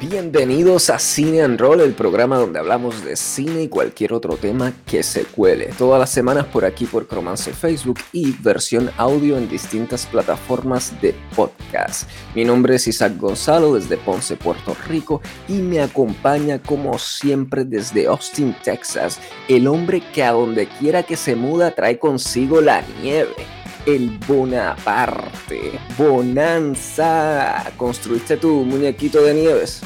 Bienvenidos 0.00 0.90
a 0.90 1.00
Cine 1.00 1.42
and 1.42 1.58
Roll, 1.58 1.80
el 1.80 1.92
programa 1.92 2.38
donde 2.38 2.60
hablamos 2.60 3.04
de 3.04 3.16
cine 3.16 3.62
y 3.62 3.68
cualquier 3.68 4.12
otro 4.12 4.36
tema 4.36 4.72
que 4.86 5.02
se 5.02 5.24
cuele. 5.24 5.70
Todas 5.76 5.98
las 5.98 6.10
semanas 6.10 6.46
por 6.46 6.64
aquí 6.64 6.86
por 6.86 7.08
Cromance 7.08 7.52
Facebook 7.52 7.98
y 8.12 8.30
versión 8.40 8.92
audio 8.96 9.36
en 9.36 9.48
distintas 9.48 10.06
plataformas 10.06 10.94
de 11.02 11.16
podcast. 11.34 12.08
Mi 12.36 12.44
nombre 12.44 12.76
es 12.76 12.86
Isaac 12.86 13.16
Gonzalo 13.16 13.74
desde 13.74 13.96
Ponce, 13.96 14.36
Puerto 14.36 14.76
Rico 14.86 15.20
y 15.48 15.54
me 15.54 15.80
acompaña 15.80 16.60
como 16.62 16.96
siempre 17.00 17.64
desde 17.64 18.06
Austin, 18.06 18.54
Texas, 18.62 19.18
el 19.48 19.66
hombre 19.66 20.00
que 20.14 20.22
a 20.22 20.30
donde 20.30 20.68
quiera 20.68 21.02
que 21.02 21.16
se 21.16 21.34
muda 21.34 21.72
trae 21.72 21.98
consigo 21.98 22.60
la 22.60 22.84
nieve 23.02 23.57
el 23.88 24.18
Bonaparte. 24.26 25.80
Bonanza. 25.96 27.64
¿Construiste 27.76 28.36
tu 28.36 28.64
muñequito 28.64 29.22
de 29.22 29.34
nieves? 29.34 29.80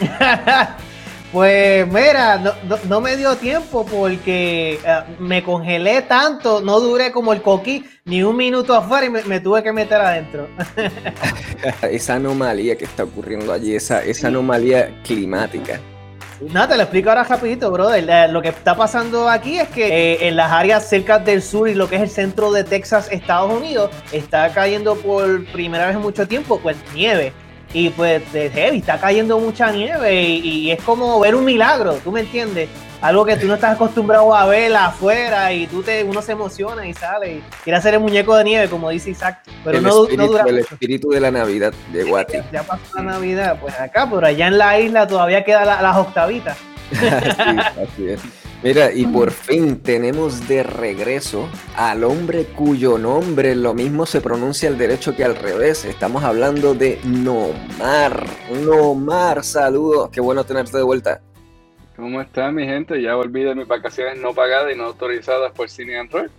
pues 1.32 1.86
mira, 1.88 2.56
no, 2.88 3.00
me 3.02 3.16
dio 3.16 3.36
tiempo 3.36 3.84
porque 3.84 4.80
eh, 4.84 5.00
me 5.18 5.42
congelé 5.42 6.02
tanto, 6.02 6.62
no 6.62 6.80
duré 6.80 7.12
como 7.12 7.34
el 7.34 7.42
coquí 7.42 7.84
ni 8.06 8.22
un 8.22 8.36
minuto 8.36 8.74
afuera 8.74 9.06
y 9.06 9.10
me, 9.10 9.40
tuve 9.40 9.62
que 9.62 9.72
meter 9.72 10.00
adentro. 10.00 10.48
esa 11.90 12.14
anomalía 12.14 12.76
que 12.76 12.86
está 12.86 13.04
ocurriendo 13.04 13.52
allí, 13.52 13.74
esa, 13.74 14.02
esa 14.02 14.28
anomalía 14.28 15.02
climática. 15.02 15.80
No, 16.40 16.68
te 16.68 16.76
lo 16.76 16.82
explico 16.82 17.10
ahora 17.10 17.24
rapidito, 17.24 17.70
brother. 17.70 18.30
Lo 18.30 18.42
que 18.42 18.48
está 18.48 18.76
pasando 18.76 19.28
aquí 19.28 19.58
es 19.58 19.68
que 19.68 19.86
eh, 19.86 20.28
en 20.28 20.36
las 20.36 20.50
áreas 20.50 20.88
cerca 20.88 21.18
del 21.18 21.42
sur 21.42 21.68
y 21.68 21.74
lo 21.74 21.88
que 21.88 21.96
es 21.96 22.02
el 22.02 22.10
centro 22.10 22.50
de 22.52 22.64
Texas, 22.64 23.08
Estados 23.10 23.52
Unidos, 23.52 23.90
está 24.12 24.52
cayendo 24.52 24.96
por 24.96 25.44
primera 25.46 25.86
vez 25.86 25.96
en 25.96 26.02
mucho 26.02 26.26
tiempo, 26.26 26.58
pues 26.60 26.76
nieve. 26.94 27.32
Y 27.74 27.90
pues 27.90 28.32
de 28.32 28.50
heavy, 28.50 28.78
está 28.78 29.00
cayendo 29.00 29.36
mucha 29.40 29.72
nieve 29.72 30.22
y, 30.22 30.70
es 30.70 30.80
como 30.82 31.18
ver 31.18 31.34
un 31.34 31.44
milagro, 31.44 31.94
¿tú 32.04 32.12
me 32.12 32.20
entiendes? 32.20 32.68
Algo 33.00 33.24
que 33.24 33.36
tú 33.36 33.48
no 33.48 33.54
estás 33.54 33.74
acostumbrado 33.74 34.32
a 34.32 34.46
ver 34.46 34.74
afuera 34.76 35.52
y 35.52 35.66
tú 35.66 35.82
te, 35.82 36.04
uno 36.04 36.22
se 36.22 36.32
emociona 36.32 36.86
y 36.86 36.94
sale 36.94 37.34
y 37.34 37.44
quiere 37.64 37.76
hacer 37.76 37.94
el 37.94 38.00
muñeco 38.00 38.36
de 38.36 38.44
nieve, 38.44 38.68
como 38.70 38.90
dice 38.90 39.10
Isaac. 39.10 39.40
Pero 39.64 39.80
no, 39.80 40.06
no, 40.16 40.26
dura. 40.28 40.44
El 40.46 40.60
espíritu 40.60 41.10
de 41.10 41.20
la 41.20 41.32
Navidad 41.32 41.74
de 41.92 42.04
Guati. 42.04 42.38
Ya 42.52 42.62
pasó 42.62 42.84
la 42.94 43.02
Navidad, 43.02 43.58
pues 43.60 43.78
acá, 43.80 44.08
por 44.08 44.24
allá 44.24 44.46
en 44.46 44.56
la 44.56 44.78
isla 44.78 45.08
todavía 45.08 45.44
quedan 45.44 45.66
las 45.66 45.96
octavitas. 45.96 46.56
así 46.92 48.08
es. 48.08 48.20
Mira, 48.64 48.90
y 48.94 49.04
por 49.04 49.30
fin 49.30 49.82
tenemos 49.82 50.48
de 50.48 50.62
regreso 50.62 51.50
al 51.76 52.02
hombre 52.02 52.46
cuyo 52.46 52.96
nombre 52.96 53.54
lo 53.54 53.74
mismo 53.74 54.06
se 54.06 54.22
pronuncia 54.22 54.70
al 54.70 54.78
derecho 54.78 55.14
que 55.14 55.22
al 55.22 55.36
revés. 55.36 55.84
Estamos 55.84 56.24
hablando 56.24 56.74
de 56.74 56.98
Nomar. 57.04 58.24
Nomar, 58.64 59.44
saludos. 59.44 60.08
Qué 60.08 60.22
bueno 60.22 60.44
tenerte 60.44 60.78
de 60.78 60.82
vuelta. 60.82 61.20
¿Cómo 61.94 62.22
está 62.22 62.50
mi 62.50 62.64
gente? 62.64 63.02
Ya 63.02 63.14
volví 63.16 63.44
mis 63.54 63.68
vacaciones 63.68 64.18
no 64.18 64.32
pagadas 64.32 64.74
y 64.74 64.78
no 64.78 64.84
autorizadas 64.84 65.52
por 65.52 65.68
Cine 65.68 65.98
Android. 65.98 66.30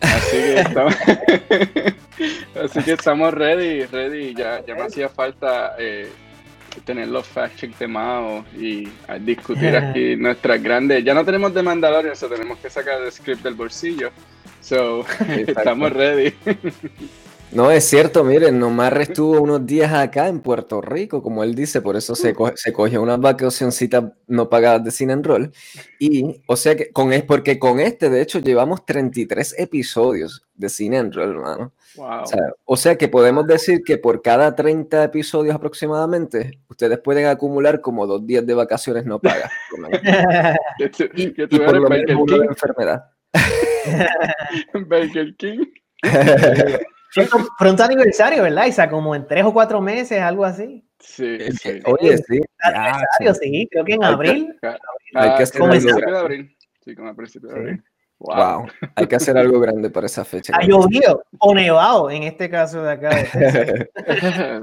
Así 0.00 0.36
que 0.38 0.60
estamos, 0.60 0.94
Así 2.64 2.82
que 2.82 2.92
estamos 2.92 3.34
ready, 3.34 3.84
ready. 3.84 4.34
Ya, 4.34 4.64
ya 4.64 4.74
me 4.74 4.84
hacía 4.84 5.10
falta 5.10 5.74
eh, 5.78 6.10
tener 6.80 7.08
los 7.08 7.26
fact 7.26 7.56
check 7.56 7.78
de 7.78 7.86
Mao 7.86 8.44
y 8.58 8.88
discutir 9.20 9.76
aquí 9.76 10.16
nuestras 10.16 10.62
grandes. 10.62 11.04
Ya 11.04 11.14
no 11.14 11.24
tenemos 11.24 11.54
de 11.54 11.62
Mandalorian, 11.62 12.12
eso 12.12 12.28
tenemos 12.28 12.58
que 12.58 12.70
sacar 12.70 13.02
el 13.02 13.12
script 13.12 13.42
del 13.42 13.54
bolsillo. 13.54 14.10
So, 14.60 15.04
estamos 15.28 15.92
ready. 15.92 16.32
No, 17.54 17.70
es 17.70 17.84
cierto, 17.84 18.24
miren, 18.24 18.58
Nomar 18.58 19.00
estuvo 19.00 19.40
unos 19.40 19.64
días 19.64 19.92
acá 19.92 20.26
en 20.26 20.40
Puerto 20.40 20.80
Rico, 20.80 21.22
como 21.22 21.44
él 21.44 21.54
dice, 21.54 21.80
por 21.80 21.94
eso 21.94 22.16
se, 22.16 22.34
se 22.56 22.72
cogió 22.72 23.00
unas 23.00 23.20
vacacioncitas 23.20 24.04
no 24.26 24.48
pagadas 24.48 24.82
de 24.82 24.90
Cine 24.90 25.12
and 25.12 25.24
Roll. 25.24 25.52
Y, 26.00 26.42
o 26.46 26.56
sea 26.56 26.74
que, 26.74 26.90
con 26.90 27.12
es 27.12 27.22
porque 27.22 27.60
con 27.60 27.78
este, 27.78 28.10
de 28.10 28.22
hecho, 28.22 28.40
llevamos 28.40 28.84
33 28.84 29.54
episodios 29.58 30.44
de 30.56 30.68
Cine 30.68 30.98
and 30.98 31.14
Roll, 31.14 31.30
hermano. 31.30 31.72
O, 32.64 32.76
sea, 32.76 32.96
que 32.96 33.08
podemos 33.08 33.46
decir 33.46 33.82
que 33.84 33.98
por 33.98 34.22
cada 34.22 34.54
30 34.54 35.04
episodios 35.04 35.54
aproximadamente, 35.54 36.60
ustedes 36.68 36.98
pueden 36.98 37.26
acumular 37.26 37.80
como 37.80 38.06
dos 38.06 38.26
días 38.26 38.46
de 38.46 38.54
vacaciones 38.54 39.04
no 39.04 39.18
pagas. 39.18 39.50
y, 41.14 41.28
por 41.58 41.76
lo 41.80 41.88
menos 41.88 42.16
una 42.20 42.44
enfermedad. 42.46 43.04
Burger 44.74 45.34
King. 45.36 45.66
Pronto, 47.58 47.84
aniversario, 47.84 48.42
¿verdad, 48.42 48.66
Isa? 48.66 48.88
Como 48.88 49.14
en 49.14 49.26
tres 49.26 49.44
o 49.44 49.52
cuatro 49.52 49.80
meses, 49.80 50.20
algo 50.20 50.44
así. 50.44 50.84
Sí, 50.98 51.38
sí. 51.52 51.80
Oye, 51.84 52.18
sí. 52.18 52.40
Aniversario, 52.60 53.34
sí, 53.34 53.68
creo 53.70 53.84
que 53.84 53.94
en 53.94 54.04
abril. 54.04 54.58
Hay 55.14 55.36
que 55.36 55.42
hacer 55.44 55.60
como 55.60 55.72
algo 55.72 55.86
de 55.86 56.18
abril. 56.18 56.56
Sí, 56.84 56.94
como 56.94 57.08
a 57.08 57.14
principios 57.14 57.52
de 57.52 57.60
abril. 57.60 57.84
Wow. 58.18 58.66
Hay 58.94 59.06
que 59.06 59.16
hacer 59.16 59.36
algo 59.36 59.60
grande 59.60 59.90
para 59.90 60.06
esa 60.06 60.24
fecha. 60.24 60.54
Ha 60.56 60.64
llovido 60.64 61.24
o 61.38 61.54
nevado 61.54 62.10
en 62.10 62.22
este 62.22 62.48
caso 62.48 62.82
de 62.82 62.92
acá. 62.92 63.10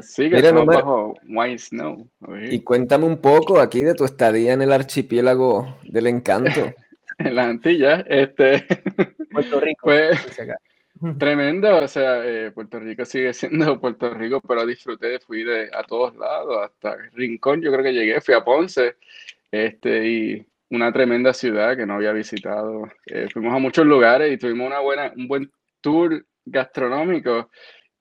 sí, 0.02 0.30
que 0.30 0.36
Mira, 0.36 0.52
bajo 0.52 1.16
white 1.28 1.60
snow. 1.60 2.08
Y 2.50 2.62
cuéntame 2.62 3.06
un 3.06 3.18
poco 3.18 3.60
aquí 3.60 3.82
de 3.82 3.94
tu 3.94 4.06
estadía 4.06 4.54
en 4.54 4.62
el 4.62 4.72
archipiélago 4.72 5.78
del 5.84 6.08
encanto. 6.08 6.74
en 7.20 7.36
la 7.36 7.48
Antillas, 7.48 8.04
este. 8.08 8.66
Puerto 9.32 9.60
Rico. 9.60 9.82
Pues, 9.84 10.20
Tremendo, 11.18 11.78
o 11.78 11.88
sea, 11.88 12.24
eh, 12.24 12.52
Puerto 12.52 12.80
Rico 12.80 13.06
sigue 13.06 13.34
siendo 13.34 13.80
Puerto 13.80 14.14
Rico, 14.14 14.40
pero 14.48 14.66
disfruté, 14.68 15.20
fui 15.20 15.44
de, 15.44 15.68
a 15.74 15.82
todos 15.82 16.16
lados, 16.16 16.58
hasta 16.64 16.96
Rincón, 17.14 17.60
yo 17.60 17.72
creo 17.72 17.84
que 17.84 17.94
llegué, 17.94 18.22
fui 18.22 18.36
a 18.36 18.44
Ponce, 18.44 18.98
este, 19.52 20.08
y 20.08 20.46
una 20.72 20.92
tremenda 20.92 21.34
ciudad 21.34 21.78
que 21.78 21.86
no 21.86 21.96
había 21.96 22.12
visitado. 22.12 22.84
Eh, 23.06 23.28
fuimos 23.32 23.54
a 23.54 23.60
muchos 23.60 23.86
lugares 23.86 24.34
y 24.34 24.38
tuvimos 24.38 24.68
una 24.68 24.80
buena, 24.80 25.14
un 25.16 25.28
buen 25.28 25.52
tour 25.82 26.26
gastronómico, 26.46 27.50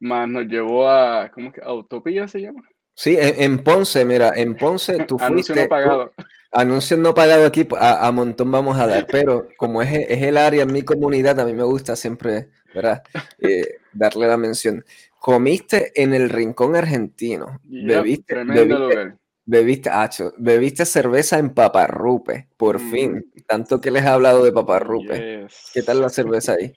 más 0.01 0.29
nos 0.29 0.47
llevó 0.47 0.89
a, 0.89 1.31
¿cómo 1.31 1.49
es 1.49 1.55
que? 1.55 1.61
¿Autopía 1.63 2.27
se 2.27 2.41
llama? 2.41 2.63
Sí, 2.95 3.17
en, 3.19 3.59
Ponce, 3.59 4.05
mira, 4.05 4.33
en 4.35 4.57
Ponce 4.57 5.05
tú 5.05 5.19
fuiste... 5.19 5.53
Anuncio 5.53 5.55
no 5.57 5.69
pagado. 5.69 6.13
Anuncios 6.53 7.01
no 7.01 7.15
pagado 7.15 7.47
aquí, 7.47 7.67
a, 7.79 8.07
a, 8.07 8.13
montón 8.13 8.51
vamos 8.51 8.79
a 8.79 8.87
dar, 8.87 9.07
pero 9.07 9.49
como 9.57 9.83
es, 9.83 9.93
es 9.93 10.23
el 10.23 10.37
área 10.37 10.65
en 10.65 10.73
mi 10.73 10.83
comunidad, 10.83 11.39
a 11.39 11.45
mí 11.45 11.53
me 11.53 11.63
gusta 11.63 11.95
siempre 11.95 12.49
¿verdad? 12.75 13.03
Eh, 13.39 13.79
darle 13.93 14.27
la 14.27 14.37
mención. 14.37 14.85
Comiste 15.19 15.93
en 16.01 16.15
el 16.15 16.29
rincón 16.29 16.77
argentino. 16.77 17.61
bebiste, 17.65 18.45
bebiste, 18.45 19.15
bebiste, 19.51 20.85
cerveza 20.85 21.39
en 21.39 21.51
Paparrupe, 21.51 22.49
por 22.57 22.81
mm. 22.81 22.91
fin. 22.91 23.33
Tanto 23.47 23.81
que 23.81 23.91
les 23.91 24.05
he 24.05 24.09
hablado 24.09 24.45
de 24.45 24.53
Paparrupe. 24.53 25.47
¿Qué 25.73 25.83
tal 25.83 26.01
la 26.01 26.09
cerveza 26.09 26.55
ahí? 26.55 26.73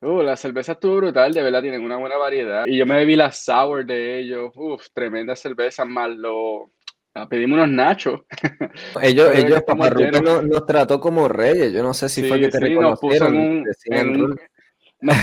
Uh, 0.00 0.22
la 0.22 0.36
cerveza 0.36 0.72
estuvo 0.72 0.96
brutal, 0.96 1.32
de 1.32 1.42
verdad, 1.42 1.62
tienen 1.62 1.82
una 1.82 1.96
buena 1.96 2.16
variedad. 2.16 2.64
Y 2.66 2.76
yo 2.76 2.86
me 2.86 2.96
bebí 2.96 3.16
la 3.16 3.32
sour 3.32 3.86
de 3.86 4.20
ellos. 4.20 4.52
Uf, 4.54 4.88
tremenda 4.92 5.34
cerveza, 5.34 5.84
más 5.84 6.10
lo, 6.10 6.70
ah, 7.14 7.26
pedimos 7.28 7.56
unos 7.56 7.70
nachos. 7.70 8.20
Ellos, 9.02 9.30
ellos 9.34 9.62
Paparrupe 9.62 10.20
nos, 10.20 10.66
trató 10.66 11.00
como 11.00 11.28
reyes. 11.28 11.72
Yo 11.72 11.82
no 11.82 11.94
sé 11.94 12.08
si 12.08 12.22
fue 12.22 12.38
que 12.40 12.48
te 12.48 12.60
reconocieron 12.60 13.62
nos 13.64 13.76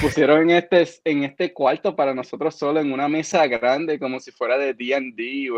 pusieron 0.02 0.50
en 0.50 0.58
este, 0.58 0.86
en 1.06 1.24
este 1.24 1.54
cuarto 1.54 1.96
para 1.96 2.14
nosotros 2.14 2.56
solo 2.56 2.80
en 2.80 2.92
una 2.92 3.08
mesa 3.08 3.48
grande, 3.48 4.00
como 4.00 4.20
si 4.20 4.32
fuera 4.32 4.58
de 4.58 4.74
D&D, 4.74 5.50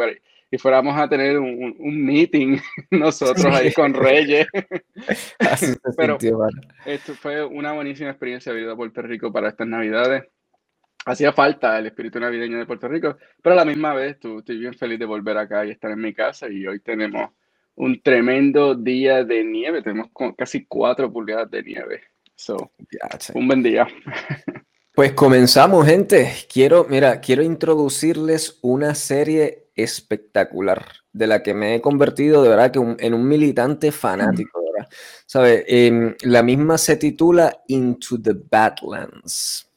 y 0.52 0.58
fuéramos 0.58 0.98
a 0.98 1.10
tener 1.10 1.38
un, 1.38 1.76
un 1.78 2.06
meeting 2.06 2.58
nosotros 2.92 3.46
ahí 3.46 3.74
con 3.74 3.94
Reyes. 3.94 4.48
Pero 5.98 6.18
esto 6.86 7.14
fue 7.16 7.44
una 7.44 7.74
buenísima 7.74 8.10
experiencia 8.10 8.54
de 8.54 8.62
vida 8.62 8.74
a 8.74 8.78
Puerto 8.78 9.02
Rico 9.02 9.32
para 9.32 9.50
estas 9.50 9.68
Navidades. 9.68 10.24
Hacía 11.06 11.32
falta 11.34 11.78
el 11.78 11.86
espíritu 11.86 12.20
navideño 12.20 12.58
de 12.58 12.66
Puerto 12.66 12.88
Rico, 12.88 13.16
pero 13.40 13.54
a 13.54 13.58
la 13.58 13.66
misma 13.66 13.94
vez 13.94 14.18
estoy 14.20 14.58
bien 14.58 14.74
feliz 14.74 14.98
de 14.98 15.06
volver 15.06 15.38
acá 15.38 15.64
y 15.64 15.70
estar 15.70 15.92
en 15.92 16.02
mi 16.02 16.16
casa 16.16 16.50
y 16.50 16.66
hoy 16.66 16.80
tenemos 16.80 17.30
un 17.76 18.02
tremendo 18.02 18.74
día 18.74 19.24
de 19.24 19.44
nieve, 19.44 19.84
tenemos 19.84 20.10
casi 20.36 20.66
cuatro 20.66 21.14
pulgadas 21.14 21.52
de 21.52 21.62
nieve. 21.62 22.04
So, 22.36 22.72
un 23.34 23.48
buen 23.48 23.64
día. 23.64 23.88
Pues 24.96 25.12
comenzamos, 25.12 25.86
gente. 25.86 26.32
Quiero, 26.50 26.86
mira, 26.90 27.20
quiero 27.20 27.44
introducirles 27.44 28.60
una 28.62 28.96
serie 28.96 29.68
espectacular 29.76 30.86
de 31.12 31.28
la 31.28 31.44
que 31.44 31.54
me 31.54 31.76
he 31.76 31.82
convertido 31.82 32.42
de 32.42 32.48
verdad 32.48 32.72
que 32.72 32.80
en 32.80 33.14
un 33.14 33.28
militante 33.28 33.92
fanático, 33.92 34.64
¿verdad? 34.64 34.90
¿Sabe? 35.26 35.66
Em, 35.68 36.16
la 36.22 36.44
misma 36.44 36.78
se 36.78 36.96
titula 36.96 37.62
Into 37.68 38.22
the 38.22 38.38
Badlands. 38.50 39.70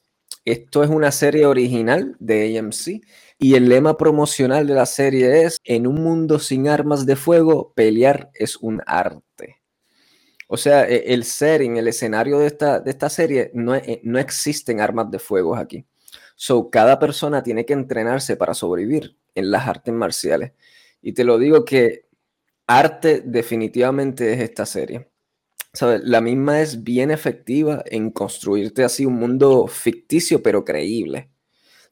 Esto 0.44 0.84
es 0.84 0.88
una 0.88 1.10
serie 1.10 1.46
original 1.46 2.14
de 2.20 2.56
AMC 2.56 3.02
y 3.40 3.54
el 3.54 3.68
lema 3.68 3.96
promocional 3.96 4.68
de 4.68 4.74
la 4.74 4.86
serie 4.86 5.42
es, 5.42 5.58
en 5.64 5.88
un 5.88 5.96
mundo 5.96 6.38
sin 6.38 6.68
armas 6.68 7.06
de 7.06 7.16
fuego, 7.16 7.72
pelear 7.74 8.30
es 8.34 8.56
un 8.56 8.82
arte. 8.86 9.57
O 10.48 10.56
sea, 10.56 10.88
e, 10.88 11.14
el 11.14 11.24
setting, 11.24 11.76
el 11.76 11.88
escenario 11.88 12.38
de 12.40 12.46
esta, 12.48 12.80
de 12.80 12.90
esta 12.90 13.08
serie, 13.08 13.50
no, 13.54 13.76
e, 13.76 14.00
no 14.02 14.18
existen 14.18 14.80
armas 14.80 15.10
de 15.10 15.18
fuego 15.20 15.54
aquí. 15.54 15.86
So, 16.34 16.70
cada 16.70 16.98
persona 16.98 17.42
tiene 17.42 17.64
que 17.66 17.74
entrenarse 17.74 18.36
para 18.36 18.54
sobrevivir 18.54 19.16
en 19.34 19.50
las 19.50 19.68
artes 19.68 19.94
marciales. 19.94 20.52
Y 21.02 21.12
te 21.12 21.24
lo 21.24 21.38
digo 21.38 21.64
que 21.64 22.06
arte 22.66 23.22
definitivamente 23.24 24.32
es 24.32 24.40
esta 24.40 24.66
serie. 24.66 25.10
¿Sabes? 25.72 26.02
La 26.04 26.20
misma 26.20 26.60
es 26.62 26.82
bien 26.82 27.10
efectiva 27.10 27.82
en 27.86 28.10
construirte 28.10 28.84
así 28.84 29.04
un 29.06 29.14
mundo 29.14 29.66
ficticio 29.68 30.42
pero 30.42 30.64
creíble. 30.64 31.30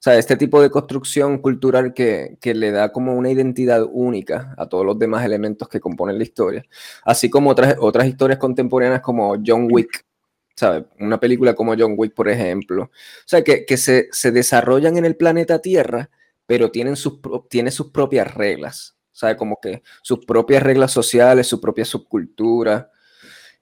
Sea, 0.06 0.18
este 0.18 0.36
tipo 0.36 0.62
de 0.62 0.70
construcción 0.70 1.38
cultural 1.38 1.92
que, 1.92 2.38
que, 2.40 2.54
le 2.54 2.70
da 2.70 2.92
como 2.92 3.14
una 3.16 3.28
identidad 3.28 3.84
única 3.90 4.54
a 4.56 4.68
todos 4.68 4.86
los 4.86 4.96
demás 4.96 5.24
elementos 5.24 5.68
que 5.68 5.80
componen 5.80 6.16
la 6.16 6.22
historia. 6.22 6.64
Así 7.04 7.28
como 7.28 7.50
otras, 7.50 7.74
otras 7.80 8.06
historias 8.06 8.38
contemporáneas 8.38 9.00
como 9.00 9.34
John 9.44 9.66
Wick, 9.68 10.06
¿sabes? 10.54 10.84
Una 11.00 11.18
película 11.18 11.56
como 11.56 11.74
John 11.76 11.94
Wick, 11.96 12.14
por 12.14 12.28
ejemplo. 12.28 12.84
O 12.84 12.90
sea, 13.24 13.42
que, 13.42 13.66
que 13.66 13.76
se, 13.76 14.06
se, 14.12 14.30
desarrollan 14.30 14.96
en 14.96 15.06
el 15.06 15.16
planeta 15.16 15.58
Tierra, 15.58 16.08
pero 16.46 16.70
tienen 16.70 16.94
sus, 16.94 17.18
tiene 17.50 17.72
sus 17.72 17.90
propias 17.90 18.32
reglas. 18.32 18.96
¿Sabes? 19.10 19.34
Como 19.34 19.58
que 19.60 19.82
sus 20.02 20.24
propias 20.24 20.62
reglas 20.62 20.92
sociales, 20.92 21.48
su 21.48 21.60
propia 21.60 21.84
subcultura. 21.84 22.92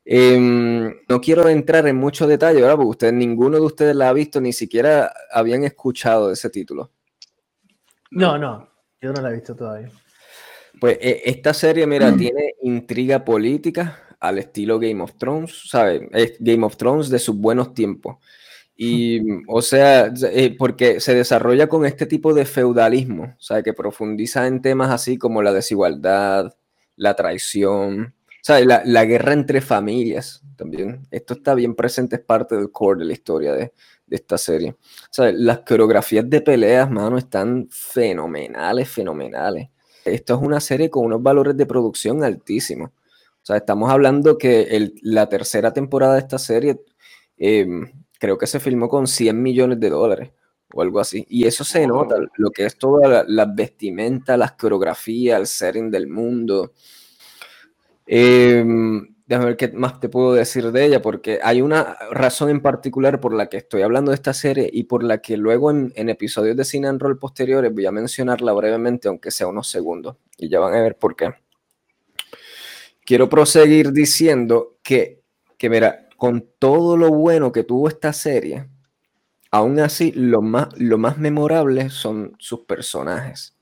Eh, 0.04 0.38
no 1.08 1.20
quiero 1.20 1.48
entrar 1.48 1.86
en 1.86 1.96
mucho 1.96 2.26
detalle, 2.26 2.60
¿verdad? 2.60 2.76
Porque 2.76 2.90
usted, 2.90 3.12
ninguno 3.12 3.56
de 3.56 3.62
ustedes 3.62 3.96
la 3.96 4.10
ha 4.10 4.12
visto, 4.12 4.40
ni 4.40 4.52
siquiera 4.52 5.12
habían 5.32 5.64
escuchado 5.64 6.30
ese 6.30 6.50
título. 6.50 6.90
No, 8.10 8.38
no, 8.38 8.68
yo 9.00 9.12
no 9.12 9.22
la 9.22 9.30
he 9.30 9.34
visto 9.34 9.56
todavía. 9.56 9.90
Pues 10.80 10.98
eh, 11.00 11.22
esta 11.24 11.54
serie, 11.54 11.86
mira, 11.86 12.10
mm. 12.10 12.16
tiene 12.16 12.54
intriga 12.62 13.24
política 13.24 14.00
al 14.20 14.38
estilo 14.38 14.78
Game 14.78 15.02
of 15.02 15.14
Thrones, 15.18 15.68
¿sabes? 15.68 16.02
Es 16.12 16.36
Game 16.40 16.64
of 16.64 16.76
Thrones 16.76 17.08
de 17.08 17.18
sus 17.18 17.36
buenos 17.36 17.74
tiempos. 17.74 18.16
Y, 18.76 19.20
o 19.48 19.62
sea, 19.62 20.12
eh, 20.32 20.54
porque 20.58 21.00
se 21.00 21.14
desarrolla 21.14 21.68
con 21.68 21.86
este 21.86 22.06
tipo 22.06 22.34
de 22.34 22.44
feudalismo, 22.44 23.34
¿sabes? 23.38 23.64
Que 23.64 23.72
profundiza 23.72 24.46
en 24.46 24.60
temas 24.62 24.90
así 24.90 25.16
como 25.16 25.42
la 25.42 25.52
desigualdad, 25.52 26.54
la 26.96 27.14
traición, 27.14 28.14
sea, 28.44 28.64
la, 28.64 28.82
la, 28.84 29.04
guerra 29.04 29.32
entre 29.32 29.60
familias 29.60 30.42
también. 30.56 31.06
Esto 31.10 31.34
está 31.34 31.54
bien 31.54 31.74
presente, 31.74 32.16
es 32.16 32.22
parte 32.22 32.56
del 32.56 32.70
core 32.70 33.00
de 33.00 33.04
la 33.06 33.12
historia 33.12 33.52
de, 33.52 33.72
de 34.06 34.16
esta 34.16 34.38
serie. 34.38 34.70
O 34.70 35.08
sea, 35.10 35.32
las 35.32 35.60
coreografías 35.60 36.28
de 36.28 36.40
peleas, 36.40 36.90
mano, 36.90 37.18
están 37.18 37.68
fenomenales, 37.70 38.88
fenomenales. 38.88 39.68
Esto 40.04 40.34
es 40.34 40.42
una 40.42 40.60
serie 40.60 40.90
con 40.90 41.06
unos 41.06 41.22
valores 41.22 41.56
de 41.56 41.66
producción 41.66 42.22
altísimos. 42.22 42.90
O 42.90 43.46
sea, 43.46 43.56
estamos 43.56 43.90
hablando 43.90 44.38
que 44.38 44.62
el, 44.62 44.94
la 45.02 45.28
tercera 45.28 45.72
temporada 45.72 46.14
de 46.14 46.20
esta 46.20 46.38
serie 46.38 46.80
eh, 47.36 47.66
creo 48.18 48.38
que 48.38 48.46
se 48.46 48.60
filmó 48.60 48.88
con 48.88 49.06
100 49.06 49.42
millones 49.42 49.80
de 49.80 49.90
dólares 49.90 50.30
o 50.72 50.82
algo 50.82 51.00
así. 51.00 51.26
Y 51.28 51.46
eso 51.46 51.64
se 51.64 51.86
nota, 51.86 52.16
lo 52.36 52.50
que 52.50 52.64
es 52.66 52.76
toda 52.78 53.08
la, 53.08 53.24
la 53.26 53.46
vestimenta, 53.46 54.36
las 54.36 54.52
coreografías, 54.52 55.40
el 55.40 55.46
setting 55.46 55.90
del 55.90 56.08
mundo. 56.08 56.72
Eh, 58.06 58.64
déjame 59.26 59.46
ver 59.46 59.56
qué 59.56 59.68
más 59.68 60.00
te 60.00 60.08
puedo 60.08 60.34
decir 60.34 60.70
de 60.70 60.84
ella, 60.84 61.02
porque 61.02 61.40
hay 61.42 61.62
una 61.62 61.96
razón 62.10 62.50
en 62.50 62.60
particular 62.60 63.20
por 63.20 63.34
la 63.34 63.48
que 63.48 63.56
estoy 63.56 63.82
hablando 63.82 64.10
de 64.10 64.16
esta 64.16 64.34
serie 64.34 64.68
y 64.72 64.84
por 64.84 65.02
la 65.02 65.18
que 65.18 65.36
luego 65.36 65.70
en, 65.70 65.92
episodios 66.08 66.56
de 66.56 66.64
Cine 66.64 66.88
and 66.88 67.00
Roll 67.00 67.18
posteriores 67.18 67.72
voy 67.72 67.86
a 67.86 67.92
mencionarla 67.92 68.52
brevemente, 68.52 69.08
aunque 69.08 69.30
sea 69.30 69.46
unos 69.46 69.68
segundos, 69.68 70.16
y 70.36 70.48
ya 70.48 70.60
van 70.60 70.74
a 70.74 70.82
ver 70.82 70.98
por 70.98 71.16
qué. 71.16 71.32
Quiero 73.04 73.28
proseguir 73.28 73.92
diciendo 73.92 74.78
que, 74.82 75.22
que 75.58 75.70
mira, 75.70 76.08
con 76.16 76.48
todo 76.58 76.96
lo 76.96 77.10
bueno 77.10 77.52
que 77.52 77.64
tuvo 77.64 77.88
esta 77.88 78.12
serie, 78.12 78.68
aún 79.50 79.78
así 79.80 80.12
lo 80.12 80.42
más, 80.42 80.68
lo 80.78 80.98
más 80.98 81.18
memorable 81.18 81.90
son 81.90 82.34
sus 82.38 82.60
personajes. 82.60 83.56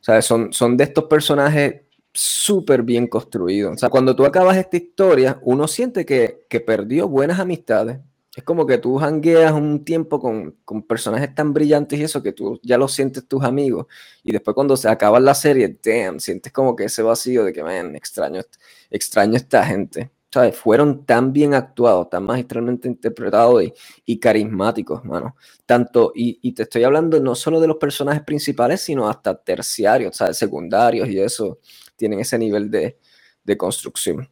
O 0.00 0.04
sea, 0.04 0.22
son, 0.22 0.52
son 0.52 0.76
de 0.76 0.84
estos 0.84 1.04
personajes 1.04 1.82
súper 2.12 2.82
bien 2.82 3.06
construido. 3.06 3.72
O 3.72 3.76
sea, 3.76 3.88
cuando 3.90 4.14
tú 4.16 4.24
acabas 4.24 4.56
esta 4.56 4.76
historia, 4.76 5.38
uno 5.42 5.68
siente 5.68 6.04
que, 6.04 6.46
que 6.48 6.60
perdió 6.60 7.08
buenas 7.08 7.38
amistades. 7.38 7.98
Es 8.34 8.44
como 8.44 8.66
que 8.66 8.78
tú 8.78 9.00
hangueas 9.00 9.52
un 9.52 9.84
tiempo 9.84 10.20
con, 10.20 10.56
con, 10.64 10.82
personajes 10.84 11.34
tan 11.34 11.52
brillantes 11.52 11.98
y 11.98 12.04
eso 12.04 12.22
que 12.22 12.32
tú 12.32 12.60
ya 12.62 12.78
lo 12.78 12.86
sientes 12.86 13.26
tus 13.26 13.42
amigos. 13.42 13.86
Y 14.22 14.32
después 14.32 14.54
cuando 14.54 14.76
se 14.76 14.88
acaba 14.88 15.18
la 15.18 15.34
serie, 15.34 15.76
damn, 15.82 16.20
sientes 16.20 16.52
como 16.52 16.76
que 16.76 16.84
ese 16.84 17.02
vacío 17.02 17.44
de 17.44 17.52
que, 17.52 17.64
man, 17.64 17.96
extraño, 17.96 18.42
extraño 18.90 19.36
esta 19.36 19.64
gente. 19.66 20.10
¿Sabes? 20.30 20.56
Fueron 20.56 21.06
tan 21.06 21.32
bien 21.32 21.54
actuados, 21.54 22.10
tan 22.10 22.22
magistralmente 22.24 22.86
interpretados 22.86 23.62
y, 23.62 23.72
y 24.04 24.20
carismáticos, 24.20 25.02
mano. 25.04 25.36
Tanto, 25.64 26.12
y, 26.14 26.38
y, 26.42 26.52
te 26.52 26.64
estoy 26.64 26.84
hablando 26.84 27.18
no 27.18 27.34
solo 27.34 27.60
de 27.60 27.66
los 27.66 27.78
personajes 27.78 28.22
principales, 28.22 28.82
sino 28.82 29.08
hasta 29.08 29.34
terciarios, 29.34 30.16
¿sabes? 30.16 30.36
Secundarios 30.36 31.08
y 31.08 31.18
eso 31.18 31.58
tienen 31.98 32.20
ese 32.20 32.38
nivel 32.38 32.70
de, 32.70 32.96
de 33.44 33.56
construcción. 33.58 34.30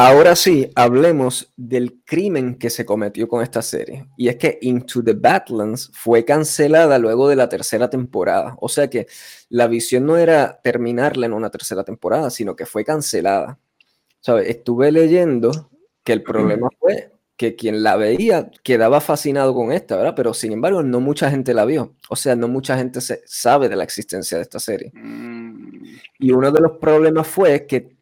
Ahora 0.00 0.36
sí, 0.36 0.70
hablemos 0.76 1.52
del 1.56 2.00
crimen 2.04 2.54
que 2.54 2.70
se 2.70 2.86
cometió 2.86 3.26
con 3.26 3.42
esta 3.42 3.62
serie. 3.62 4.06
Y 4.16 4.28
es 4.28 4.36
que 4.36 4.56
Into 4.62 5.02
the 5.02 5.14
Badlands 5.14 5.90
fue 5.92 6.24
cancelada 6.24 6.98
luego 6.98 7.28
de 7.28 7.34
la 7.34 7.48
tercera 7.48 7.90
temporada. 7.90 8.56
O 8.60 8.68
sea 8.68 8.88
que 8.88 9.08
la 9.48 9.66
visión 9.66 10.06
no 10.06 10.16
era 10.16 10.60
terminarla 10.62 11.26
en 11.26 11.32
una 11.32 11.50
tercera 11.50 11.82
temporada, 11.82 12.30
sino 12.30 12.54
que 12.54 12.64
fue 12.64 12.84
cancelada. 12.84 13.58
¿Sabes? 14.20 14.48
Estuve 14.48 14.92
leyendo 14.92 15.68
que 16.04 16.12
el 16.12 16.22
problema 16.22 16.68
fue 16.78 17.10
que 17.36 17.56
quien 17.56 17.82
la 17.82 17.96
veía 17.96 18.52
quedaba 18.62 19.00
fascinado 19.00 19.52
con 19.52 19.72
esta, 19.72 19.96
¿verdad? 19.96 20.14
Pero 20.14 20.32
sin 20.32 20.52
embargo, 20.52 20.84
no 20.84 21.00
mucha 21.00 21.28
gente 21.28 21.54
la 21.54 21.64
vio. 21.64 21.96
O 22.08 22.14
sea, 22.14 22.36
no 22.36 22.46
mucha 22.46 22.78
gente 22.78 23.00
se 23.00 23.22
sabe 23.26 23.68
de 23.68 23.74
la 23.74 23.82
existencia 23.82 24.38
de 24.38 24.42
esta 24.42 24.60
serie. 24.60 24.92
Mm. 24.94 25.67
Y 26.18 26.32
uno 26.32 26.50
de 26.50 26.60
los 26.60 26.72
problemas 26.78 27.26
fue 27.26 27.66
que 27.66 27.96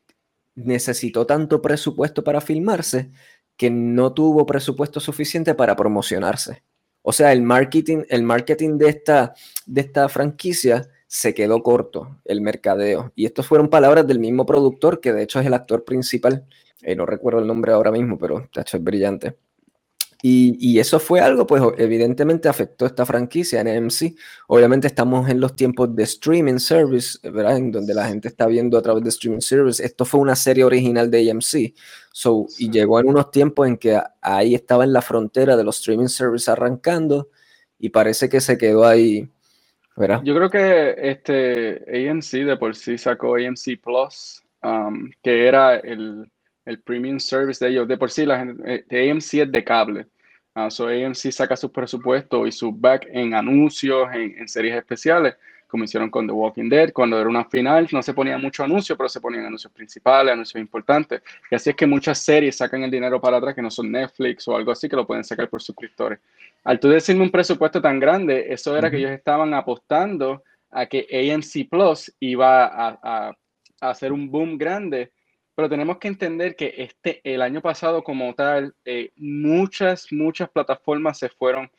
necesitó 0.54 1.26
tanto 1.26 1.60
presupuesto 1.60 2.24
para 2.24 2.40
filmarse 2.40 3.10
que 3.56 3.70
no 3.70 4.12
tuvo 4.12 4.46
presupuesto 4.46 5.00
suficiente 5.00 5.54
para 5.54 5.76
promocionarse. 5.76 6.62
O 7.02 7.12
sea, 7.12 7.32
el 7.32 7.42
marketing, 7.42 8.02
el 8.08 8.22
marketing 8.22 8.78
de 8.78 8.88
esta, 8.88 9.34
de 9.66 9.80
esta 9.80 10.08
franquicia 10.08 10.88
se 11.06 11.34
quedó 11.34 11.62
corto, 11.62 12.18
el 12.24 12.40
mercadeo. 12.40 13.12
Y 13.14 13.26
estas 13.26 13.46
fueron 13.46 13.68
palabras 13.68 14.06
del 14.06 14.18
mismo 14.18 14.44
productor, 14.44 15.00
que 15.00 15.12
de 15.12 15.22
hecho 15.22 15.40
es 15.40 15.46
el 15.46 15.54
actor 15.54 15.84
principal 15.84 16.46
eh, 16.82 16.94
no 16.94 17.06
recuerdo 17.06 17.40
el 17.40 17.46
nombre 17.46 17.72
ahora 17.72 17.90
mismo, 17.90 18.18
pero 18.18 18.48
hecho 18.54 18.76
es 18.76 18.84
brillante. 18.84 19.36
Y, 20.22 20.56
y, 20.58 20.78
eso 20.78 20.98
fue 20.98 21.20
algo, 21.20 21.46
pues 21.46 21.62
evidentemente 21.76 22.48
afectó 22.48 22.86
esta 22.86 23.04
franquicia 23.04 23.60
en 23.60 23.68
AMC. 23.68 24.16
Obviamente 24.48 24.86
estamos 24.86 25.28
en 25.28 25.40
los 25.40 25.54
tiempos 25.54 25.94
de 25.94 26.04
streaming 26.04 26.58
service, 26.58 27.18
¿verdad? 27.22 27.58
En 27.58 27.70
donde 27.70 27.94
la 27.94 28.08
gente 28.08 28.28
está 28.28 28.46
viendo 28.46 28.78
a 28.78 28.82
través 28.82 29.02
de 29.02 29.10
streaming 29.10 29.40
service. 29.40 29.84
Esto 29.84 30.04
fue 30.04 30.20
una 30.20 30.34
serie 30.34 30.64
original 30.64 31.10
de 31.10 31.30
AMC. 31.30 31.74
So, 32.12 32.46
y 32.58 32.70
llegó 32.70 32.98
en 32.98 33.08
unos 33.08 33.30
tiempos 33.30 33.68
en 33.68 33.76
que 33.76 34.00
ahí 34.22 34.54
estaba 34.54 34.84
en 34.84 34.92
la 34.92 35.02
frontera 35.02 35.56
de 35.56 35.64
los 35.64 35.78
streaming 35.78 36.08
service 36.08 36.50
arrancando 36.50 37.28
y 37.78 37.90
parece 37.90 38.28
que 38.28 38.40
se 38.40 38.56
quedó 38.56 38.86
ahí. 38.86 39.28
¿verdad? 39.96 40.20
Yo 40.24 40.34
creo 40.34 40.50
que 40.50 40.94
este 40.98 42.08
AMC 42.10 42.44
de 42.44 42.56
por 42.56 42.74
sí 42.74 42.98
sacó 42.98 43.36
AMC 43.36 43.80
Plus, 43.82 44.42
um, 44.62 45.10
que 45.22 45.46
era 45.46 45.76
el 45.76 46.30
el 46.66 46.80
premium 46.80 47.18
service 47.18 47.64
de 47.64 47.70
ellos. 47.70 47.88
De 47.88 47.96
por 47.96 48.10
sí, 48.10 48.26
la 48.26 48.38
gente, 48.38 48.84
de 48.86 49.10
AMC 49.10 49.34
es 49.34 49.52
de 49.52 49.64
cable. 49.64 50.06
Uh, 50.54 50.70
so 50.70 50.88
AMC 50.88 51.30
saca 51.32 51.56
su 51.56 51.70
presupuesto 51.70 52.46
y 52.46 52.52
su 52.52 52.72
back 52.72 53.06
en 53.10 53.34
anuncios, 53.34 54.08
en, 54.12 54.38
en, 54.38 54.48
series 54.48 54.74
especiales, 54.74 55.34
como 55.68 55.84
hicieron 55.84 56.08
con 56.08 56.26
The 56.26 56.32
Walking 56.32 56.70
Dead. 56.70 56.92
Cuando 56.92 57.20
era 57.20 57.28
una 57.28 57.44
final, 57.44 57.86
no 57.92 58.02
se 58.02 58.14
ponía 58.14 58.38
mucho 58.38 58.64
anuncio, 58.64 58.96
pero 58.96 59.08
se 59.08 59.20
ponían 59.20 59.44
anuncios 59.44 59.70
principales, 59.72 60.32
anuncios 60.32 60.58
importantes. 60.60 61.22
Y 61.50 61.54
así 61.54 61.70
es 61.70 61.76
que 61.76 61.86
muchas 61.86 62.18
series 62.18 62.56
sacan 62.56 62.82
el 62.82 62.90
dinero 62.90 63.20
para 63.20 63.36
atrás 63.36 63.54
que 63.54 63.60
no 63.60 63.70
son 63.70 63.92
Netflix 63.92 64.48
o 64.48 64.56
algo 64.56 64.72
así, 64.72 64.88
que 64.88 64.96
lo 64.96 65.06
pueden 65.06 65.24
sacar 65.24 65.48
por 65.48 65.62
suscriptores. 65.62 66.20
Al 66.64 66.80
tú 66.80 66.88
decirme 66.88 67.22
un 67.22 67.30
presupuesto 67.30 67.80
tan 67.82 68.00
grande, 68.00 68.46
eso 68.48 68.76
era 68.76 68.90
que 68.90 68.96
ellos 68.96 69.10
estaban 69.12 69.52
apostando 69.52 70.42
a 70.70 70.86
que 70.86 71.06
AMC 71.32 71.68
Plus 71.68 72.12
iba 72.18 72.64
a, 72.64 72.98
a, 73.02 73.36
a 73.80 73.90
hacer 73.90 74.10
un 74.10 74.30
boom 74.30 74.56
grande 74.56 75.12
pero 75.56 75.70
tenemos 75.70 75.96
que 75.96 76.08
entender 76.08 76.54
que 76.54 76.74
este, 76.76 77.22
el 77.24 77.40
año 77.40 77.62
pasado 77.62 78.04
como 78.04 78.34
tal, 78.34 78.74
eh, 78.84 79.10
muchas, 79.16 80.12
muchas 80.12 80.50
plataformas 80.50 81.18
se 81.18 81.30
fueron 81.30 81.70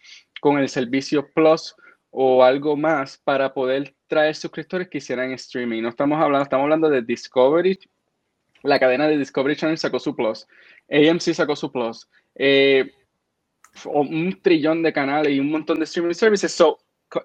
con 0.41 0.57
el 0.57 0.67
servicio 0.67 1.29
Plus 1.31 1.75
o 2.09 2.43
algo 2.43 2.75
más 2.75 3.19
para 3.19 3.53
poder 3.53 3.93
traer 4.07 4.33
suscriptores 4.33 4.89
que 4.89 4.97
hicieran 4.97 5.31
streaming. 5.33 5.83
No 5.83 5.89
estamos 5.89 6.19
hablando, 6.19 6.43
estamos 6.43 6.63
hablando 6.63 6.89
de 6.89 7.03
Discovery, 7.03 7.77
la 8.63 8.79
cadena 8.79 9.07
de 9.07 9.19
Discovery 9.19 9.55
Channel 9.55 9.77
sacó 9.77 9.99
su 9.99 10.15
Plus, 10.15 10.47
AMC 10.89 11.35
sacó 11.35 11.55
su 11.55 11.71
Plus, 11.71 12.09
eh, 12.33 12.91
un 13.85 14.41
trillón 14.41 14.81
de 14.81 14.91
canales 14.91 15.33
y 15.33 15.39
un 15.39 15.51
montón 15.51 15.77
de 15.77 15.83
streaming 15.83 16.15
services. 16.15 16.51
So, 16.51 16.79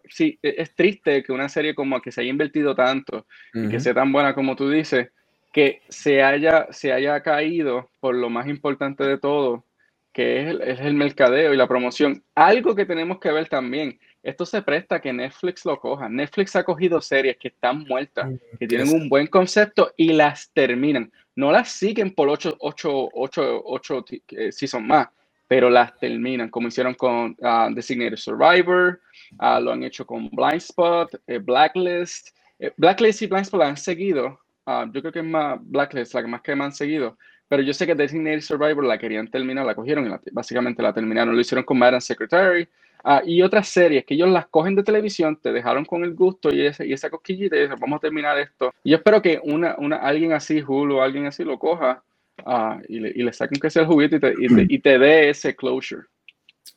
sí, 0.07 0.39
e, 0.43 0.57
es 0.59 0.75
triste 0.75 1.23
que 1.23 1.33
una 1.33 1.49
serie 1.49 1.75
como 1.75 1.99
que 2.03 2.13
se 2.13 2.21
haya 2.21 2.29
invertido 2.29 2.75
tanto 2.75 3.27
uh 3.55 3.59
-huh. 3.59 3.67
y 3.69 3.71
que 3.71 3.81
sea 3.81 3.95
tan 3.95 4.13
buena 4.13 4.35
como 4.35 4.55
tú 4.55 4.69
dices, 4.69 5.09
que 5.53 5.83
se 5.89 6.23
haya, 6.23 6.67
se 6.71 6.93
haya 6.93 7.23
caído 7.23 7.91
por 8.01 8.15
lo 8.15 8.31
más 8.31 8.49
importante 8.49 9.05
de 9.05 9.19
todo, 9.19 9.65
que 10.13 10.41
es 10.41 10.81
el, 10.81 10.95
mercadeo 10.95 11.53
y 11.53 11.57
la 11.57 11.69
promoción. 11.69 12.25
Algo 12.35 12.75
que 12.75 12.87
tenemos 12.87 13.19
que 13.21 13.31
ver 13.31 13.49
también, 13.49 13.99
esto 14.23 14.47
se 14.47 14.63
presta 14.63 15.01
que 15.01 15.13
Netflix 15.13 15.65
lo 15.65 15.79
coja. 15.79 16.09
Netflix 16.09 16.57
ha 16.57 16.65
cogido 16.65 17.01
series 17.01 17.37
que 17.37 17.49
están 17.49 17.81
muertas, 17.81 18.31
que 18.59 18.67
tienen 18.67 18.89
un 18.89 19.09
buen 19.09 19.27
concepto 19.27 19.93
y 19.97 20.13
las 20.13 20.51
terminan. 20.53 21.13
No 21.35 21.53
las 21.53 21.71
siguen 21.71 22.15
por 22.15 22.29
8, 22.29 22.57
8, 22.59 23.09
8, 23.13 23.63
8 23.65 24.05
seasons 24.51 24.87
más, 24.87 25.09
pero 25.49 25.69
las 25.69 25.99
terminan, 25.99 26.49
como 26.49 26.69
hicieron 26.69 26.95
con 26.95 27.37
uh, 27.41 27.75
Designated 27.75 28.17
Survivor, 28.17 29.01
uh, 29.33 29.61
lo 29.61 29.73
han 29.73 29.83
hecho 29.83 30.07
con 30.07 30.29
Blind 30.31 30.63
Spot, 30.63 31.15
eh, 31.27 31.39
Blacklist. 31.39 32.29
Eh, 32.59 32.73
Blacklist 32.77 33.23
y 33.23 33.27
Blind 33.27 33.45
Spot 33.45 33.63
han 33.63 33.77
seguido. 33.77 34.42
Uh, 34.65 34.91
yo 34.93 35.01
creo 35.01 35.13
que 35.13 35.19
es 35.19 35.25
más 35.25 35.59
Blacklist 35.61 36.15
la 36.15 36.23
que 36.23 36.29
más 36.29 36.41
que 36.41 36.55
me 36.55 36.65
han 36.65 36.73
seguido 36.73 37.17
pero 37.53 37.63
yo 37.65 37.75
sé 37.75 37.87
que 37.87 37.95
Designated 37.95 38.41
Survivor 38.41 38.83
la 38.83 38.97
querían 38.97 39.29
terminar, 39.29 39.67
la 39.67 39.75
cogieron 39.75 40.07
y 40.07 40.31
básicamente 40.33 40.83
la 40.83 40.95
terminaron. 40.95 41.35
Lo 41.35 41.41
hicieron 41.43 41.67
con 41.67 41.79
Madam 41.79 42.01
Secretary 42.01 42.67
ah, 43.05 43.21
y 43.27 43.43
otras 43.43 43.69
series 43.69 44.07
que 44.07 44.15
ellos 44.15 44.31
las 44.31 44.47
cogen 44.47 44.75
de 44.75 44.83
televisión, 44.83 45.37
te 45.37 45.53
dejaron 45.53 45.85
con 45.85 46.03
el 46.03 46.15
gusto 46.15 46.51
y, 46.51 46.65
ese, 46.65 46.87
y 46.87 46.95
esa 46.95 47.11
cosquillita 47.11 47.55
y 47.55 47.61
dicen, 47.61 47.77
vamos 47.79 47.99
a 47.99 48.01
terminar 48.01 48.39
esto. 48.39 48.73
Y 48.83 48.93
yo 48.93 48.97
espero 48.97 49.21
que 49.21 49.39
una, 49.45 49.77
una, 49.77 49.97
alguien 49.97 50.33
así, 50.33 50.63
Hulu 50.67 50.97
o 50.97 51.03
alguien 51.03 51.27
así, 51.27 51.45
lo 51.45 51.59
coja 51.59 52.03
ah, 52.47 52.81
y, 52.89 53.01
le, 53.01 53.13
y 53.15 53.23
le 53.23 53.35
saquen 53.35 53.61
que 53.61 53.69
sea 53.69 53.83
el 53.83 53.89
juguete 53.89 54.17
y 54.17 54.21
te, 54.21 54.35
y 54.71 54.79
te, 54.79 54.99
dé 54.99 55.29
ese 55.29 55.55
closure. 55.55 56.05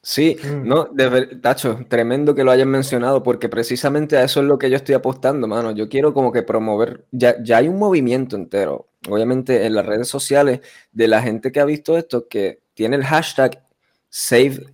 Sí, 0.08 0.38
mm. 0.42 0.68
no, 0.68 0.86
de 0.86 1.36
Tacho, 1.42 1.80
tremendo 1.90 2.36
que 2.36 2.44
lo 2.44 2.52
hayan 2.52 2.70
mencionado, 2.70 3.24
porque 3.24 3.50
precisamente 3.50 4.18
a 4.18 4.24
eso 4.24 4.40
es 4.40 4.46
lo 4.46 4.60
que 4.60 4.70
yo 4.70 4.76
estoy 4.76 4.94
apostando, 4.94 5.48
mano. 5.48 5.72
Yo 5.72 5.90
quiero 5.90 6.14
como 6.14 6.32
que 6.32 6.44
promover, 6.44 7.06
ya, 7.12 7.42
ya 7.44 7.58
hay 7.58 7.68
un 7.68 7.80
movimiento 7.80 8.36
entero 8.36 8.88
obviamente 9.10 9.66
en 9.66 9.76
las 9.76 9.86
redes 9.86 10.08
sociales 10.08 10.62
de 10.92 11.08
la 11.08 11.22
gente 11.22 11.52
que 11.52 11.60
ha 11.60 11.66
visto 11.66 11.98
esto, 11.98 12.28
que 12.28 12.62
tiene 12.74 12.96
el 12.96 13.04
hashtag 13.04 13.64
Save 14.10 14.66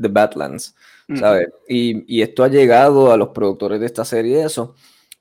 the 0.00 0.08
Badlands, 0.08 0.74
¿sabes? 1.16 1.48
y, 1.68 2.22
esto 2.22 2.44
ha 2.44 2.48
llegado 2.48 3.12
a 3.12 3.16
los 3.16 3.28
productores 3.28 3.80
de 3.80 3.86
esta 3.86 4.04
serie 4.04 4.44
eso, 4.44 4.74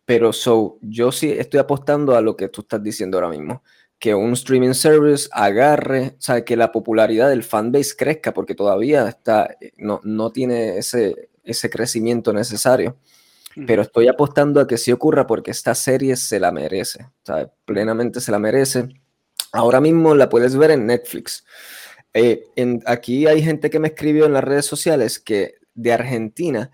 pero 0.06 0.34
so, 0.34 0.78
yo 0.82 1.12
sí 1.12 1.32
estoy 1.32 1.60
apostando 1.60 2.16
a 2.16 2.22
lo 2.22 2.36
que 2.36 2.50
tú 2.50 2.62
estás 2.62 2.82
diciendo 2.84 3.18
ahora 3.18 3.30
mismo, 3.30 3.64
que 4.04 4.14
un 4.14 4.34
streaming 4.34 4.74
service 4.74 5.30
agarre, 5.32 6.18
¿sabes? 6.20 6.44
Que 6.44 6.58
la 6.58 6.74
popularidad 6.74 7.30
del 7.30 7.42
fanbase 7.42 7.96
crezca, 7.96 8.34
porque 8.34 8.54
todavía 8.54 9.08
está, 9.08 9.56
no, 9.78 10.02
no 10.04 10.30
tiene 10.30 10.78
ese, 10.78 11.30
ese 11.46 11.70
crecimiento 11.70 12.34
necesario 12.34 12.98
pero 13.68 13.84
estoy 13.84 14.08
apostando 14.08 14.60
a 14.60 14.68
que 14.68 14.78
sí 14.78 14.92
ocurra 14.92 15.28
porque 15.28 15.52
esta 15.52 15.76
serie 15.76 16.16
se 16.16 16.40
la 16.40 16.52
merece, 16.52 17.08
plenamente 17.66 18.20
se 18.22 18.32
la 18.32 18.40
merece. 18.40 18.90
Ahora 19.52 19.80
mismo 19.80 20.16
la 20.16 20.30
puedes 20.30 20.56
ver 20.56 20.72
en 20.72 20.88
Netflix. 20.88 21.46
Eh, 22.14 22.46
en, 22.56 22.82
aquí 22.86 23.28
hay 23.28 23.44
gente 23.44 23.70
que 23.70 23.80
me 23.80 23.90
escribió 23.90 24.26
en 24.26 24.34
las 24.34 24.44
redes 24.44 24.66
sociales 24.66 25.20
que 25.20 25.56
de 25.74 25.94
Argentina 25.94 26.72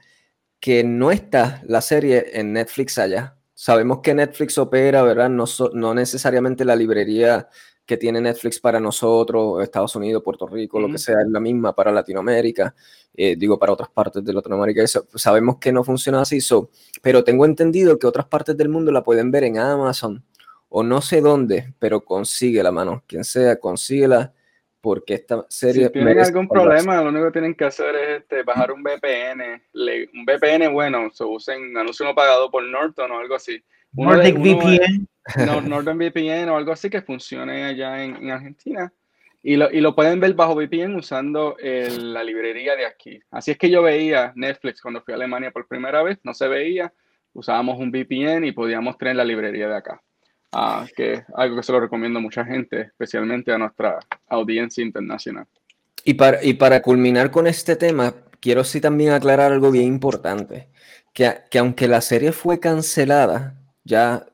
que 0.59 0.83
no 0.83 1.11
está 1.11 1.61
la 1.65 1.81
serie 1.81 2.27
en 2.33 2.53
Netflix 2.53 2.97
allá. 2.97 3.35
Sabemos 3.61 3.99
que 3.99 4.13
Netflix 4.13 4.57
opera, 4.57 5.03
¿verdad? 5.03 5.29
No, 5.29 5.43
no 5.73 5.93
necesariamente 5.93 6.63
la 6.63 6.77
librería 6.77 7.49
que 7.85 7.97
tiene 7.97 8.21
Netflix 8.21 8.57
para 8.57 8.79
nosotros, 8.79 9.61
Estados 9.61 9.97
Unidos, 9.97 10.23
Puerto 10.23 10.47
Rico, 10.47 10.79
lo 10.79 10.87
que 10.87 10.97
sea, 10.97 11.19
es 11.19 11.27
la 11.27 11.41
misma 11.41 11.75
para 11.75 11.91
Latinoamérica, 11.91 12.73
eh, 13.13 13.35
digo 13.35 13.59
para 13.59 13.73
otras 13.73 13.89
partes 13.89 14.23
de 14.23 14.31
Latinoamérica, 14.31 14.81
eso, 14.81 15.07
sabemos 15.13 15.57
que 15.57 15.73
no 15.73 15.83
funciona 15.83 16.21
así, 16.21 16.39
pero 17.01 17.25
tengo 17.25 17.43
entendido 17.43 17.99
que 17.99 18.07
otras 18.07 18.27
partes 18.27 18.55
del 18.55 18.69
mundo 18.69 18.93
la 18.93 19.03
pueden 19.03 19.29
ver 19.29 19.43
en 19.43 19.57
Amazon 19.57 20.23
o 20.69 20.81
no 20.81 21.01
sé 21.01 21.19
dónde, 21.19 21.73
pero 21.79 22.05
consigue 22.05 22.63
la 22.63 22.71
mano, 22.71 23.03
quien 23.07 23.25
sea, 23.25 23.59
consíguela 23.59 24.33
porque 24.81 25.15
esta 25.15 25.45
serie... 25.49 25.87
Si 25.87 25.93
tienen 25.93 26.19
algún 26.19 26.47
problema, 26.47 27.01
lo 27.01 27.09
único 27.09 27.25
que 27.25 27.31
tienen 27.31 27.55
que 27.55 27.65
hacer 27.65 27.95
es 27.95 28.21
este, 28.21 28.43
bajar 28.43 28.71
un 28.71 28.81
VPN, 28.83 29.61
un 30.13 30.25
VPN 30.25 30.71
bueno, 30.73 31.09
se 31.11 31.23
usen 31.23 31.75
anuncio 31.77 32.05
no 32.05 32.15
pagado 32.15 32.49
por 32.49 32.63
Norton 32.63 33.11
o 33.11 33.19
algo 33.19 33.35
así. 33.35 33.61
Nordic 33.93 34.37
VPN. 34.37 35.07
Northern 35.67 35.97
VPN 35.97 36.49
o 36.49 36.57
algo 36.57 36.71
así 36.71 36.89
que 36.89 37.01
funcione 37.01 37.65
allá 37.65 38.03
en, 38.03 38.31
Argentina. 38.31 38.91
Y 39.41 39.55
lo, 39.55 39.71
y 39.71 39.79
lo, 39.79 39.95
pueden 39.95 40.19
ver 40.19 40.33
bajo 40.33 40.55
VPN 40.55 40.95
usando 40.95 41.55
la 41.61 42.23
librería 42.23 42.75
de 42.75 42.85
aquí. 42.85 43.19
Así 43.31 43.51
es 43.51 43.57
que 43.57 43.69
yo 43.69 43.81
veía 43.81 44.33
Netflix 44.35 44.81
cuando 44.81 45.01
fui 45.01 45.13
a 45.13 45.15
Alemania 45.15 45.51
por 45.51 45.67
primera 45.67 46.03
vez, 46.03 46.19
no 46.23 46.33
se 46.33 46.47
veía, 46.47 46.93
usábamos 47.33 47.79
un 47.79 47.91
VPN 47.91 48.45
y 48.45 48.51
podíamos 48.51 48.97
tener 48.97 49.15
la 49.15 49.23
librería 49.23 49.67
de 49.69 49.75
acá. 49.75 50.01
Ah, 50.51 50.87
que 50.95 51.13
es 51.13 51.23
algo 51.35 51.57
que 51.57 51.63
se 51.63 51.71
lo 51.71 51.79
recomiendo 51.79 52.19
a 52.19 52.21
mucha 52.21 52.43
gente, 52.43 52.81
especialmente 52.81 53.51
a 53.51 53.57
nuestra 53.57 53.99
audiencia 54.27 54.83
internacional. 54.83 55.45
Y 56.03 56.15
para, 56.15 56.43
y 56.43 56.53
para 56.53 56.81
culminar 56.81 57.29
con 57.29 57.45
este 57.45 57.75
tema, 57.75 58.15
quiero 58.39 58.63
sí 58.63 58.81
también 58.81 59.11
aclarar 59.11 59.51
algo 59.51 59.69
bien 59.69 59.85
importante, 59.85 60.69
que, 61.13 61.35
que 61.51 61.59
aunque 61.59 61.87
la 61.87 62.01
serie 62.01 62.31
fue 62.31 62.59
cancelada, 62.59 63.55
ya 63.83 64.25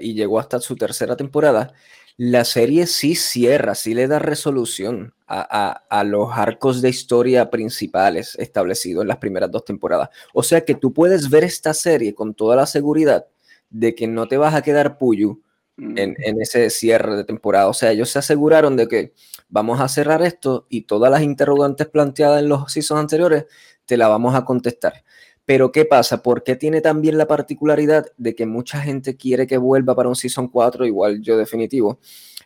y 0.00 0.14
llegó 0.14 0.38
hasta 0.38 0.60
su 0.60 0.76
tercera 0.76 1.16
temporada, 1.16 1.72
la 2.16 2.44
serie 2.44 2.86
sí 2.86 3.14
cierra, 3.14 3.74
sí 3.74 3.94
le 3.94 4.08
da 4.08 4.18
resolución 4.18 5.14
a, 5.28 6.04
los 6.04 6.30
arcos 6.32 6.82
de 6.82 6.88
historia 6.88 7.50
principales 7.50 8.34
establecidos 8.38 9.02
en 9.02 9.08
las 9.08 9.18
primeras 9.18 9.50
dos 9.50 9.64
temporadas. 9.64 10.08
O 10.32 10.42
sea 10.42 10.64
que 10.64 10.74
tú 10.74 10.92
puedes 10.92 11.30
ver 11.30 11.44
esta 11.44 11.74
serie 11.74 12.14
con 12.14 12.34
toda 12.34 12.56
la 12.56 12.66
seguridad 12.66 13.26
de 13.70 13.94
que 13.94 14.06
no 14.06 14.26
te 14.26 14.38
vas 14.38 14.54
a 14.54 14.62
quedar 14.62 14.98
puyo 14.98 15.38
en, 15.78 16.16
en, 16.18 16.42
ese 16.42 16.70
cierre 16.70 17.16
de 17.16 17.24
temporada. 17.24 17.68
O 17.68 17.74
sea, 17.74 17.92
ellos 17.92 18.10
se 18.10 18.18
aseguraron 18.18 18.76
de 18.76 18.88
que 18.88 19.12
vamos 19.48 19.80
a 19.80 19.88
cerrar 19.88 20.22
esto 20.22 20.66
y 20.68 20.82
todas 20.82 21.10
las 21.10 21.22
interrogantes 21.22 21.86
planteadas 21.86 22.42
en 22.42 22.48
los 22.48 22.72
seasons 22.72 23.00
anteriores 23.00 23.46
te 23.84 23.96
la 23.96 24.08
vamos 24.08 24.34
a 24.34 24.44
contestar. 24.44 25.04
Pero 25.44 25.72
¿qué 25.72 25.86
pasa? 25.86 26.22
¿Por 26.22 26.44
qué 26.44 26.56
tiene 26.56 26.82
también 26.82 27.16
la 27.16 27.26
particularidad 27.26 28.06
de 28.18 28.34
que 28.34 28.44
mucha 28.44 28.80
gente 28.82 29.16
quiere 29.16 29.46
que 29.46 29.56
vuelva 29.56 29.94
para 29.94 30.10
un 30.10 30.16
Season 30.16 30.48
4, 30.48 30.84
igual 30.84 31.22
yo 31.22 31.38
definitivo? 31.38 32.00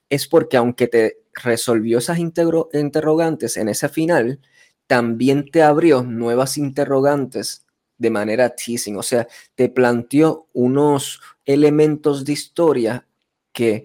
Es 0.08 0.28
porque 0.28 0.56
aunque 0.56 0.86
te 0.86 1.18
resolvió 1.34 1.98
esas 1.98 2.18
interrogantes 2.20 3.56
en 3.56 3.68
ese 3.68 3.88
final, 3.88 4.40
también 4.86 5.50
te 5.50 5.62
abrió 5.62 6.04
nuevas 6.04 6.56
interrogantes 6.58 7.66
de 7.98 8.10
manera 8.10 8.50
teasing, 8.50 8.96
o 8.96 9.02
sea, 9.02 9.26
te 9.54 9.68
planteó 9.68 10.48
unos 10.52 11.20
elementos 11.44 12.24
de 12.24 12.32
historia 12.32 13.06
que, 13.52 13.84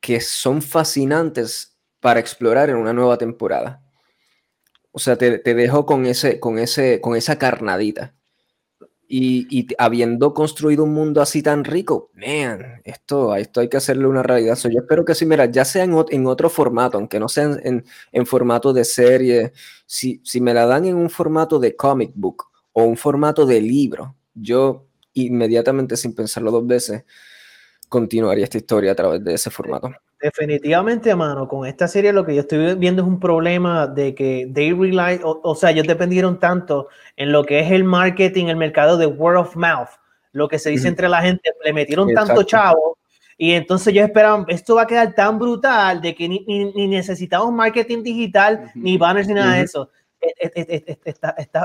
que 0.00 0.20
son 0.20 0.62
fascinantes 0.62 1.76
para 2.00 2.20
explorar 2.20 2.70
en 2.70 2.76
una 2.76 2.92
nueva 2.92 3.18
temporada. 3.18 3.82
O 4.92 4.98
sea, 4.98 5.16
te, 5.16 5.38
te 5.38 5.54
dejo 5.54 5.86
con, 5.86 6.06
ese, 6.06 6.40
con, 6.40 6.58
ese, 6.58 7.00
con 7.00 7.16
esa 7.16 7.38
carnadita. 7.38 8.14
Y, 9.08 9.68
habiendo 9.78 10.34
construido 10.34 10.82
un 10.82 10.92
mundo 10.92 11.22
así 11.22 11.40
tan 11.40 11.64
rico, 11.64 12.10
man, 12.14 12.80
esto, 12.82 13.36
esto 13.36 13.60
hay 13.60 13.68
que 13.68 13.76
hacerle 13.76 14.08
una 14.08 14.24
realidad. 14.24 14.58
yo 14.64 14.80
espero 14.80 15.04
que 15.04 15.14
sí, 15.14 15.26
mira, 15.26 15.46
ya 15.46 15.64
sea 15.64 15.84
en, 15.84 16.26
otro 16.26 16.50
formato, 16.50 16.98
aunque 16.98 17.20
no 17.20 17.28
sea 17.28 17.56
en, 17.62 18.26
formato 18.26 18.72
de 18.72 18.84
serie, 18.84 19.52
si, 19.86 20.20
si 20.24 20.40
me 20.40 20.52
la 20.52 20.66
dan 20.66 20.86
en 20.86 20.96
un 20.96 21.08
formato 21.08 21.60
de 21.60 21.76
comic 21.76 22.12
book 22.16 22.46
o 22.72 22.82
un 22.82 22.96
formato 22.96 23.46
de 23.46 23.60
libro, 23.60 24.16
yo 24.34 24.86
inmediatamente, 25.12 25.96
sin 25.96 26.14
pensarlo 26.14 26.50
dos 26.50 26.66
veces, 26.66 27.04
continuaría 27.88 28.44
esta 28.44 28.58
historia 28.58 28.92
a 28.92 28.94
través 28.94 29.22
de 29.24 29.34
ese 29.34 29.50
formato. 29.50 29.90
Definitivamente, 30.20 31.14
mano, 31.14 31.46
con 31.46 31.66
esta 31.66 31.86
serie 31.86 32.12
lo 32.12 32.24
que 32.24 32.34
yo 32.34 32.40
estoy 32.40 32.74
viendo 32.74 33.02
es 33.02 33.08
un 33.08 33.20
problema 33.20 33.86
de 33.86 34.14
que 34.14 34.50
they 34.52 34.72
rely, 34.72 35.20
o, 35.22 35.54
sea, 35.54 35.70
ellos 35.70 35.86
dependieron 35.86 36.40
tanto 36.40 36.88
en 37.16 37.32
lo 37.32 37.44
que 37.44 37.60
es 37.60 37.70
el 37.70 37.84
marketing, 37.84 38.46
el 38.46 38.56
mercado 38.56 38.96
de 38.96 39.06
word 39.06 39.36
of 39.36 39.56
mouth, 39.56 39.90
lo 40.32 40.48
que 40.48 40.58
se 40.58 40.70
dice 40.70 40.88
entre 40.88 41.08
la 41.08 41.20
gente, 41.20 41.50
le 41.64 41.72
metieron 41.72 42.12
tanto 42.14 42.42
chavo 42.42 42.96
y 43.38 43.52
entonces 43.52 43.92
yo 43.92 44.02
esperaba, 44.02 44.44
esto 44.48 44.76
va 44.76 44.82
a 44.82 44.86
quedar 44.86 45.14
tan 45.14 45.38
brutal 45.38 46.00
de 46.00 46.14
que 46.14 46.28
ni, 46.28 46.44
ni, 46.46 46.88
necesitamos 46.88 47.52
marketing 47.52 48.02
digital, 48.02 48.70
ni 48.74 48.96
banners, 48.96 49.28
ni 49.28 49.34
nada 49.34 49.56
de 49.56 49.62
eso. 49.62 49.90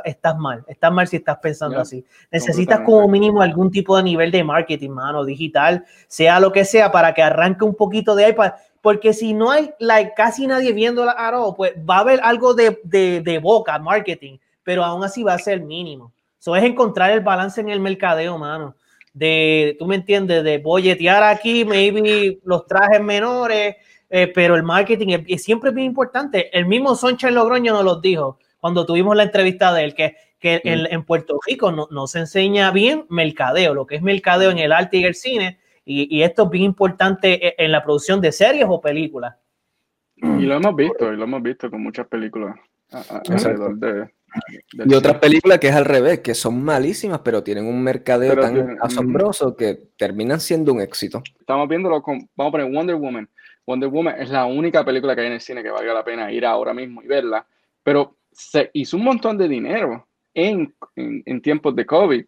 Estás 0.03 0.37
mal, 0.37 0.63
estás 0.67 0.91
mal 0.91 1.07
si 1.07 1.17
estás 1.17 1.37
pensando 1.39 1.79
así. 1.79 2.05
Necesitas 2.31 2.81
como 2.81 3.07
mínimo 3.07 3.41
algún 3.41 3.71
tipo 3.71 3.97
de 3.97 4.03
nivel 4.03 4.31
de 4.31 4.43
marketing, 4.43 4.91
mano, 4.91 5.25
digital, 5.25 5.85
sea 6.07 6.39
lo 6.39 6.51
que 6.51 6.65
sea, 6.65 6.91
para 6.91 7.13
que 7.13 7.23
arranque 7.23 7.63
un 7.63 7.75
poquito 7.75 8.15
de 8.15 8.25
ahí, 8.25 8.35
porque 8.81 9.13
si 9.13 9.33
no 9.33 9.51
hay 9.51 9.71
like, 9.79 10.13
casi 10.15 10.47
nadie 10.47 10.73
viendo 10.73 11.05
la 11.05 11.11
Aro, 11.11 11.53
pues 11.55 11.73
va 11.77 11.97
a 11.97 11.99
haber 11.99 12.19
algo 12.23 12.53
de, 12.53 12.79
de, 12.83 13.21
de, 13.21 13.39
boca, 13.39 13.77
marketing, 13.79 14.37
pero 14.63 14.83
aún 14.83 15.03
así 15.03 15.23
va 15.23 15.33
a 15.33 15.39
ser 15.39 15.61
mínimo. 15.61 16.11
Eso 16.39 16.55
es 16.55 16.63
encontrar 16.63 17.11
el 17.11 17.21
balance 17.21 17.61
en 17.61 17.69
el 17.69 17.79
mercadeo, 17.79 18.37
mano. 18.37 18.75
De, 19.13 19.75
tú 19.77 19.85
me 19.85 19.95
entiendes, 19.95 20.43
de 20.43 20.57
bolletear 20.57 21.21
aquí, 21.23 21.65
maybe 21.65 22.39
los 22.43 22.65
trajes 22.65 23.01
menores, 23.01 23.75
eh, 24.11 24.31
pero 24.33 24.55
el 24.55 24.63
marketing 24.63 25.23
es, 25.27 25.43
siempre 25.43 25.71
bien 25.71 25.87
importante. 25.87 26.55
El 26.57 26.65
mismo 26.65 26.95
Soncha 26.95 27.31
Logroño 27.31 27.73
nos 27.73 27.85
lo 27.85 28.01
dijo 28.01 28.37
cuando 28.59 28.85
tuvimos 28.85 29.15
la 29.15 29.23
entrevista 29.23 29.73
de 29.73 29.85
él, 29.85 29.95
que, 29.95 30.15
que 30.37 30.61
mm. 30.63 30.93
en, 30.93 31.03
Puerto 31.03 31.39
Rico 31.47 31.71
no, 31.71 31.87
no, 31.89 32.07
se 32.07 32.19
enseña 32.19 32.71
bien 32.71 33.05
mercadeo, 33.09 33.73
lo 33.73 33.87
que 33.87 33.95
es 33.95 34.01
mercadeo 34.01 34.51
en 34.51 34.59
el 34.59 34.73
arte 34.73 34.97
y 34.97 35.05
el 35.05 35.15
cine, 35.15 35.59
y, 35.85 36.15
y, 36.15 36.23
esto 36.23 36.43
es 36.43 36.49
bien 36.51 36.65
importante 36.65 37.47
e, 37.47 37.55
en 37.57 37.71
la 37.71 37.83
producción 37.83 38.21
de 38.21 38.31
series 38.31 38.65
o 38.69 38.81
películas. 38.81 39.35
Y 40.17 40.45
lo 40.45 40.55
hemos 40.55 40.75
visto, 40.75 41.11
y 41.11 41.17
lo 41.17 41.23
hemos 41.23 41.41
visto 41.41 41.71
con 41.71 41.81
muchas 41.81 42.05
películas. 42.07 42.55
alrededor 42.91 43.77
de, 43.77 44.09
y 44.85 44.93
otras 44.93 45.17
películas 45.17 45.59
que 45.59 45.67
es 45.67 45.75
al 45.75 45.85
revés, 45.85 46.19
que 46.19 46.33
son 46.33 46.63
malísimas, 46.63 47.19
pero 47.19 47.43
tienen 47.43 47.65
un 47.65 47.83
mercadeo 47.83 48.35
tan 48.39 48.77
asombroso 48.81 49.55
que 49.55 49.89
terminan 49.97 50.39
siendo 50.39 50.73
un 50.73 50.81
éxito. 50.81 51.21
Estamos 51.39 51.67
viéndolo 51.67 52.01
con, 52.01 52.29
vamos 52.35 52.49
a 52.49 52.51
poner 52.51 52.71
Wonder 52.71 52.95
Woman. 52.95 53.29
Wonder 53.65 53.89
Woman 53.89 54.15
es 54.19 54.29
la 54.29 54.45
única 54.45 54.83
película 54.83 55.15
que 55.15 55.21
hay 55.21 55.27
en 55.27 55.33
el 55.33 55.41
cine 55.41 55.63
que 55.63 55.69
valga 55.69 55.93
la 55.93 56.03
pena 56.03 56.31
ir 56.31 56.45
ahora 56.45 56.73
mismo 56.73 57.01
y 57.03 57.07
verla, 57.07 57.45
pero 57.83 58.17
se 58.31 58.69
hizo 58.73 58.97
un 58.97 59.03
montón 59.03 59.37
de 59.37 59.47
dinero 59.47 60.07
en, 60.33 60.73
en, 60.95 61.41
tiempos 61.41 61.75
de 61.75 61.85
COVID. 61.85 62.25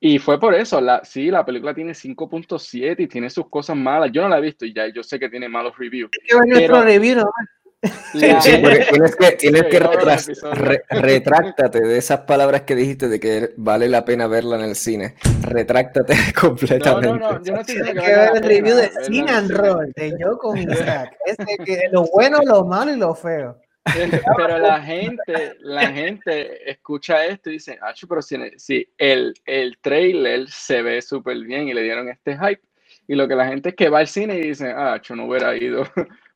Y 0.00 0.18
fue 0.18 0.38
por 0.38 0.54
eso, 0.54 0.80
la, 0.80 1.02
sí, 1.04 1.30
la 1.30 1.46
película 1.46 1.74
tiene 1.74 1.92
5.7 1.92 2.96
y 2.98 3.06
tiene 3.06 3.30
sus 3.30 3.48
cosas 3.48 3.76
malas. 3.76 4.10
Yo 4.12 4.22
no 4.22 4.28
la 4.28 4.38
he 4.38 4.42
visto 4.42 4.66
y 4.66 4.74
ya 4.74 4.86
yo 4.88 5.02
sé 5.02 5.18
que 5.18 5.30
tiene 5.30 5.48
malos 5.48 5.78
reviews. 5.78 6.10
Pero, 6.28 6.82
review, 6.82 7.24
Sí, 8.12 8.58
porque 8.60 8.86
tienes 8.90 9.16
que, 9.16 9.32
tienes 9.38 9.62
que 9.64 9.78
retráctate 10.90 11.80
de 11.80 11.98
esas 11.98 12.20
palabras 12.20 12.62
que 12.62 12.74
dijiste 12.74 13.08
de 13.08 13.20
que 13.20 13.50
vale 13.56 13.88
la 13.88 14.04
pena 14.04 14.26
verla 14.26 14.56
en 14.56 14.64
el 14.64 14.76
cine. 14.76 15.14
Retráctate 15.42 16.14
completamente. 16.40 17.08
No, 17.08 17.16
no, 17.16 17.32
no, 17.32 17.44
yo 17.44 17.56
no 17.56 17.64
que 17.64 17.82
ver 17.82 18.30
el 18.36 18.42
review 18.42 18.76
de 18.76 18.90
Cine 19.04 19.30
and 19.30 19.50
Roll 19.50 19.92
de 19.94 20.12
yo 20.18 20.38
con 20.38 20.58
Isaac. 20.58 21.16
que 21.64 21.88
lo 21.92 22.06
bueno, 22.12 22.40
lo 22.44 22.64
malo 22.64 22.92
y 22.92 22.96
lo 22.96 23.14
feo. 23.14 23.60
Pero 23.84 24.58
la 24.58 24.80
gente, 24.80 25.56
la 25.60 25.88
gente 25.88 26.70
escucha 26.70 27.26
esto 27.26 27.50
y 27.50 27.54
dice, 27.54 27.78
ah, 27.82 27.92
pero 28.08 28.22
si, 28.22 28.36
si 28.56 28.88
el, 28.96 29.34
el 29.44 29.76
trailer 29.82 30.48
se 30.48 30.80
ve 30.80 31.02
súper 31.02 31.38
bien 31.40 31.68
y 31.68 31.74
le 31.74 31.82
dieron 31.82 32.08
este 32.08 32.38
hype, 32.38 32.62
y 33.06 33.14
lo 33.14 33.28
que 33.28 33.34
la 33.34 33.46
gente 33.46 33.70
es 33.70 33.74
que 33.74 33.90
va 33.90 33.98
al 33.98 34.08
cine 34.08 34.36
y 34.38 34.48
dice, 34.48 34.72
ah, 34.74 35.00
yo 35.02 35.14
no 35.14 35.26
hubiera 35.26 35.54
ido. 35.54 35.84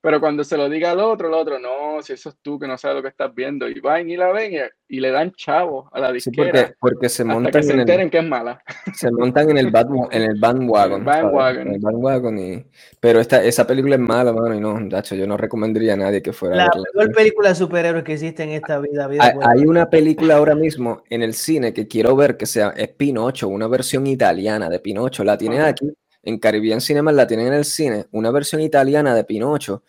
Pero 0.00 0.20
cuando 0.20 0.44
se 0.44 0.56
lo 0.56 0.68
diga 0.68 0.92
al 0.92 1.00
otro, 1.00 1.26
el 1.26 1.34
otro, 1.34 1.58
no, 1.58 2.00
si 2.02 2.12
eso 2.12 2.28
es 2.28 2.36
tú 2.40 2.56
que 2.56 2.68
no 2.68 2.78
sabes 2.78 2.98
lo 2.98 3.02
que 3.02 3.08
estás 3.08 3.34
viendo, 3.34 3.68
y 3.68 3.80
van 3.80 4.08
y 4.08 4.16
la 4.16 4.30
ven 4.30 4.52
y, 4.88 5.00
le 5.00 5.10
dan 5.10 5.32
chavo 5.32 5.88
a 5.92 5.98
la 5.98 6.12
disquera. 6.12 6.68
Sí, 6.68 6.74
porque, 6.78 7.08
se 7.08 7.24
montan 7.24 7.62
se 7.64 7.72
en 7.72 7.80
el, 7.80 8.10
que 8.10 8.18
es 8.18 8.24
mala. 8.24 8.62
Se 8.94 9.10
montan 9.10 9.50
en 9.50 9.58
el, 9.58 9.72
en 10.12 10.22
el 10.22 10.38
bandwagon. 10.38 11.04
bandwagon. 11.04 11.74
El 11.74 11.80
bandwagon 11.80 12.38
y, 12.38 12.64
pero 13.00 13.18
esta, 13.18 13.42
esa 13.42 13.66
película 13.66 13.96
es 13.96 14.00
mala, 14.00 14.32
mano, 14.32 14.54
y 14.54 14.60
no, 14.60 14.78
Dacho, 14.88 15.16
yo 15.16 15.26
no 15.26 15.36
recomendaría 15.36 15.94
a 15.94 15.96
nadie 15.96 16.22
que 16.22 16.32
fuera 16.32 16.54
la 16.54 16.66
a 16.66 16.68
verla. 16.68 16.84
La 16.94 17.12
película 17.12 17.48
de 17.48 17.54
superhéroes 17.56 18.04
que 18.04 18.12
existe 18.12 18.44
en 18.44 18.50
esta 18.50 18.78
vida. 18.78 19.08
hay, 19.08 19.32
hay, 19.40 19.66
una 19.66 19.90
película 19.90 20.36
ahora 20.36 20.54
mismo 20.54 21.02
en 21.10 21.22
el 21.22 21.34
cine 21.34 21.72
que 21.72 21.88
quiero 21.88 22.14
ver 22.14 22.36
que 22.36 22.46
sea, 22.46 22.72
es 22.76 22.88
Pinocho, 22.88 23.48
una 23.48 23.66
versión 23.66 24.06
italiana 24.06 24.70
de 24.70 24.78
Pinocho, 24.78 25.24
la 25.24 25.36
tiene 25.36 25.60
aquí 25.60 25.92
en 26.28 26.38
Caribbean 26.38 26.80
Cinema 26.82 27.10
la 27.10 27.26
tienen 27.26 27.46
en 27.46 27.54
el 27.54 27.64
cine, 27.64 28.06
una 28.12 28.30
versión 28.30 28.60
italiana 28.60 29.14
de 29.14 29.24
Pinocho, 29.24 29.82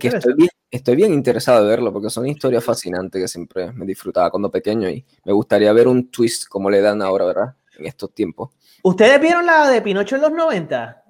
que 0.00 0.08
estoy 0.08 0.34
bien, 0.34 0.50
estoy 0.68 0.96
bien 0.96 1.12
interesado 1.12 1.62
de 1.62 1.70
verlo 1.70 1.92
porque 1.92 2.10
son 2.10 2.26
historias 2.26 2.64
fascinantes 2.64 3.22
que 3.22 3.28
siempre 3.28 3.72
me 3.72 3.86
disfrutaba 3.86 4.30
cuando 4.30 4.50
pequeño 4.50 4.90
y 4.90 5.04
me 5.24 5.32
gustaría 5.32 5.72
ver 5.72 5.86
un 5.86 6.10
twist 6.10 6.48
como 6.48 6.70
le 6.70 6.80
dan 6.80 7.02
ahora, 7.02 7.26
¿verdad? 7.26 7.54
En 7.78 7.86
estos 7.86 8.12
tiempos. 8.12 8.50
¿Ustedes 8.82 9.20
vieron 9.20 9.46
la 9.46 9.70
de 9.70 9.80
Pinocho 9.80 10.16
en 10.16 10.22
los 10.22 10.32
90? 10.32 11.04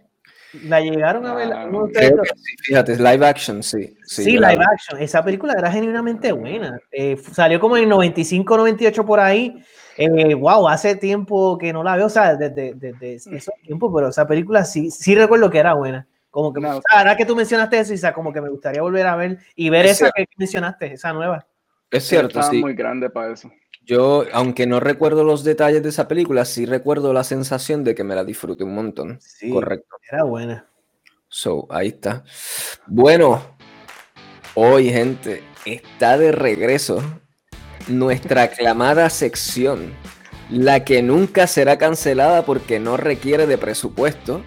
¿La 0.65 0.81
llegaron 0.81 1.25
a 1.25 1.35
ver? 1.35 1.53
Ah, 1.55 1.69
sí, 2.37 2.57
fíjate, 2.63 2.93
es 2.93 3.01
live 3.01 3.27
action, 3.27 3.63
sí. 3.63 3.97
Sí, 4.05 4.33
live 4.33 4.63
action. 4.73 5.01
Esa 5.01 5.25
película 5.25 5.55
era 5.55 5.73
genuinamente 5.73 6.33
buena. 6.33 6.79
Eh, 6.93 7.17
salió 7.33 7.59
como 7.61 7.79
en 7.79 7.89
95, 7.89 8.57
98 8.59 9.07
por 9.07 9.21
ahí 9.21 9.57
eh, 9.97 10.35
wow, 10.35 10.69
hace 10.69 10.97
tiempo 10.97 11.57
que 11.59 11.73
no 11.73 11.83
la 11.83 11.97
veo, 11.97 12.07
o 12.07 12.11
sea, 12.11 12.37
desde, 12.37 12.75
desde, 12.75 13.15
esos 13.15 13.55
tiempos, 13.63 13.91
pero 13.95 14.09
esa 14.09 14.27
película 14.27 14.65
sí, 14.65 14.91
sí 14.91 15.15
recuerdo 15.15 15.51
que 15.51 15.59
era 15.59 15.75
buena. 15.75 16.07
Como 16.31 16.53
que, 16.53 16.61
ahora 16.91 17.17
que 17.17 17.25
tú 17.25 17.35
mencionaste 17.35 17.79
eso, 17.79 17.95
Isa, 17.95 18.13
como 18.13 18.31
que 18.31 18.43
me 18.43 18.51
gustaría 18.51 18.83
volver 18.83 19.07
a 19.07 19.17
ver 19.17 19.39
y 19.55 19.71
ver 19.71 19.87
esa 19.87 20.11
que 20.13 20.27
mencionaste, 20.37 20.93
esa 20.93 21.15
nueva. 21.15 21.47
Es 21.91 22.05
cierto, 22.05 22.43
sí. 22.43 22.61
muy 22.61 22.75
grande 22.75 23.09
para 23.09 23.33
eso. 23.33 23.51
Yo, 23.87 24.25
aunque 24.33 24.67
no 24.67 24.81
recuerdo 24.81 25.25
los 25.25 25.45
detalles 25.45 25.83
de 25.83 25.89
esa 25.89 26.09
película, 26.09 26.45
sí 26.45 26.67
recuerdo 26.67 27.13
la 27.13 27.25
sensación 27.25 27.85
de 27.85 27.95
que 27.95 28.05
me 28.05 28.15
la 28.15 28.25
disfruté 28.25 28.65
un 28.65 28.75
montón. 28.75 29.19
Sí, 29.21 29.49
Correcto. 29.49 29.97
Era 30.11 30.25
buena. 30.25 30.67
So, 31.29 31.67
ahí 31.71 31.89
está. 31.89 32.25
Bueno, 32.87 33.41
hoy, 34.55 34.91
gente, 34.91 35.43
está 35.65 36.19
de 36.19 36.33
regreso 36.33 37.03
nuestra 37.87 38.43
aclamada 38.45 39.11
sección, 39.11 39.93
la 40.51 40.85
que 40.85 41.03
nunca 41.03 41.47
será 41.47 41.79
cancelada 41.79 42.45
porque 42.45 42.79
no 42.79 42.97
requiere 42.97 43.47
de 43.47 43.59
presupuesto. 43.59 44.43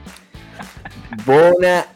Bona 1.25 1.87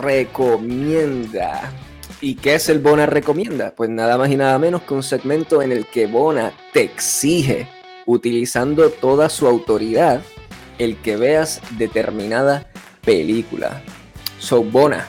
recomienda. 0.00 1.72
¿Y 2.20 2.36
qué 2.36 2.54
es 2.54 2.68
el 2.68 2.78
Bona 2.78 3.06
recomienda? 3.06 3.74
Pues 3.76 3.90
nada 3.90 4.16
más 4.16 4.30
y 4.30 4.36
nada 4.36 4.58
menos 4.58 4.82
que 4.82 4.94
un 4.94 5.02
segmento 5.02 5.60
en 5.62 5.72
el 5.72 5.86
que 5.86 6.06
Bona 6.06 6.52
te 6.72 6.82
exige, 6.82 7.68
utilizando 8.06 8.90
toda 8.90 9.28
su 9.28 9.46
autoridad, 9.46 10.22
el 10.78 10.96
que 10.96 11.16
veas 11.16 11.60
determinada 11.78 12.70
película. 13.04 13.82
So, 14.38 14.62
Bona, 14.64 15.06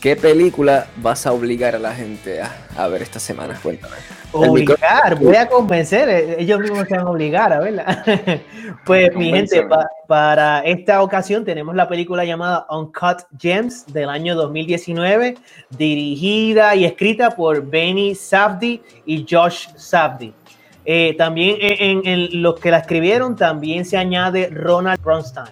¿qué 0.00 0.16
película 0.16 0.86
vas 0.96 1.26
a 1.26 1.32
obligar 1.32 1.74
a 1.74 1.78
la 1.78 1.94
gente 1.94 2.40
a, 2.40 2.50
a 2.76 2.88
ver 2.88 3.02
esta 3.02 3.20
semana? 3.20 3.58
Cuéntame. 3.62 3.96
Obligar, 4.32 5.18
voy 5.18 5.34
a 5.34 5.48
convencer, 5.48 6.08
eh, 6.08 6.36
ellos 6.38 6.60
mismos 6.60 6.86
se 6.86 6.96
van 6.96 7.06
a 7.06 7.10
obligar, 7.10 7.52
a 7.52 7.58
verla. 7.58 8.04
pues 8.86 9.14
mi 9.16 9.32
gente, 9.32 9.66
para 10.06 10.60
esta 10.60 11.02
ocasión 11.02 11.44
tenemos 11.44 11.74
la 11.74 11.88
película 11.88 12.24
llamada 12.24 12.64
Uncut 12.70 13.22
Gems 13.38 13.86
del 13.92 14.08
año 14.08 14.36
2019, 14.36 15.36
dirigida 15.70 16.76
y 16.76 16.84
escrita 16.84 17.30
por 17.30 17.66
Benny 17.66 18.14
Safdie 18.14 18.80
y 19.04 19.26
Josh 19.28 19.66
Safdie. 19.76 20.32
Eh, 20.84 21.14
también 21.18 21.56
en, 21.60 22.40
los 22.40 22.58
que 22.58 22.70
la 22.70 22.78
escribieron 22.78 23.34
también 23.34 23.84
se 23.84 23.96
añade 23.96 24.48
Ronald 24.50 25.02
Bronstein, 25.02 25.48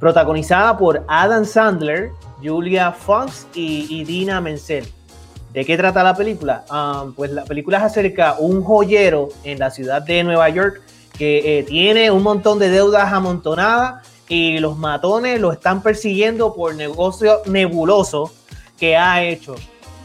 protagonizada 0.00 0.76
por 0.76 1.04
Adam 1.06 1.44
Sandler, 1.44 2.10
Julia 2.42 2.92
Fox 2.92 3.46
y, 3.54 3.86
y 3.90 4.04
Dina 4.04 4.40
Menzel. 4.40 4.86
¿De 5.56 5.64
qué 5.64 5.76
trata 5.78 6.02
la 6.02 6.14
película? 6.14 6.66
Um, 6.70 7.14
pues 7.14 7.30
la 7.30 7.44
película 7.44 7.78
es 7.78 7.84
acerca 7.84 8.34
de 8.34 8.42
un 8.42 8.62
joyero 8.62 9.30
en 9.42 9.58
la 9.58 9.70
ciudad 9.70 10.02
de 10.02 10.22
Nueva 10.22 10.50
York 10.50 10.82
que 11.16 11.60
eh, 11.60 11.62
tiene 11.62 12.10
un 12.10 12.22
montón 12.22 12.58
de 12.58 12.68
deudas 12.68 13.10
amontonadas 13.10 14.06
y 14.28 14.58
los 14.58 14.76
matones 14.76 15.40
lo 15.40 15.52
están 15.52 15.82
persiguiendo 15.82 16.54
por 16.54 16.74
negocio 16.74 17.40
nebuloso 17.46 18.32
que 18.78 18.98
ha 18.98 19.24
hecho. 19.24 19.54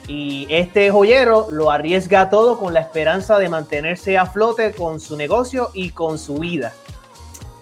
Y 0.08 0.48
este 0.50 0.90
joyero 0.90 1.48
lo 1.52 1.70
arriesga 1.70 2.30
todo 2.30 2.58
con 2.58 2.74
la 2.74 2.80
esperanza 2.80 3.38
de 3.38 3.50
mantenerse 3.50 4.18
a 4.18 4.28
flote 4.28 4.72
con 4.72 5.02
su 5.02 5.18
negocio 5.18 5.72
y 5.74 5.90
con 5.90 6.18
su 6.18 6.36
vida. 6.36 6.72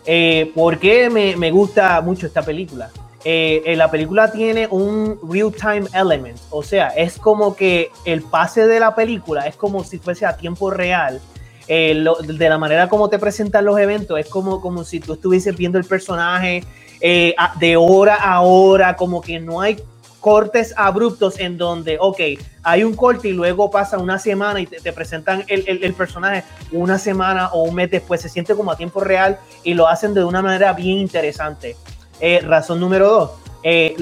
Eh, 0.05 0.51
¿Por 0.53 0.77
qué 0.77 1.09
me 1.09 1.51
gusta 1.51 1.99
mucho 2.01 2.27
esta 2.27 2.43
película? 2.43 2.91
Eh, 3.25 3.73
la 3.75 3.91
película 3.91 4.31
tiene 4.31 4.67
un 4.67 5.19
real-time 5.29 5.87
element, 5.93 6.39
o 6.51 6.63
sea, 6.63 6.87
es 6.89 7.17
como 7.17 7.53
que 7.53 7.91
el 8.05 8.21
pase 8.21 8.65
de 8.65 8.79
la 8.79 8.95
película 8.95 9.45
es 9.45 9.57
como 9.57 9.83
si 9.83 9.97
fuese 9.97 10.25
a 10.25 10.37
tiempo 10.37 10.69
real. 10.71 11.19
Eh, 11.67 12.03
de 12.23 12.49
la 12.49 12.57
manera 12.57 12.89
como 12.89 13.09
te 13.09 13.19
presentan 13.19 13.65
los 13.65 13.77
eventos, 13.77 14.19
es 14.19 14.27
como, 14.27 14.59
como 14.59 14.83
si 14.83 14.99
tú 14.99 15.13
estuvieses 15.13 15.55
viendo 15.55 15.77
el 15.77 15.85
personaje 15.85 16.63
eh, 16.99 17.35
de 17.59 17.77
hora 17.77 18.15
a 18.15 18.41
hora, 18.41 18.95
como 18.95 19.21
que 19.21 19.39
no 19.39 19.61
hay 19.61 19.77
cortes 20.19 20.73
abruptos 20.75 21.39
en 21.39 21.57
donde, 21.57 21.97
ok, 21.99 22.19
hay 22.63 22.83
un 22.83 22.95
corte 22.95 23.29
y 23.29 23.33
luego 23.33 23.69
pasa 23.69 23.97
una 23.99 24.17
semana 24.17 24.59
y 24.61 24.65
te, 24.65 24.91
presentan 24.91 25.43
el, 25.47 25.63
el, 25.67 25.83
el, 25.83 25.93
personaje 25.93 26.43
una 26.71 26.97
semana 26.97 27.49
o 27.49 27.63
un 27.63 27.75
mes 27.75 27.91
después, 27.91 28.19
se 28.21 28.29
siente 28.29 28.55
como 28.55 28.71
a 28.71 28.77
tiempo 28.77 29.01
real 29.01 29.39
y 29.63 29.75
lo 29.75 29.87
hacen 29.87 30.13
de 30.13 30.23
una 30.23 30.41
manera 30.41 30.73
bien 30.73 30.97
interesante. 30.97 31.75
Eh, 32.21 32.41
razón 32.41 32.79
número 32.79 33.07
dos, 33.07 33.31
eh, 33.63 33.95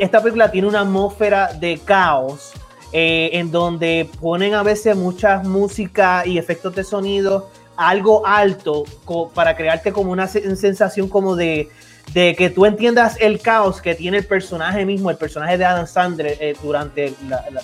esta 0.00 0.22
película 0.22 0.50
tiene 0.50 0.66
una 0.68 0.80
atmósfera 0.80 1.52
de 1.52 1.78
caos 1.84 2.52
eh, 2.92 3.30
en 3.34 3.50
donde 3.50 4.08
ponen 4.20 4.54
a 4.54 4.62
veces 4.62 4.96
muchas 4.96 5.46
música 5.46 6.22
y 6.26 6.38
efectos 6.38 6.74
de 6.74 6.84
sonido 6.84 7.50
algo 7.76 8.26
alto 8.26 8.84
para 9.34 9.56
crearte 9.56 9.92
como 9.92 10.10
una 10.10 10.26
sensación 10.26 11.08
como 11.08 11.36
de, 11.36 11.68
que 12.12 12.52
tú 12.54 12.66
entiendas 12.66 13.16
el 13.20 13.40
caos 13.40 13.80
que 13.80 13.94
tiene 13.94 14.18
el 14.18 14.26
personaje 14.26 14.84
mismo, 14.84 15.10
el 15.10 15.16
personaje 15.16 15.56
de 15.56 15.64
Adam 15.64 15.86
Sandler 15.86 16.56
durante 16.62 17.14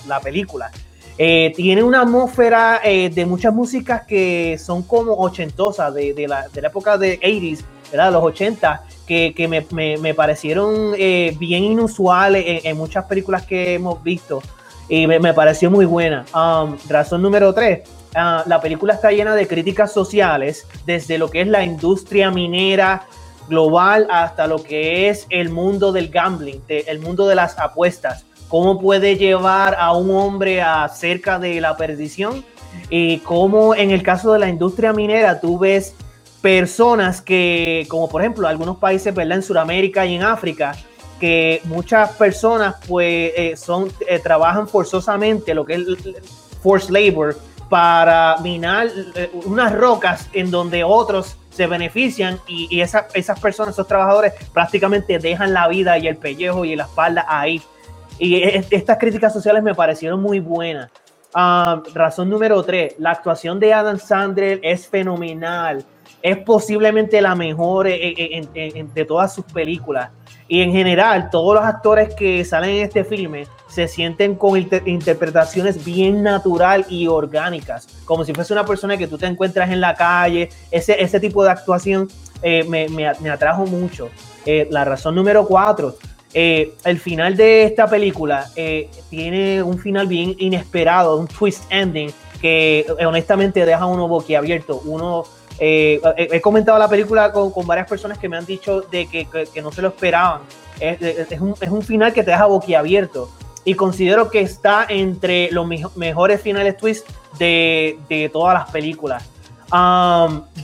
la, 0.06 0.20
película. 0.20 0.70
tiene 1.18 1.82
una 1.82 2.00
atmósfera 2.00 2.80
de 2.82 3.26
muchas 3.26 3.52
músicas 3.52 4.06
que 4.06 4.56
son 4.58 4.84
como 4.84 5.12
ochentosas, 5.12 5.92
de, 5.92 6.26
la, 6.26 6.46
época 6.62 6.96
de 6.96 7.20
80s, 7.20 7.62
¿verdad? 7.90 8.12
los 8.12 8.22
80, 8.22 8.82
que, 9.06 9.66
me, 10.00 10.14
parecieron 10.14 10.94
eh, 10.98 11.36
bien 11.38 11.64
inusuales 11.64 12.64
en, 12.64 12.76
muchas 12.76 13.04
películas 13.04 13.46
que 13.46 13.74
hemos 13.74 14.02
visto 14.02 14.42
y 14.88 15.06
me, 15.06 15.34
pareció 15.34 15.70
muy 15.70 15.84
buena. 15.84 16.24
Um, 16.34 16.76
razón 16.88 17.22
número 17.22 17.52
tres, 17.52 17.88
uh, 18.14 18.48
la 18.48 18.60
película 18.60 18.94
está 18.94 19.10
llena 19.10 19.34
de 19.34 19.46
críticas 19.46 19.92
sociales, 19.92 20.66
desde 20.84 21.18
lo 21.18 21.30
que 21.30 21.40
es 21.40 21.48
la 21.48 21.64
industria 21.64 22.30
minera 22.30 23.06
global 23.48 24.06
hasta 24.10 24.46
lo 24.46 24.62
que 24.62 25.08
es 25.08 25.26
el 25.30 25.50
mundo 25.50 25.92
del 25.92 26.08
gambling, 26.08 26.62
el 26.68 26.98
mundo 26.98 27.26
de 27.28 27.36
las 27.36 27.58
apuestas, 27.58 28.24
cómo 28.48 28.80
puede 28.80 29.16
llevar 29.16 29.76
a 29.78 29.92
un 29.92 30.10
hombre 30.10 30.62
a 30.62 30.88
cerca 30.88 31.38
de 31.38 31.60
la 31.60 31.76
perdición 31.76 32.44
y 32.90 33.18
cómo 33.18 33.74
en 33.74 33.90
el 33.90 34.02
caso 34.02 34.32
de 34.32 34.40
la 34.40 34.48
industria 34.48 34.92
minera 34.92 35.40
tú 35.40 35.58
ves 35.58 35.94
personas 36.46 37.20
que, 37.20 37.86
como 37.88 38.08
por 38.08 38.22
ejemplo 38.22 38.46
algunos 38.46 38.76
países, 38.76 39.12
¿verdad? 39.12 39.38
En 39.38 39.42
Sudamérica 39.42 40.06
y 40.06 40.14
en 40.14 40.22
África, 40.22 40.76
que 41.18 41.60
muchas 41.64 42.12
personas 42.12 42.76
pues 42.86 43.32
eh, 43.36 43.54
son, 43.56 43.90
eh, 44.06 44.20
trabajan 44.20 44.68
forzosamente 44.68 45.56
lo 45.56 45.66
que 45.66 45.74
es 45.74 45.82
forced 46.62 46.90
labor 46.90 47.36
para 47.68 48.36
minar 48.44 48.86
eh, 49.16 49.28
unas 49.44 49.74
rocas 49.74 50.28
en 50.34 50.52
donde 50.52 50.84
otros 50.84 51.36
se 51.50 51.66
benefician 51.66 52.38
y, 52.46 52.80
esas 52.80 53.40
personas, 53.40 53.74
esos 53.74 53.88
trabajadores 53.88 54.32
prácticamente 54.52 55.18
dejan 55.18 55.52
la 55.52 55.66
vida 55.66 55.98
y 55.98 56.06
el 56.06 56.16
pellejo 56.16 56.64
y 56.64 56.76
la 56.76 56.84
espalda 56.84 57.26
ahí. 57.28 57.60
Y 58.20 58.36
estas 58.70 58.98
críticas 58.98 59.32
sociales 59.32 59.64
me 59.64 59.74
parecieron 59.74 60.22
muy 60.22 60.38
buenas. 60.38 60.92
Ah, 61.34 61.82
razón 61.92 62.30
número 62.30 62.62
tres, 62.62 62.94
la 62.98 63.10
actuación 63.10 63.58
de 63.58 63.74
Adam 63.74 63.98
Sandler 63.98 64.60
es 64.62 64.86
fenomenal. 64.86 65.84
Es 66.26 66.38
posiblemente 66.38 67.20
la 67.20 67.36
mejor 67.36 67.86
de 67.86 69.04
todas 69.06 69.32
sus 69.32 69.44
películas. 69.44 70.10
Y 70.48 70.60
en 70.60 70.72
general, 70.72 71.30
todos 71.30 71.54
los 71.54 71.64
actores 71.64 72.16
que 72.16 72.44
salen 72.44 72.70
en 72.70 72.82
este 72.82 73.04
filme 73.04 73.46
se 73.68 73.86
sienten 73.86 74.34
con 74.34 74.58
interpretaciones 74.86 75.84
bien 75.84 76.24
natural 76.24 76.84
y 76.88 77.06
orgánicas, 77.06 77.86
como 78.04 78.24
si 78.24 78.34
fuese 78.34 78.52
una 78.52 78.66
persona 78.66 78.96
que 78.96 79.06
tú 79.06 79.16
te 79.16 79.26
encuentras 79.26 79.70
en 79.70 79.80
la 79.80 79.94
calle. 79.94 80.48
Ese, 80.72 81.00
ese 81.00 81.20
tipo 81.20 81.44
de 81.44 81.50
actuación 81.50 82.08
eh, 82.42 82.64
me, 82.68 82.88
me, 82.88 83.30
atrajo 83.30 83.64
mucho. 83.64 84.08
Eh, 84.44 84.66
la 84.68 84.84
razón 84.84 85.14
número 85.14 85.46
cuatro, 85.46 85.94
eh, 86.34 86.72
el 86.84 86.98
final 86.98 87.36
de 87.36 87.62
esta 87.62 87.86
película 87.86 88.50
tiene 89.10 89.62
un 89.62 89.78
final 89.78 90.08
bien 90.08 90.34
inesperado, 90.38 91.18
un 91.18 91.28
twist 91.28 91.62
ending 91.70 92.10
que 92.40 92.84
honestamente 93.06 93.64
deja 93.64 93.86
uno 93.86 94.08
boquiabierto. 94.08 94.82
Uno 94.84 95.24
eh, 95.58 96.00
he 96.16 96.40
comentado 96.40 96.78
la 96.78 96.88
película 96.88 97.32
con, 97.32 97.66
varias 97.66 97.88
personas 97.88 98.18
que 98.18 98.28
me 98.28 98.36
han 98.36 98.46
dicho 98.46 98.82
de 98.82 99.06
que, 99.06 99.26
no 99.62 99.72
se 99.72 99.82
lo 99.82 99.88
esperaban. 99.88 100.42
Es, 100.80 101.40
un, 101.40 101.82
final 101.82 102.12
que 102.12 102.22
te 102.22 102.30
deja 102.30 102.46
boquiabierto. 102.46 103.30
Y 103.64 103.74
considero 103.74 104.30
que 104.30 104.40
está 104.40 104.86
entre 104.88 105.50
los 105.50 105.66
mejores 105.96 106.40
finales 106.40 106.76
twists 106.76 107.10
de, 107.38 108.30
todas 108.32 108.54
las 108.54 108.70
películas. 108.70 109.24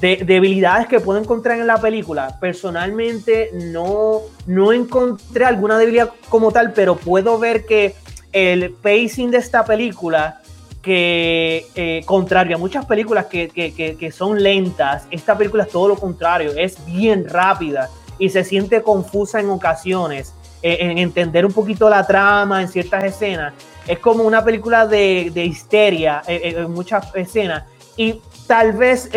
de, 0.00 0.16
debilidades 0.24 0.86
que 0.86 1.00
puedo 1.00 1.18
encontrar 1.18 1.58
en 1.58 1.66
la 1.66 1.78
película. 1.78 2.38
Personalmente 2.38 3.50
no, 3.54 4.20
no 4.46 4.72
encontré 4.72 5.44
alguna 5.46 5.78
debilidad 5.78 6.10
como 6.28 6.52
tal, 6.52 6.72
pero 6.72 6.96
puedo 6.96 7.38
ver 7.38 7.64
que 7.64 7.96
el 8.32 8.70
pacing 8.70 9.30
de 9.30 9.38
esta 9.38 9.64
película 9.64 10.41
que 10.82 11.68
eh, 11.76 12.02
contrario 12.04 12.56
a 12.56 12.58
muchas 12.58 12.84
películas 12.84 13.26
que, 13.26 14.12
son 14.14 14.42
lentas, 14.42 15.06
esta 15.10 15.38
película 15.38 15.62
es 15.62 15.70
todo 15.70 15.88
lo 15.88 15.96
contrario, 15.96 16.52
es 16.56 16.84
bien 16.84 17.28
rápida 17.28 17.88
y 18.18 18.28
se 18.28 18.42
siente 18.44 18.82
confusa 18.82 19.40
en 19.40 19.48
ocasiones, 19.48 20.34
eh, 20.60 20.78
en 20.80 20.98
entender 20.98 21.46
un 21.46 21.52
poquito 21.52 21.88
la 21.88 22.04
trama 22.04 22.60
en 22.60 22.68
ciertas 22.68 23.04
escenas. 23.04 23.54
Es 23.86 24.00
como 24.00 24.24
una 24.24 24.44
película 24.44 24.86
de, 24.86 25.32
histeria 25.34 26.22
eh, 26.26 26.54
en 26.58 26.72
muchas 26.72 27.14
escenas 27.14 27.64
y 27.96 28.20
tal 28.46 28.72
vez 28.72 29.08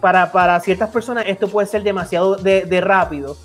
para, 0.00 0.60
ciertas 0.60 0.88
personas 0.88 1.24
esto 1.26 1.48
puede 1.48 1.66
ser 1.66 1.82
demasiado 1.82 2.36
de, 2.36 2.80
rápido. 2.80 3.36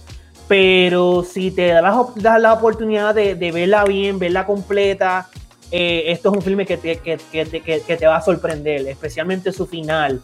Pero 0.47 1.23
si 1.23 1.51
te 1.51 1.67
das, 1.67 2.41
la 2.41 2.53
oportunidad 2.53 3.13
de, 3.13 3.35
de 3.35 3.51
verla 3.51 3.83
bien, 3.83 4.17
verla 4.17 4.47
completa, 4.47 5.29
eh, 5.71 6.03
esto 6.07 6.29
es 6.31 6.37
un 6.37 6.41
filme 6.41 6.65
que 6.65 6.77
te, 6.77 6.97
que, 6.97 7.17
que, 7.31 7.81
que 7.81 7.97
te, 7.97 8.07
va 8.07 8.17
a 8.17 8.21
sorprender, 8.21 8.87
especialmente 8.87 9.51
su 9.51 9.67
final. 9.67 10.21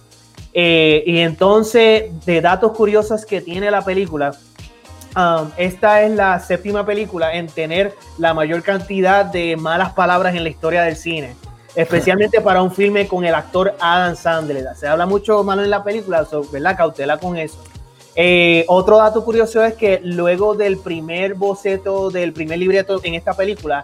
Eh, 0.54 1.04
y 1.06 1.20
entonces, 1.20 2.06
de 2.26 2.42
datos 2.42 2.72
curiosos 2.72 3.26
que 3.26 3.42
tiene 3.42 3.70
la 3.70 3.84
película, 3.84 4.36
um, 5.16 5.50
esta 5.58 6.02
es 6.02 6.12
la 6.12 6.40
séptima 6.40 6.86
película 6.86 7.34
en 7.34 7.48
tener 7.48 7.94
la 8.18 8.34
mayor 8.34 8.64
cantidad 8.64 9.26
de 9.26 9.56
malas 9.58 9.94
palabras 9.94 10.34
en 10.34 10.44
la 10.44 10.50
historia 10.50 10.84
del 10.84 10.96
cine, 10.96 11.36
especialmente 11.76 12.42
para 12.42 12.64
un 12.64 12.72
filme 12.72 13.08
con 13.08 13.26
el 13.26 13.36
actor 13.36 13.76
Adam 13.80 14.16
Sandler. 14.16 14.66
Se 14.76 14.88
habla 14.88 15.06
mucho 15.06 15.44
malo 15.44 15.64
en 15.64 15.70
la 15.70 15.84
película, 15.84 16.26
¿verdad? 16.52 16.78
Cautela 16.78 17.18
con 17.18 17.38
eso. 17.38 17.62
Eh, 18.16 18.64
otro 18.70 18.98
dato 18.98 19.26
curioso 19.26 19.64
es 19.64 19.74
que 19.74 20.00
luego 20.02 20.56
del 20.56 20.78
primer 20.78 21.34
boceto, 21.34 22.10
del 22.10 22.32
primer 22.32 22.60
libreto 22.60 23.02
en 23.04 23.14
esta 23.14 23.34
película, 23.34 23.84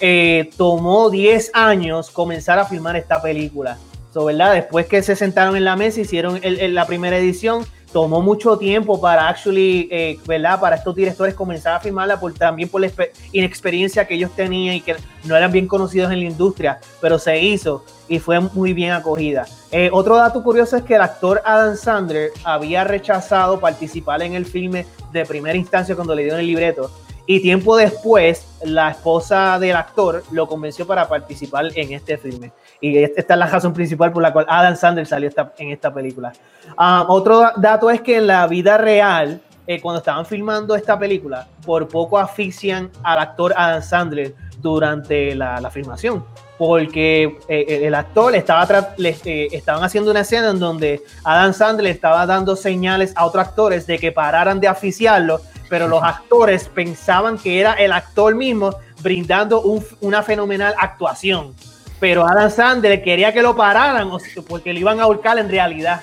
eh, 0.00 0.50
tomó 0.56 1.10
10 1.10 1.50
años 1.54 2.10
comenzar 2.10 2.58
a 2.58 2.64
filmar 2.64 2.96
esta 2.96 3.20
película. 3.20 3.78
¿verdad? 4.24 4.54
Después 4.54 4.86
que 4.86 5.02
se 5.02 5.16
sentaron 5.16 5.56
en 5.56 5.64
la 5.64 5.76
mesa, 5.76 6.00
hicieron 6.00 6.40
la 6.42 6.86
primera 6.86 7.18
edición, 7.18 7.66
tomó 7.92 8.20
mucho 8.22 8.56
tiempo 8.56 9.00
para 9.00 9.28
actually, 9.28 9.88
eh, 9.90 10.18
¿verdad? 10.26 10.60
Para 10.60 10.76
estos 10.76 10.94
directores 10.94 11.34
comenzar 11.34 11.74
a 11.74 11.80
filmarla 11.80 12.18
por, 12.18 12.32
también 12.32 12.68
por 12.68 12.80
la 12.80 12.90
inexperiencia 13.32 14.06
que 14.06 14.14
ellos 14.14 14.30
tenían 14.34 14.76
y 14.76 14.80
que 14.80 14.96
no 15.24 15.36
eran 15.36 15.52
bien 15.52 15.66
conocidos 15.66 16.12
en 16.12 16.20
la 16.20 16.26
industria, 16.26 16.78
pero 17.00 17.18
se 17.18 17.38
hizo 17.40 17.84
y 18.08 18.18
fue 18.18 18.40
muy 18.40 18.72
bien 18.72 18.92
acogida. 18.92 19.46
Eh, 19.70 19.90
otro 19.92 20.16
dato 20.16 20.42
curioso 20.42 20.76
es 20.76 20.82
que 20.82 20.94
el 20.94 21.02
actor 21.02 21.42
Adam 21.44 21.76
Sandler 21.76 22.30
había 22.44 22.84
rechazado 22.84 23.60
participar 23.60 24.22
en 24.22 24.34
el 24.34 24.46
filme 24.46 24.86
de 25.12 25.24
primera 25.24 25.56
instancia 25.56 25.94
cuando 25.94 26.14
le 26.14 26.22
dieron 26.22 26.40
el 26.40 26.46
libreto 26.46 26.90
y 27.26 27.40
tiempo 27.40 27.76
después, 27.76 28.46
la 28.62 28.90
esposa 28.90 29.58
del 29.58 29.74
actor 29.74 30.22
lo 30.30 30.46
convenció 30.46 30.86
para 30.86 31.08
participar 31.08 31.66
en 31.74 31.92
este 31.92 32.16
filme. 32.18 32.52
Y 32.80 32.98
esta 32.98 33.34
es 33.34 33.38
la 33.38 33.46
razón 33.46 33.72
principal 33.72 34.12
por 34.12 34.22
la 34.22 34.32
cual 34.32 34.46
Adam 34.48 34.76
Sandler 34.76 35.06
salió 35.06 35.30
en 35.58 35.70
esta 35.70 35.92
película. 35.92 36.32
Ah, 36.76 37.04
otro 37.08 37.50
dato 37.56 37.90
es 37.90 38.00
que 38.00 38.18
en 38.18 38.28
la 38.28 38.46
vida 38.46 38.78
real, 38.78 39.40
eh, 39.66 39.80
cuando 39.80 39.98
estaban 39.98 40.24
filmando 40.24 40.76
esta 40.76 40.96
película, 40.96 41.48
por 41.64 41.88
poco 41.88 42.16
asfixian 42.16 42.90
al 43.02 43.18
actor 43.18 43.52
Adam 43.56 43.82
Sandler 43.82 44.34
durante 44.60 45.34
la, 45.34 45.68
filmación. 45.70 46.24
Porque 46.58 47.36
eh, 47.48 47.80
el 47.82 47.94
actor 47.94 48.34
estaba 48.34 48.94
le, 48.96 49.16
eh, 49.24 49.48
estaban 49.52 49.82
haciendo 49.82 50.10
una 50.10 50.20
escena 50.20 50.50
en 50.50 50.58
donde 50.58 51.02
Adam 51.24 51.52
Sandler 51.52 51.92
estaba 51.92 52.24
dando 52.24 52.56
señales 52.56 53.12
a 53.16 53.26
otros 53.26 53.48
actores 53.48 53.86
de 53.86 53.98
que 53.98 54.12
pararan 54.12 54.60
de 54.60 54.68
asfixiarlo 54.68 55.40
pero 55.68 55.88
los 55.88 56.02
actores 56.02 56.68
pensaban 56.68 57.38
que 57.38 57.60
era 57.60 57.74
el 57.74 57.92
actor 57.92 58.34
mismo 58.34 58.74
brindando 59.02 59.62
una 60.00 60.22
fenomenal 60.22 60.74
actuación. 60.78 61.54
Pero 61.98 62.26
Adam 62.26 62.50
Sandler 62.50 63.02
quería 63.02 63.32
que 63.32 63.42
lo 63.42 63.56
pararan 63.56 64.10
porque 64.48 64.72
lo 64.72 64.78
iban 64.78 65.00
a 65.00 65.04
ahorcar 65.04 65.38
en 65.38 65.48
realidad. 65.48 66.02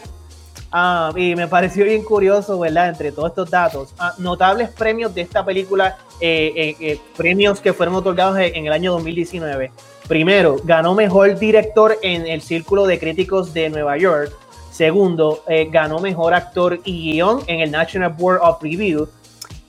Ah, 0.75 1.11
y 1.15 1.35
me 1.35 1.47
pareció 1.47 1.85
bien 1.85 2.03
curioso, 2.03 2.57
¿verdad? 2.57 2.89
Entre 2.89 3.11
todos 3.11 3.29
estos 3.29 3.51
datos. 3.51 3.93
Ah, 3.99 4.15
notables 4.17 4.69
premios 4.69 5.13
de 5.13 5.21
esta 5.21 5.45
película, 5.45 5.97
eh, 6.19 6.51
eh, 6.55 6.75
eh, 6.79 6.99
premios 7.15 7.61
que 7.61 7.73
fueron 7.73 7.93
otorgados 7.93 8.39
en 8.39 8.65
el 8.65 8.73
año 8.73 8.91
2019. 8.93 9.71
Primero, 10.07 10.57
ganó 10.63 10.95
mejor 10.95 11.37
director 11.37 11.95
en 12.01 12.25
el 12.25 12.41
Círculo 12.41 12.87
de 12.87 12.99
Críticos 12.99 13.53
de 13.53 13.69
Nueva 13.69 13.97
York. 13.97 14.31
Segundo, 14.71 15.43
ganó 15.69 15.99
mejor 15.99 16.33
actor 16.33 16.79
y 16.83 17.11
guion 17.11 17.43
en 17.45 17.59
el 17.59 17.69
National 17.69 18.09
Board 18.09 18.39
of 18.41 18.59
Review. 18.63 19.07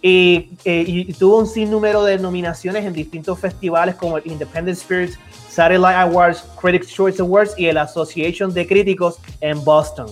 Eh, 0.07 0.51
y, 0.67 1.15
tuvo 1.15 1.39
un 1.39 1.47
sinnúmero 1.47 2.05
de 2.05 2.19
nominaciones 2.19 2.85
en 2.85 2.93
distintos 2.93 3.39
festivales 3.39 3.95
como 3.95 4.19
el 4.19 4.27
Independent 4.31 4.77
Spirits, 4.77 5.19
Satellite 5.49 5.95
Awards, 5.95 6.45
Critics 6.61 6.89
Choice 6.89 7.23
Awards 7.23 7.55
y 7.57 7.69
el 7.69 7.79
Association 7.79 8.53
de 8.53 8.67
Críticos 8.67 9.17
en 9.41 9.65
Boston. 9.65 10.09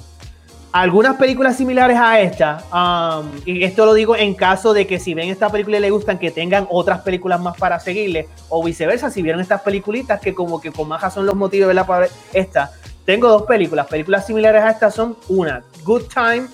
Algunas 0.73 1.17
películas 1.17 1.59
similares 1.59 1.99
a 1.99 2.19
esta, 2.19 2.65
um, 2.73 3.29
y 3.45 3.65
esto 3.65 3.85
lo 3.85 3.93
digo 3.93 4.17
en 4.17 4.33
caso 4.33 4.73
de 4.73 4.87
que 4.87 4.99
si 4.99 5.13
ven 5.13 5.29
esta 5.29 5.51
película 5.51 5.77
y 5.77 5.81
les 5.81 5.91
gustan, 5.91 6.19
que 6.19 6.31
tengan 6.31 6.67
otras 6.71 7.03
películas 7.03 7.39
más 7.43 7.59
para 7.59 7.79
seguirle, 7.79 8.31
o 8.49 8.65
viceversa, 8.65 9.11
si 9.11 9.21
vieron 9.21 9.43
estas 9.43 9.61
peliculitas 9.61 10.23
que 10.23 10.33
como 10.33 10.59
que 10.59 10.73
con 10.73 10.89
más 10.89 11.03
razón 11.03 11.27
los 11.27 11.35
motivos 11.35 11.69
de 11.69 11.75
la 11.75 11.87
para 11.87 12.09
esta. 12.33 12.73
Tengo 13.05 13.29
dos 13.29 13.43
películas, 13.43 13.87
películas 13.89 14.27
similares 14.27 14.63
a 14.63 14.71
esta 14.71 14.91
son 14.91 15.19
una, 15.29 15.63
Good 15.85 16.05
Time 16.05 16.49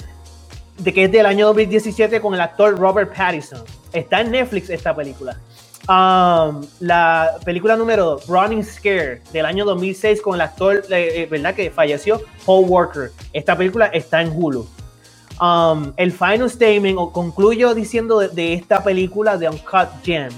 de 0.78 0.94
que 0.94 1.04
es 1.04 1.12
del 1.12 1.26
año 1.26 1.46
2017 1.48 2.20
con 2.20 2.34
el 2.34 2.40
actor 2.40 2.78
Robert 2.78 3.14
Pattinson. 3.14 3.62
Está 3.92 4.20
en 4.20 4.30
Netflix 4.30 4.70
esta 4.70 4.94
película. 4.94 5.36
Um, 5.88 6.66
la 6.80 7.38
película 7.44 7.74
número 7.74 8.04
2, 8.04 8.26
Running 8.26 8.62
Scare, 8.62 9.22
del 9.32 9.46
año 9.46 9.64
2006 9.64 10.20
con 10.20 10.34
el 10.34 10.42
actor, 10.42 10.84
eh, 10.90 11.22
eh, 11.22 11.28
¿verdad? 11.30 11.54
Que 11.54 11.70
falleció, 11.70 12.20
Paul 12.44 12.66
Walker. 12.68 13.10
Esta 13.32 13.56
película 13.56 13.86
está 13.86 14.20
en 14.20 14.30
Hulu. 14.30 14.68
Um, 15.40 15.92
el 15.96 16.12
final 16.12 16.50
statement, 16.50 16.98
o 16.98 17.10
concluyo 17.10 17.74
diciendo 17.74 18.18
de, 18.18 18.52
esta 18.52 18.84
película 18.84 19.38
de 19.38 19.48
Uncut 19.48 19.88
Gems, 20.02 20.34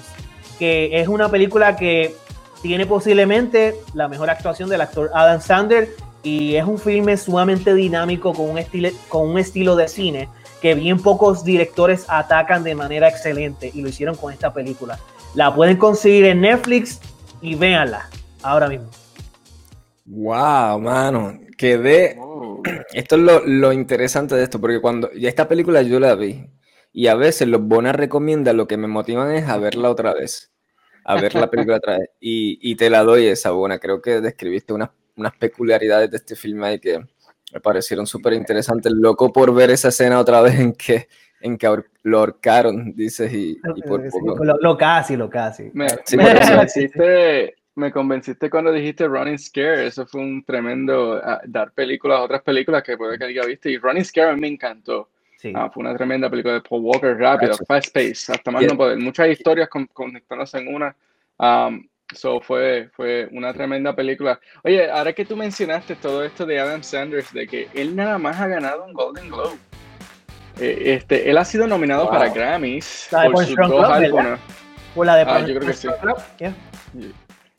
que 0.59 1.01
es 1.01 1.09
una 1.09 1.29
película 1.29 1.75
que 1.75 2.15
tiene 2.63 2.87
posiblemente 2.87 3.75
la 3.95 4.07
mejor 4.07 4.31
actuación 4.31 4.69
del 4.69 4.83
actor 4.83 5.11
Adam 5.15 5.41
Sandler 5.41 5.89
y 6.23 6.57
es 6.57 6.65
un 6.65 6.79
filme 6.79 7.17
sumamente 7.17 7.75
dinámico 7.75 8.33
con 8.35 8.51
un, 8.51 8.59
estilo, 8.59 8.91
con 9.09 9.29
un 9.29 9.39
estilo 9.39 9.77
de 9.77 9.89
cine 9.89 10.29
que 10.61 10.75
bien 10.75 10.99
pocos 10.99 11.45
directores 11.45 12.05
atacan 12.09 12.63
de 12.63 12.75
manera 12.75 13.09
excelente 13.09 13.71
y 13.73 13.81
lo 13.81 13.89
hicieron 13.89 14.15
con 14.17 14.33
esta 14.33 14.53
película. 14.53 14.99
La 15.35 15.55
pueden 15.55 15.77
conseguir 15.77 16.27
en 16.27 16.43
Netflix 16.43 17.01
y 17.41 17.55
véanla 17.55 18.09
ahora 18.43 18.69
mismo. 18.69 18.91
Wow, 20.05 20.81
mano. 20.81 21.39
Quedé. 21.57 22.17
Oh. 22.21 22.63
Esto 22.93 23.17
es 23.17 23.23
lo, 23.23 23.47
lo, 23.47 23.73
interesante 23.73 24.35
de 24.35 24.43
esto, 24.43 24.61
porque 24.61 24.81
cuando 24.81 25.11
ya 25.13 25.29
esta 25.29 25.49
película 25.49 25.83
yo 25.83 26.01
la 26.01 26.15
vi, 26.15 26.51
y 26.93 27.07
a 27.07 27.15
veces 27.15 27.49
los 27.49 27.63
bonas 27.63 27.95
recomiendan 27.95 28.57
lo 28.57 28.67
que 28.67 28.77
me 28.77 28.89
motivan 28.89 29.33
es 29.33 29.49
a 29.49 29.59
verla 29.59 29.91
otra 29.91 30.13
vez, 30.13 30.51
a 31.05 31.21
ver 31.21 31.35
la 31.35 31.49
película 31.49 31.77
otra 31.77 31.99
vez. 31.99 32.11
Y, 32.19 32.59
y 32.61 32.75
te 32.77 32.91
la 32.91 33.05
doy 33.05 33.27
esa 33.27 33.53
buena. 33.53 33.79
Creo 33.79 34.03
que 34.03 34.21
describiste 34.21 34.73
unas, 34.73 34.91
unas 35.17 35.37
peculiaridades 35.37 36.11
de 36.11 36.17
este 36.17 36.37
filme 36.37 36.67
ahí 36.67 36.79
que 36.79 36.99
me 37.53 37.61
parecieron 37.61 38.07
súper 38.07 38.33
interesantes. 38.35 38.93
Loco 38.93 39.33
por 39.33 39.55
ver 39.55 39.71
esa 39.71 39.89
escena 39.89 40.19
otra 40.19 40.41
vez 40.41 40.59
en 40.59 40.73
que, 40.73 41.09
en 41.41 41.59
que 41.59 41.69
lo 42.03 42.19
ahorcaron, 42.19 42.95
dices, 42.95 43.33
y, 43.33 43.61
por 43.87 44.03
Lo, 44.63 44.77
casi, 44.77 45.17
lo 45.17 45.29
casi. 45.29 45.71
Me, 45.73 45.89
convenciste, 45.89 47.57
me 47.75 47.93
convenciste 47.93 48.51
cuando 48.51 48.73
dijiste 48.73 49.07
Running 49.07 49.39
Scare. 49.39 49.87
Eso 49.87 50.07
fue 50.07 50.21
un 50.21 50.45
tremendo 50.45 51.21
ah, 51.23 51.41
dar 51.45 51.73
películas 51.73 52.19
a 52.19 52.23
otras 52.23 52.43
películas 52.43 52.83
que 52.83 52.97
puede 52.97 53.19
que 53.19 53.25
haya 53.25 53.45
visto. 53.45 53.69
Y 53.69 53.79
Running 53.79 54.05
Scare 54.05 54.31
a 54.31 54.35
mí 54.35 54.41
me 54.41 54.49
encantó. 54.49 55.09
Ah, 55.55 55.71
fue 55.73 55.81
una 55.83 55.97
tremenda 55.97 56.29
película 56.29 56.55
de 56.55 56.61
Paul 56.61 56.83
Walker, 56.83 57.17
rápido, 57.17 57.57
fast 57.67 57.95
pace, 57.95 58.33
hasta 58.33 58.51
más 58.51 58.63
no 58.67 58.77
poder. 58.77 58.99
Muchas 58.99 59.29
historias 59.29 59.69
con, 59.69 59.87
conectándose 59.87 60.59
en 60.59 60.75
una. 60.75 60.95
Um, 61.39 61.89
so 62.15 62.41
fue, 62.41 62.89
fue 62.93 63.29
una 63.33 63.53
tremenda 63.53 63.95
película. 63.95 64.41
Oye, 64.65 64.91
ahora 64.91 65.13
que 65.13 65.25
tú 65.25 65.37
mencionaste 65.37 65.97
todo 65.97 66.25
esto 66.25 66.47
de 66.47 66.61
Adam 66.61 66.83
Sanders, 66.83 67.33
de 67.33 67.47
que 67.47 67.69
él 67.75 67.95
nada 67.95 68.19
más 68.19 68.41
ha 68.41 68.47
ganado 68.47 68.85
un 68.85 68.93
Golden 68.93 69.29
Globe. 69.29 69.57
Eh, 70.59 70.95
este, 70.97 71.31
él 71.31 71.39
ha 71.39 71.45
sido 71.45 71.67
nominado 71.67 72.09
para 72.11 72.29
Grammys 72.29 73.09
por 73.11 73.47
sus 73.47 73.57
dos 73.57 73.85
álbumes. 73.85 74.39
O 74.95 75.05
la 75.05 75.17
de 75.17 75.23
ah, 75.23 75.41
yo 75.41 75.55
creo 75.55 75.69
que 75.69 75.73
sí. 75.73 75.89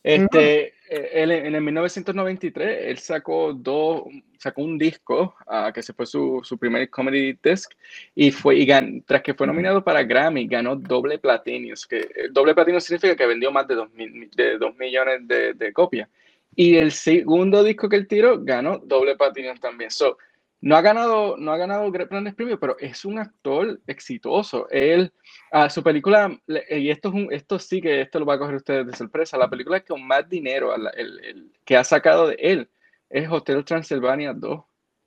Este, 0.04 0.74
eh, 0.90 1.44
en 1.46 1.56
el 1.56 1.62
1993 1.62 2.80
él 2.88 2.98
sacó 2.98 3.54
dos, 3.54 4.04
sacó 4.42 4.64
un 4.64 4.78
disco 4.78 5.36
uh, 5.46 5.72
que 5.72 5.84
se 5.84 5.94
fue 5.94 6.06
su, 6.08 6.42
su, 6.44 6.58
primer 6.58 6.90
comedy 6.90 7.38
disc 7.44 7.72
y 8.16 8.32
fue 8.32 8.56
y 8.56 8.68
tras 9.06 9.22
que 9.22 9.36
fue 9.36 9.46
nominado 9.46 9.84
para 9.84 10.04
Grammy 10.04 10.48
ganó 10.48 10.76
doble 10.76 11.20
platino, 11.20 11.76
que 11.88 12.00
eh, 12.00 12.30
doble 12.32 12.56
platino 12.56 12.80
significa 12.80 13.16
que 13.16 13.28
vendió 13.28 13.52
más 13.52 13.68
de 13.68 13.76
dos, 13.76 13.90
de 13.94 14.58
dos 14.58 14.76
millones 14.78 15.28
de, 15.28 15.54
de, 15.54 15.72
copias 15.72 16.10
y 16.56 16.76
el 16.76 16.92
segundo 16.92 17.64
disco 17.64 17.88
que 17.88 17.98
él 17.98 18.08
tiró 18.08 18.44
ganó 18.44 18.80
doble 18.80 19.16
platino 19.16 19.54
también. 19.62 19.92
So, 19.92 20.18
no 20.60 20.76
ha 20.76 20.82
ganado, 20.82 21.38
no 21.38 21.52
ha 21.52 21.58
ganado 21.58 21.92
grandes 21.92 22.36
premios, 22.36 22.60
pero 22.60 22.78
es 22.80 23.04
un 23.04 23.18
actor 23.18 23.80
exitoso. 23.88 24.68
Él, 24.70 25.12
a 25.52 25.70
su 25.70 25.82
película, 25.82 26.40
y 26.70 26.90
esto, 26.90 27.10
es 27.10 27.16
un, 27.16 27.28
esto 27.32 27.58
sí 27.58 27.82
que 27.82 28.02
esto 28.02 28.20
lo 28.20 28.26
va 28.26 28.36
a 28.36 28.40
coger 28.40 28.56
ustedes 28.56 28.86
de 28.86 28.96
sorpresa, 28.96 29.38
la 29.38 29.50
película 29.50 29.80
con 29.82 30.06
más 30.06 30.30
dinero 30.30 30.76
el, 30.76 30.88
el, 31.24 31.52
que 31.66 31.78
ha 31.78 31.84
sacado 31.84 32.28
de 32.28 32.36
él 32.40 32.70
es 33.12 33.30
Hotel 33.30 33.64
Transylvania 33.66 34.34
2, 34.34 34.62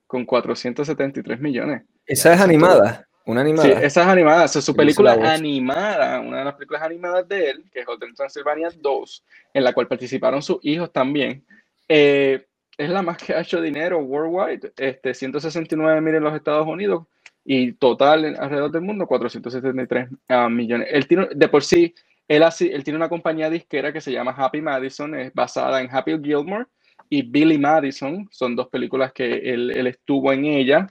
con 0.07 0.25
473 0.25 1.39
millones. 1.39 1.83
Esa 2.05 2.33
es 2.33 2.41
animada, 2.41 3.07
una 3.25 3.41
animada. 3.41 3.67
Sí, 3.67 3.85
esa 3.85 4.01
es 4.03 4.07
animada, 4.07 4.45
es 4.45 4.51
su 4.51 4.75
película 4.75 5.13
animada, 5.13 6.19
una 6.19 6.39
de 6.39 6.45
las 6.45 6.53
películas 6.53 6.83
animadas 6.83 7.27
de 7.27 7.49
él, 7.49 7.65
que 7.71 7.79
es 7.79 7.87
Hotel 7.87 8.13
Transylvania 8.15 8.69
2, 8.75 9.23
en 9.53 9.63
la 9.63 9.73
cual 9.73 9.87
participaron 9.87 10.41
sus 10.41 10.59
hijos 10.61 10.91
también. 10.93 11.43
Eh, 11.87 12.45
es 12.77 12.89
la 12.89 13.01
más 13.01 13.17
que 13.17 13.33
ha 13.33 13.41
hecho 13.41 13.61
dinero 13.61 13.99
worldwide, 13.99 14.73
este, 14.77 15.13
169 15.13 16.01
mil 16.01 16.15
en 16.15 16.23
los 16.23 16.35
Estados 16.35 16.67
Unidos 16.67 17.07
y 17.43 17.73
total 17.73 18.35
alrededor 18.39 18.71
del 18.71 18.81
mundo 18.81 19.07
473 19.07 20.09
ah, 20.29 20.49
millones. 20.49 20.89
Él 20.91 21.07
tiene, 21.07 21.29
de 21.33 21.47
por 21.47 21.63
sí, 21.63 21.95
él, 22.27 22.43
así, 22.43 22.69
él 22.71 22.83
tiene 22.83 22.97
una 22.97 23.09
compañía 23.09 23.49
disquera 23.49 23.93
que 23.93 24.01
se 24.01 24.11
llama 24.11 24.35
Happy 24.35 24.61
Madison, 24.61 25.15
es 25.15 25.33
basada 25.33 25.81
en 25.81 25.89
Happy 25.89 26.19
Gilmore 26.21 26.65
y 27.09 27.21
Billy 27.21 27.57
Madison, 27.57 28.27
son 28.31 28.55
dos 28.55 28.67
películas 28.67 29.13
que 29.13 29.25
él, 29.53 29.71
él 29.71 29.87
estuvo 29.87 30.31
en 30.31 30.45
ella. 30.45 30.87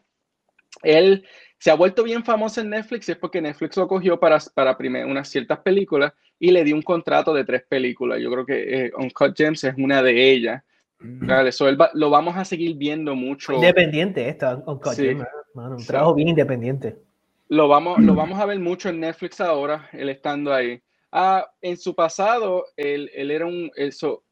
Él 0.83 1.24
se 1.59 1.70
ha 1.70 1.74
vuelto 1.74 2.03
bien 2.03 2.24
famoso 2.24 2.61
en 2.61 2.70
Netflix 2.70 3.09
es 3.09 3.16
porque 3.16 3.40
Netflix 3.40 3.77
lo 3.77 3.88
cogió 3.88 4.18
para, 4.18 4.38
para 4.55 4.77
unas 5.07 5.29
ciertas 5.29 5.61
películas 5.61 6.12
y 6.38 6.50
le 6.50 6.64
dio 6.64 6.74
un 6.74 6.83
contrato 6.83 7.33
de 7.33 7.44
tres 7.44 7.62
películas. 7.68 8.20
Yo 8.20 8.31
creo 8.31 8.44
que 8.44 8.87
eh, 8.87 8.92
Uncut 8.98 9.37
Gems 9.37 9.64
es 9.64 9.74
una 9.79 10.03
de 10.03 10.33
ellas. 10.33 10.62
Vale, 10.98 11.50
eso 11.50 11.66
lo 11.94 12.11
vamos 12.11 12.37
a 12.37 12.44
seguir 12.44 12.77
viendo 12.77 13.14
mucho. 13.14 13.53
Independiente 13.53 14.29
esto, 14.29 14.62
un 14.66 15.87
trabajo 15.87 16.14
bien 16.14 16.29
independiente. 16.29 16.96
Lo 17.48 17.68
vamos, 17.68 17.98
lo 17.98 18.14
vamos 18.14 18.40
a 18.40 18.46
ver 18.46 18.59
mucho 18.59 18.88
en 18.88 19.00
Netflix 19.00 19.40
ahora, 19.40 19.88
él 19.92 20.09
estando 20.09 20.53
ahí. 20.53 20.83
Ah, 21.12 21.46
en 21.61 21.77
su 21.77 21.94
pasado, 21.94 22.64
él, 22.77 23.11
él 23.14 23.31
era 23.31 23.46
un... 23.46 23.70
Eso, 23.77 24.24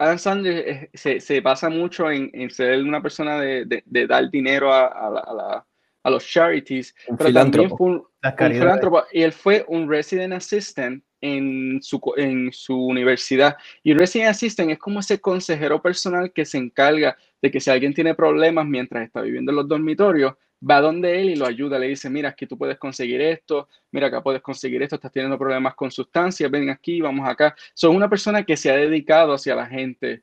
Adam 0.00 0.18
Sandler 0.18 0.68
eh, 0.68 0.90
se, 0.94 1.20
se 1.20 1.40
basa 1.42 1.68
mucho 1.68 2.10
en, 2.10 2.30
en, 2.32 2.50
ser 2.50 2.82
una 2.82 3.02
persona 3.02 3.38
de, 3.38 3.66
de, 3.66 3.82
de 3.84 4.06
dar 4.06 4.30
dinero 4.30 4.72
a, 4.72 4.86
a, 4.86 5.10
la, 5.10 5.66
a, 6.02 6.10
los 6.10 6.26
charities, 6.26 6.94
pero 7.18 7.30
también 7.34 7.68
fue 7.68 7.86
un, 7.86 8.06
filántropo. 8.38 9.04
Y 9.12 9.20
él 9.20 9.32
fue 9.32 9.62
un 9.68 9.90
resident 9.90 10.32
assistant 10.32 11.04
en 11.20 11.80
su, 11.82 12.00
en 12.16 12.50
su 12.50 12.74
universidad. 12.82 13.58
Y 13.82 13.92
Resident 13.92 14.30
Assistant 14.30 14.70
es 14.70 14.78
como 14.78 15.00
ese 15.00 15.20
consejero 15.20 15.82
personal 15.82 16.32
que 16.32 16.46
se 16.46 16.56
encarga 16.56 17.18
de 17.42 17.50
que 17.50 17.60
si 17.60 17.68
alguien 17.68 17.92
tiene 17.92 18.14
problemas 18.14 18.64
mientras 18.66 19.04
está 19.04 19.20
viviendo 19.20 19.52
en 19.52 19.56
los 19.56 19.68
dormitorios, 19.68 20.32
va 20.68 20.80
donde 20.80 21.20
él 21.20 21.30
y 21.30 21.36
lo 21.36 21.46
ayuda, 21.46 21.78
le 21.78 21.88
dice, 21.88 22.10
mira, 22.10 22.30
aquí 22.30 22.46
tú 22.46 22.58
puedes 22.58 22.78
conseguir 22.78 23.20
esto, 23.20 23.68
mira, 23.90 24.08
acá 24.08 24.22
puedes 24.22 24.42
conseguir 24.42 24.82
esto, 24.82 24.96
estás 24.96 25.12
teniendo 25.12 25.38
problemas 25.38 25.74
con 25.74 25.90
sustancias, 25.90 26.50
ven 26.50 26.70
aquí, 26.70 27.00
vamos 27.00 27.28
acá. 27.28 27.54
Son 27.74 27.96
una 27.96 28.08
persona 28.08 28.44
que 28.44 28.56
se 28.56 28.70
ha 28.70 28.76
dedicado 28.76 29.32
hacia 29.34 29.54
la 29.54 29.66
gente. 29.66 30.22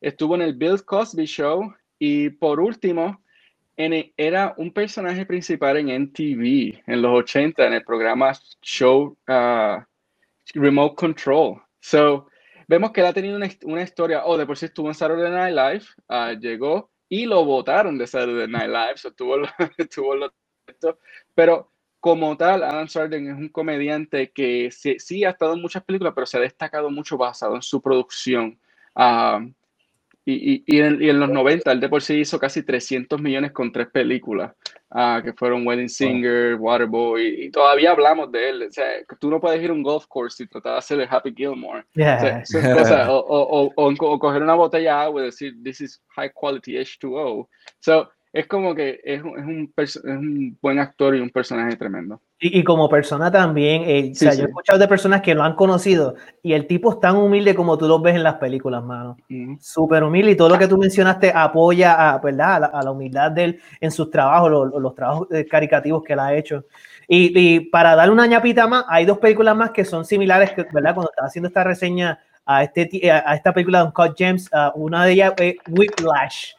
Estuvo 0.00 0.34
en 0.34 0.42
el 0.42 0.54
Bill 0.54 0.84
Cosby 0.84 1.24
Show 1.24 1.74
y 1.98 2.30
por 2.30 2.60
último, 2.60 3.22
era 3.76 4.54
un 4.58 4.72
personaje 4.72 5.26
principal 5.26 5.76
en 5.76 6.02
MTV 6.02 6.82
en 6.86 7.02
los 7.02 7.12
80 7.20 7.66
en 7.66 7.72
el 7.72 7.84
programa 7.84 8.32
Show 8.60 9.16
uh, 9.28 9.82
Remote 10.54 10.94
Control. 10.94 11.62
So, 11.80 12.28
vemos 12.68 12.92
que 12.92 13.00
él 13.00 13.06
ha 13.06 13.12
tenido 13.12 13.36
una, 13.36 13.82
historia, 13.82 14.24
o 14.24 14.32
oh, 14.32 14.38
de 14.38 14.46
por 14.46 14.56
sí 14.56 14.66
estuvo 14.66 14.88
en 14.88 14.94
Saturday 14.94 15.30
Night 15.30 15.56
Live, 15.56 15.84
uh, 16.08 16.38
llegó 16.38 16.91
y 17.12 17.26
lo 17.26 17.44
votaron 17.44 17.98
de 17.98 18.06
Saturday 18.06 18.48
Night 18.48 18.70
Live, 18.70 18.96
so, 18.96 19.12
tuvo, 19.12 19.36
lo, 19.36 19.46
pero 21.34 21.70
como 22.00 22.34
tal, 22.38 22.62
Adam 22.62 22.88
Sandler 22.88 23.22
es 23.22 23.36
un 23.36 23.50
comediante 23.50 24.32
que 24.32 24.70
sí, 24.70 24.96
sí, 24.98 25.22
ha 25.22 25.28
estado 25.28 25.52
en 25.52 25.60
muchas 25.60 25.84
películas, 25.84 26.14
pero 26.14 26.24
se 26.26 26.38
ha 26.38 26.40
destacado 26.40 26.88
mucho 26.88 27.18
basado 27.18 27.54
en 27.54 27.60
su 27.60 27.82
producción. 27.82 28.58
Uh, 28.94 29.52
y, 30.24 30.62
y, 30.66 30.80
en, 30.80 31.02
y, 31.02 31.08
en, 31.08 31.18
los 31.18 31.30
90, 31.30 31.72
él 31.72 31.80
de 31.80 31.88
por 31.88 32.00
sí 32.00 32.20
hizo 32.20 32.38
casi 32.38 32.62
300 32.62 33.20
millones 33.20 33.50
con 33.50 33.72
tres 33.72 33.88
películas, 33.88 34.52
uh, 34.90 35.20
que 35.22 35.32
fueron 35.32 35.66
Wedding 35.66 35.88
Singer, 35.88 36.54
Waterboy, 36.54 37.46
y, 37.46 37.50
todavía 37.50 37.90
hablamos 37.90 38.30
de 38.30 38.50
él. 38.50 38.62
O 38.62 38.70
sea, 38.70 38.86
tú 39.18 39.30
no 39.30 39.40
puedes 39.40 39.60
ir 39.60 39.70
a 39.70 39.72
un 39.72 39.82
golf 39.82 40.06
course 40.06 40.44
y 40.44 40.46
tratar 40.46 40.72
de 40.72 40.78
hacerle 40.78 41.08
Happy 41.10 41.34
Gilmore. 41.36 41.84
o, 41.96 41.96
o, 43.12 43.72
o, 43.74 43.94
o, 43.98 44.18
coger 44.18 44.42
una 44.42 44.54
botella 44.54 44.96
de 44.96 45.02
agua 45.02 45.22
y 45.22 45.24
decir, 45.24 45.54
this 45.64 45.80
is 45.80 46.00
high 46.14 46.30
quality 46.32 46.74
H2O. 46.74 47.48
So, 47.80 48.08
es 48.32 48.46
como 48.46 48.74
que 48.74 49.00
es, 49.04 49.22
un, 49.22 49.38
es, 49.38 49.44
un, 49.44 49.72
es 49.76 49.96
un 50.04 50.58
buen 50.62 50.78
actor 50.78 51.14
y 51.14 51.20
un 51.20 51.28
personaje 51.28 51.76
tremendo. 51.76 52.20
Y, 52.40 52.60
y 52.60 52.64
como 52.64 52.88
persona 52.88 53.30
también, 53.30 53.82
eh, 53.86 54.10
o 54.10 54.14
sea, 54.14 54.32
yo 54.32 54.44
he 54.44 54.46
escuchado 54.46 54.78
de 54.78 54.88
personas 54.88 55.20
que 55.20 55.34
lo 55.34 55.42
han 55.42 55.54
conocido 55.54 56.14
y 56.42 56.54
el 56.54 56.66
tipo 56.66 56.92
es 56.92 57.00
tan 57.00 57.16
humilde 57.16 57.54
como 57.54 57.76
tú 57.76 57.86
lo 57.86 58.00
ves 58.00 58.16
en 58.16 58.22
las 58.22 58.36
películas, 58.36 58.82
mano. 58.82 59.18
Súper 59.60 60.02
humilde 60.02 60.32
y 60.32 60.36
todo 60.36 60.48
lo 60.48 60.58
que 60.58 60.66
tú 60.66 60.78
mencionaste 60.78 61.30
apoya 61.34 62.10
a, 62.10 62.18
¿verdad? 62.18 62.70
a, 62.72 62.82
la, 62.82 62.90
humildad 62.90 63.30
de 63.32 63.44
él 63.44 63.60
en 63.80 63.90
sus 63.90 64.10
trabajos, 64.10 64.50
los, 64.50 64.72
los 64.80 64.94
trabajos 64.94 65.28
eh, 65.30 65.46
caricativos 65.46 66.02
que 66.02 66.14
él 66.14 66.18
ha 66.20 66.34
hecho. 66.34 66.64
Y, 67.06 67.38
y, 67.38 67.60
para 67.60 67.94
darle 67.94 68.14
una 68.14 68.26
ñapita 68.26 68.66
más, 68.66 68.86
hay 68.88 69.04
dos 69.04 69.18
películas 69.18 69.54
más 69.54 69.72
que 69.72 69.84
son 69.84 70.06
similares, 70.06 70.52
¿verdad? 70.72 70.94
Cuando 70.94 71.10
estaba 71.10 71.28
haciendo 71.28 71.48
esta 71.48 71.64
reseña 71.64 72.18
a, 72.46 72.62
este, 72.64 73.10
a 73.10 73.34
esta 73.34 73.52
película 73.52 73.80
de 73.80 73.84
Uncut 73.86 74.14
James, 74.18 74.48
uh, 74.52 74.70
una 74.74 75.04
de 75.04 75.12
ellas 75.12 75.34
es 75.36 75.56
Whiplash. 75.68 76.52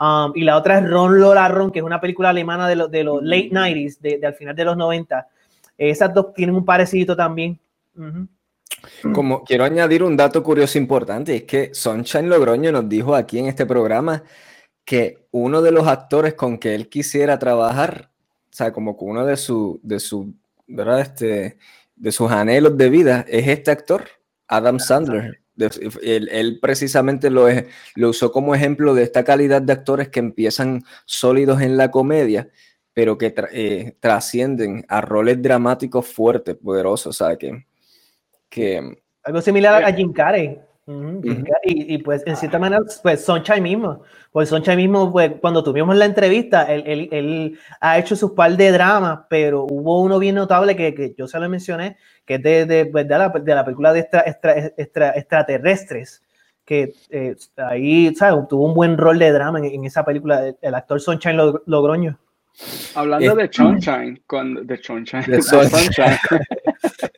Um, 0.00 0.32
y 0.34 0.44
la 0.44 0.56
otra 0.56 0.78
es 0.78 0.88
Ron 0.88 1.20
Lola 1.20 1.46
Ron, 1.48 1.70
que 1.70 1.80
es 1.80 1.84
una 1.84 2.00
película 2.00 2.30
alemana 2.30 2.66
de, 2.66 2.88
de 2.88 3.04
los 3.04 3.22
late 3.22 3.50
90s, 3.50 3.98
de, 3.98 4.26
al 4.26 4.34
final 4.34 4.56
de 4.56 4.64
los 4.64 4.76
90. 4.76 5.28
Esas 5.76 6.14
dos 6.14 6.32
tienen 6.32 6.56
un 6.56 6.64
parecido 6.64 7.14
también. 7.14 7.60
Como 9.12 9.44
quiero 9.44 9.64
añadir 9.64 10.02
un 10.02 10.16
dato 10.16 10.42
curioso 10.42 10.78
importante, 10.78 11.36
es 11.36 11.42
que 11.42 11.74
Sunshine 11.74 12.30
Logroño 12.30 12.72
nos 12.72 12.88
dijo 12.88 13.14
aquí 13.14 13.38
en 13.38 13.46
este 13.46 13.66
programa 13.66 14.22
que 14.86 15.26
uno 15.32 15.60
de 15.60 15.70
los 15.70 15.86
actores 15.86 16.32
con 16.32 16.56
que 16.56 16.74
él 16.74 16.88
quisiera 16.88 17.38
trabajar, 17.38 18.10
o 18.50 18.52
sea, 18.52 18.72
como 18.72 18.96
que 18.96 19.04
uno 19.04 19.26
de 19.26 19.36
su, 19.36 19.80
de 19.82 20.00
su, 20.00 20.34
¿verdad? 20.66 21.00
Este, 21.00 21.58
de 21.94 22.12
sus 22.12 22.30
anhelos 22.30 22.76
de 22.78 22.88
vida 22.88 23.26
es 23.28 23.46
este 23.48 23.70
actor, 23.70 24.04
Adam 24.48 24.78
Sandler. 24.78 25.42
Él, 25.56 26.58
precisamente 26.60 27.30
lo, 27.30 27.46
lo, 27.96 28.08
usó 28.08 28.32
como 28.32 28.54
ejemplo 28.54 28.94
de 28.94 29.02
esta 29.02 29.24
calidad 29.24 29.60
de 29.60 29.72
actores 29.72 30.08
que 30.08 30.20
empiezan 30.20 30.84
sólidos 31.04 31.60
en 31.60 31.76
la 31.76 31.90
comedia, 31.90 32.48
pero 32.94 33.18
que 33.18 33.34
eh, 33.52 33.96
trascienden 34.00 34.84
a 34.88 35.00
roles 35.00 35.40
dramáticos 35.42 36.06
fuertes, 36.06 36.56
poderosos, 36.56 37.16
¿sabes? 37.16 37.38
Que, 37.38 37.66
que, 38.48 38.96
Algo 39.22 39.40
similar 39.40 39.84
a 39.84 39.92
Jim 39.92 40.12
Carrey. 40.12 40.60
Y, 40.86 41.98
pues 41.98 42.22
en 42.26 42.36
cierta 42.36 42.58
manera, 42.58 42.82
pues 43.02 43.24
Sunshine 43.24 43.62
mismo, 43.62 44.02
pues 44.32 44.48
Sunshine 44.48 44.76
mismo, 44.76 45.12
pues 45.12 45.32
cuando 45.40 45.62
tuvimos 45.62 45.94
la 45.96 46.04
entrevista, 46.04 46.64
él, 46.64 46.82
él, 46.86 47.08
él, 47.12 47.58
ha 47.80 47.98
hecho 47.98 48.16
sus 48.16 48.32
par 48.32 48.56
de 48.56 48.72
dramas, 48.72 49.20
pero 49.28 49.64
hubo 49.64 50.00
uno 50.00 50.18
bien 50.18 50.34
notable 50.34 50.74
que, 50.74 50.94
que 50.94 51.14
yo 51.16 51.28
se 51.28 51.38
lo 51.38 51.48
mencioné, 51.48 51.96
que 52.24 52.34
es 52.34 52.42
de, 52.42 52.66
de, 52.66 52.84
de, 52.84 53.04
la, 53.04 53.28
de 53.28 53.54
la, 53.54 53.64
película 53.64 53.92
de 53.92 54.00
extra, 54.00 54.24
extra, 54.26 54.72
extra, 54.76 55.10
extraterrestres, 55.10 56.22
que 56.64 56.92
eh, 57.10 57.36
ahí, 57.56 58.14
¿sabes? 58.14 58.48
Tuvo 58.48 58.66
un 58.66 58.74
buen 58.74 58.98
rol 58.98 59.18
de 59.18 59.32
drama 59.32 59.58
en, 59.58 59.66
en 59.66 59.84
esa 59.84 60.04
película, 60.04 60.54
el 60.60 60.74
actor 60.74 61.00
Sunshine 61.00 61.36
Logroño. 61.66 62.18
Hablando 62.94 63.34
de 63.36 63.48
Sunshine, 63.52 64.22
cuando, 64.26 64.62
de 64.62 64.76
Sunshine, 64.76 65.24
de 65.26 65.42
Sunshine. 65.42 66.18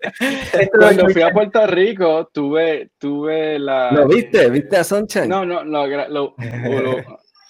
cuando 0.79 1.09
fui 1.09 1.23
a 1.23 1.31
Puerto 1.31 1.67
Rico, 1.67 2.31
tuve, 2.33 2.91
tuve 2.99 3.59
la... 3.59 3.91
¿Lo 3.93 4.07
viste? 4.09 4.51
¿Viste 4.51 4.77
a 4.77 4.85
Sunshine? 4.85 5.29
No, 5.29 5.45
no, 5.45 5.65
lo, 5.65 5.87
lo, 5.87 6.35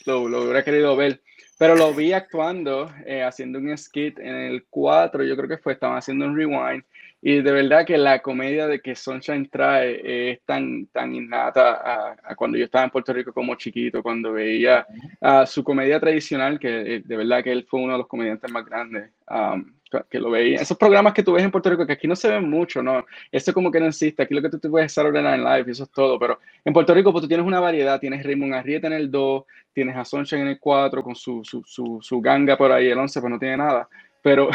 lo, 0.04 0.28
lo 0.28 0.42
hubiera 0.42 0.62
querido 0.62 0.96
ver, 0.96 1.20
pero 1.58 1.76
lo 1.76 1.92
vi 1.94 2.12
actuando, 2.12 2.92
eh, 3.06 3.22
haciendo 3.22 3.58
un 3.58 3.76
skit 3.76 4.18
en 4.18 4.34
el 4.34 4.64
4, 4.68 5.24
yo 5.24 5.36
creo 5.36 5.48
que 5.48 5.58
fue, 5.58 5.74
estaban 5.74 5.96
haciendo 5.96 6.26
un 6.26 6.36
rewind, 6.36 6.82
y 7.24 7.40
de 7.40 7.52
verdad 7.52 7.86
que 7.86 7.96
la 7.96 8.20
comedia 8.20 8.66
de 8.66 8.80
que 8.80 8.96
Sunshine 8.96 9.48
trae 9.48 10.32
es 10.32 10.40
tan, 10.44 10.86
tan 10.86 11.14
innata 11.14 12.16
a, 12.24 12.34
cuando 12.34 12.58
yo 12.58 12.64
estaba 12.64 12.82
en 12.82 12.90
Puerto 12.90 13.12
Rico 13.12 13.32
como 13.32 13.54
chiquito, 13.54 14.02
cuando 14.02 14.32
veía 14.32 14.84
uh, 15.20 15.46
su 15.46 15.62
comedia 15.62 16.00
tradicional, 16.00 16.58
que 16.58 16.96
eh, 16.96 17.02
de 17.04 17.16
verdad 17.16 17.44
que 17.44 17.52
él 17.52 17.64
fue 17.70 17.80
uno 17.80 17.92
de 17.92 17.98
los 17.98 18.08
comediantes 18.08 18.50
más 18.50 18.64
grandes. 18.66 19.12
Um, 19.32 19.72
que 20.08 20.18
lo 20.18 20.30
veía. 20.30 20.60
Esos 20.60 20.78
programas 20.78 21.12
que 21.12 21.22
tú 21.22 21.32
ves 21.32 21.44
en 21.44 21.50
Puerto 21.50 21.68
Rico, 21.68 21.86
que 21.86 21.92
aquí 21.92 22.08
no 22.08 22.16
se 22.16 22.30
ven 22.30 22.48
mucho, 22.48 22.82
¿no? 22.82 23.04
Eso 23.30 23.52
como 23.52 23.70
que 23.70 23.78
no 23.78 23.86
existe. 23.86 24.22
Aquí 24.22 24.34
lo 24.34 24.40
que 24.40 24.48
tú 24.48 24.58
te 24.58 24.68
puedes 24.68 24.86
estar 24.86 25.04
en 25.06 25.44
live 25.44 25.64
y 25.66 25.70
eso 25.70 25.84
es 25.84 25.90
todo. 25.90 26.18
Pero 26.18 26.38
en 26.64 26.72
Puerto 26.72 26.94
Rico, 26.94 27.12
pues 27.12 27.22
tú 27.22 27.28
tienes 27.28 27.46
una 27.46 27.60
variedad. 27.60 28.00
Tienes 28.00 28.24
Raymond 28.24 28.54
Arrieta 28.54 28.86
en 28.86 28.94
el 28.94 29.10
2, 29.10 29.44
tienes 29.72 29.96
a 29.96 30.04
Sunshine 30.04 30.42
en 30.42 30.48
el 30.48 30.58
4 30.58 31.02
con 31.02 31.14
su, 31.14 31.44
su, 31.44 31.62
su, 31.66 31.98
su 32.00 32.20
ganga 32.20 32.56
por 32.56 32.72
ahí. 32.72 32.88
El 32.88 32.98
11 32.98 33.20
pues 33.20 33.30
no 33.30 33.38
tiene 33.38 33.58
nada. 33.58 33.88
Pero 34.22 34.48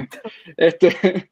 este, 0.56 0.96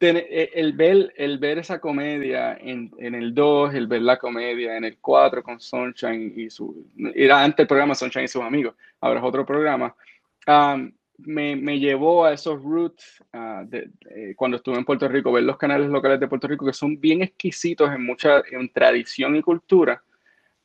eh, 0.00 0.50
el, 0.54 0.72
ver, 0.72 1.12
el 1.16 1.38
ver 1.38 1.58
esa 1.58 1.78
comedia 1.78 2.56
en, 2.60 2.90
en, 2.98 3.14
el 3.14 3.32
2, 3.32 3.74
el 3.74 3.86
ver 3.86 4.02
la 4.02 4.18
comedia 4.18 4.76
en 4.76 4.84
el 4.84 4.98
4 4.98 5.42
con 5.42 5.60
Sunshine 5.60 6.32
y 6.36 6.50
su... 6.50 6.84
Era 7.14 7.44
antes 7.44 7.62
el 7.62 7.68
programa 7.68 7.94
Sunshine 7.94 8.24
y 8.24 8.28
sus 8.28 8.42
amigos, 8.42 8.74
ahora 9.00 9.20
es 9.20 9.26
otro 9.26 9.46
programa. 9.46 9.94
Me, 11.18 11.56
me, 11.56 11.78
llevó 11.78 12.24
a 12.24 12.32
esos 12.32 12.62
roots 12.62 13.22
uh, 13.32 13.66
de, 13.66 13.90
cuando 14.36 14.56
estuve 14.56 14.76
en 14.76 14.84
Puerto 14.84 15.08
Rico, 15.08 15.32
ver 15.32 15.44
los 15.44 15.56
canales 15.56 15.88
locales 15.88 16.20
de 16.20 16.28
Puerto 16.28 16.48
Rico 16.48 16.66
que 16.66 16.72
son 16.72 17.00
bien 17.00 17.22
exquisitos 17.22 17.90
en 17.92 18.04
mucha 18.04 18.42
en 18.50 18.68
tradición 18.70 19.36
y 19.36 19.42
cultura 19.42 20.02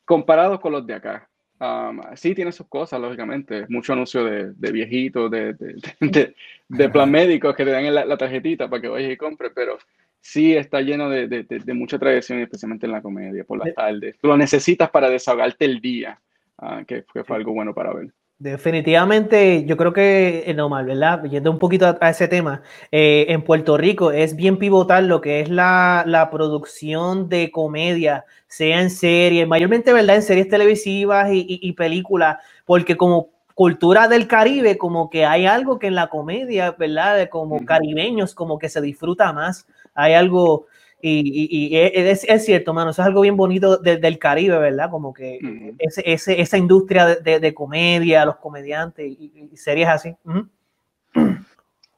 comparados 0.04 0.58
con 0.58 0.72
los 0.72 0.84
de 0.84 0.94
acá. 0.94 1.28
Um, 1.60 2.00
sí 2.16 2.34
tiene 2.34 2.50
sus 2.52 2.66
cosas, 2.66 3.00
lógicamente. 3.00 3.66
Mucho 3.68 3.92
anuncio 3.92 4.24
de, 4.24 4.52
de 4.54 4.72
viejitos, 4.72 5.30
de, 5.30 6.88
plan 6.90 7.10
médico 7.10 7.54
que 7.54 7.64
te 7.64 7.70
dan 7.70 7.94
la, 7.94 8.04
la, 8.04 8.16
tarjetita 8.16 8.68
para 8.68 8.82
que 8.82 8.88
vayas 8.88 9.12
y 9.12 9.16
compres, 9.16 9.52
pero 9.54 9.78
sí 10.20 10.56
está 10.56 10.80
lleno 10.80 11.08
de, 11.10 11.46
mucha 11.74 11.98
tradición, 11.98 12.40
especialmente 12.40 12.86
en 12.86 12.92
la 12.92 13.02
comedia, 13.02 13.44
por 13.44 13.58
las 13.58 13.72
tardes. 13.74 14.16
Lo 14.22 14.36
necesitas 14.36 14.90
para 14.90 15.10
desahogarte 15.10 15.64
el 15.64 15.80
día, 15.80 16.20
uh, 16.58 16.84
que, 16.84 17.04
que, 17.12 17.22
fue 17.22 17.36
algo 17.36 17.52
bueno 17.52 17.72
para 17.72 17.92
ver. 17.92 18.10
Definitivamente, 18.40 19.66
yo 19.66 19.76
creo 19.76 19.92
que 19.92 20.44
es 20.46 20.56
normal, 20.56 20.86
¿verdad? 20.86 21.22
Yendo 21.24 21.50
un 21.50 21.58
poquito 21.58 21.98
a, 22.00 22.08
ese 22.08 22.26
tema, 22.26 22.62
eh, 22.90 23.26
en 23.28 23.42
Puerto 23.44 23.76
Rico 23.76 24.12
es 24.12 24.34
bien 24.34 24.56
pivotal 24.56 25.08
lo 25.08 25.20
que 25.20 25.40
es 25.40 25.50
la, 25.50 26.04
la, 26.06 26.30
producción 26.30 27.28
de 27.28 27.50
comedia, 27.50 28.24
sea 28.48 28.80
en 28.80 28.88
series, 28.88 29.46
mayormente, 29.46 29.92
¿verdad? 29.92 30.16
En 30.16 30.22
series 30.22 30.48
televisivas 30.48 31.30
y, 31.30 31.40
y, 31.40 31.68
y, 31.68 31.72
películas, 31.74 32.38
porque 32.64 32.96
como 32.96 33.28
cultura 33.54 34.08
del 34.08 34.26
Caribe, 34.26 34.78
como 34.78 35.10
que 35.10 35.26
hay 35.26 35.44
algo 35.44 35.78
que 35.78 35.88
en 35.88 35.94
la 35.94 36.06
comedia, 36.06 36.70
¿verdad? 36.70 37.18
De 37.18 37.28
como 37.28 37.62
caribeños, 37.66 38.34
como 38.34 38.58
que 38.58 38.70
se 38.70 38.80
disfruta 38.80 39.34
más, 39.34 39.66
hay 39.92 40.14
algo 40.14 40.64
y, 41.02 41.70
es, 41.76 42.24
es, 42.24 42.44
cierto, 42.44 42.74
mano, 42.74 42.90
eso 42.90 43.02
es 43.02 43.06
algo 43.06 43.22
bien 43.22 43.36
bonito 43.36 43.78
del 43.78 44.18
Caribe, 44.18 44.58
¿verdad? 44.58 44.90
Como 44.90 45.12
que 45.12 45.38
ese, 45.78 46.02
ese, 46.04 46.40
esa 46.40 46.58
industria 46.58 47.06
de, 47.06 47.40
de, 47.40 47.54
comedia, 47.54 48.24
los 48.24 48.36
comediantes 48.36 49.06
y, 49.06 49.50
series 49.54 49.88
así. 49.88 50.14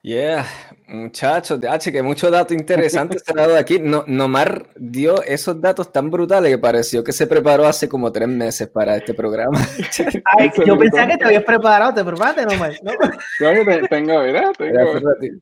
Yeah, 0.04 0.44
muchachos, 0.88 1.60
H, 1.62 1.92
que 1.92 2.02
muchos 2.02 2.28
datos 2.28 2.56
interesantes 2.56 3.22
se 3.24 3.30
han 3.30 3.36
dado 3.36 3.56
aquí. 3.56 3.78
No, 3.78 4.02
Nomar 4.08 4.66
dio 4.74 5.22
esos 5.22 5.60
datos 5.60 5.92
tan 5.92 6.10
brutales 6.10 6.50
que 6.50 6.58
pareció 6.58 7.04
que 7.04 7.12
se 7.12 7.28
preparó 7.28 7.66
hace 7.66 7.88
como 7.88 8.10
tres 8.10 8.26
meses 8.26 8.66
para 8.68 8.96
este 8.96 9.14
programa. 9.14 9.60
Ay, 10.36 10.50
yo 10.66 10.76
pensaba 10.76 11.06
que 11.06 11.18
te 11.18 11.24
habías 11.24 11.44
preparado, 11.44 11.94
te 11.94 12.04
preparaste, 12.04 12.44
Nomar. 12.46 12.72
¿no? 12.82 12.92
Yo 13.38 13.88
tengo, 13.88 14.18
¿verdad? 14.18 14.50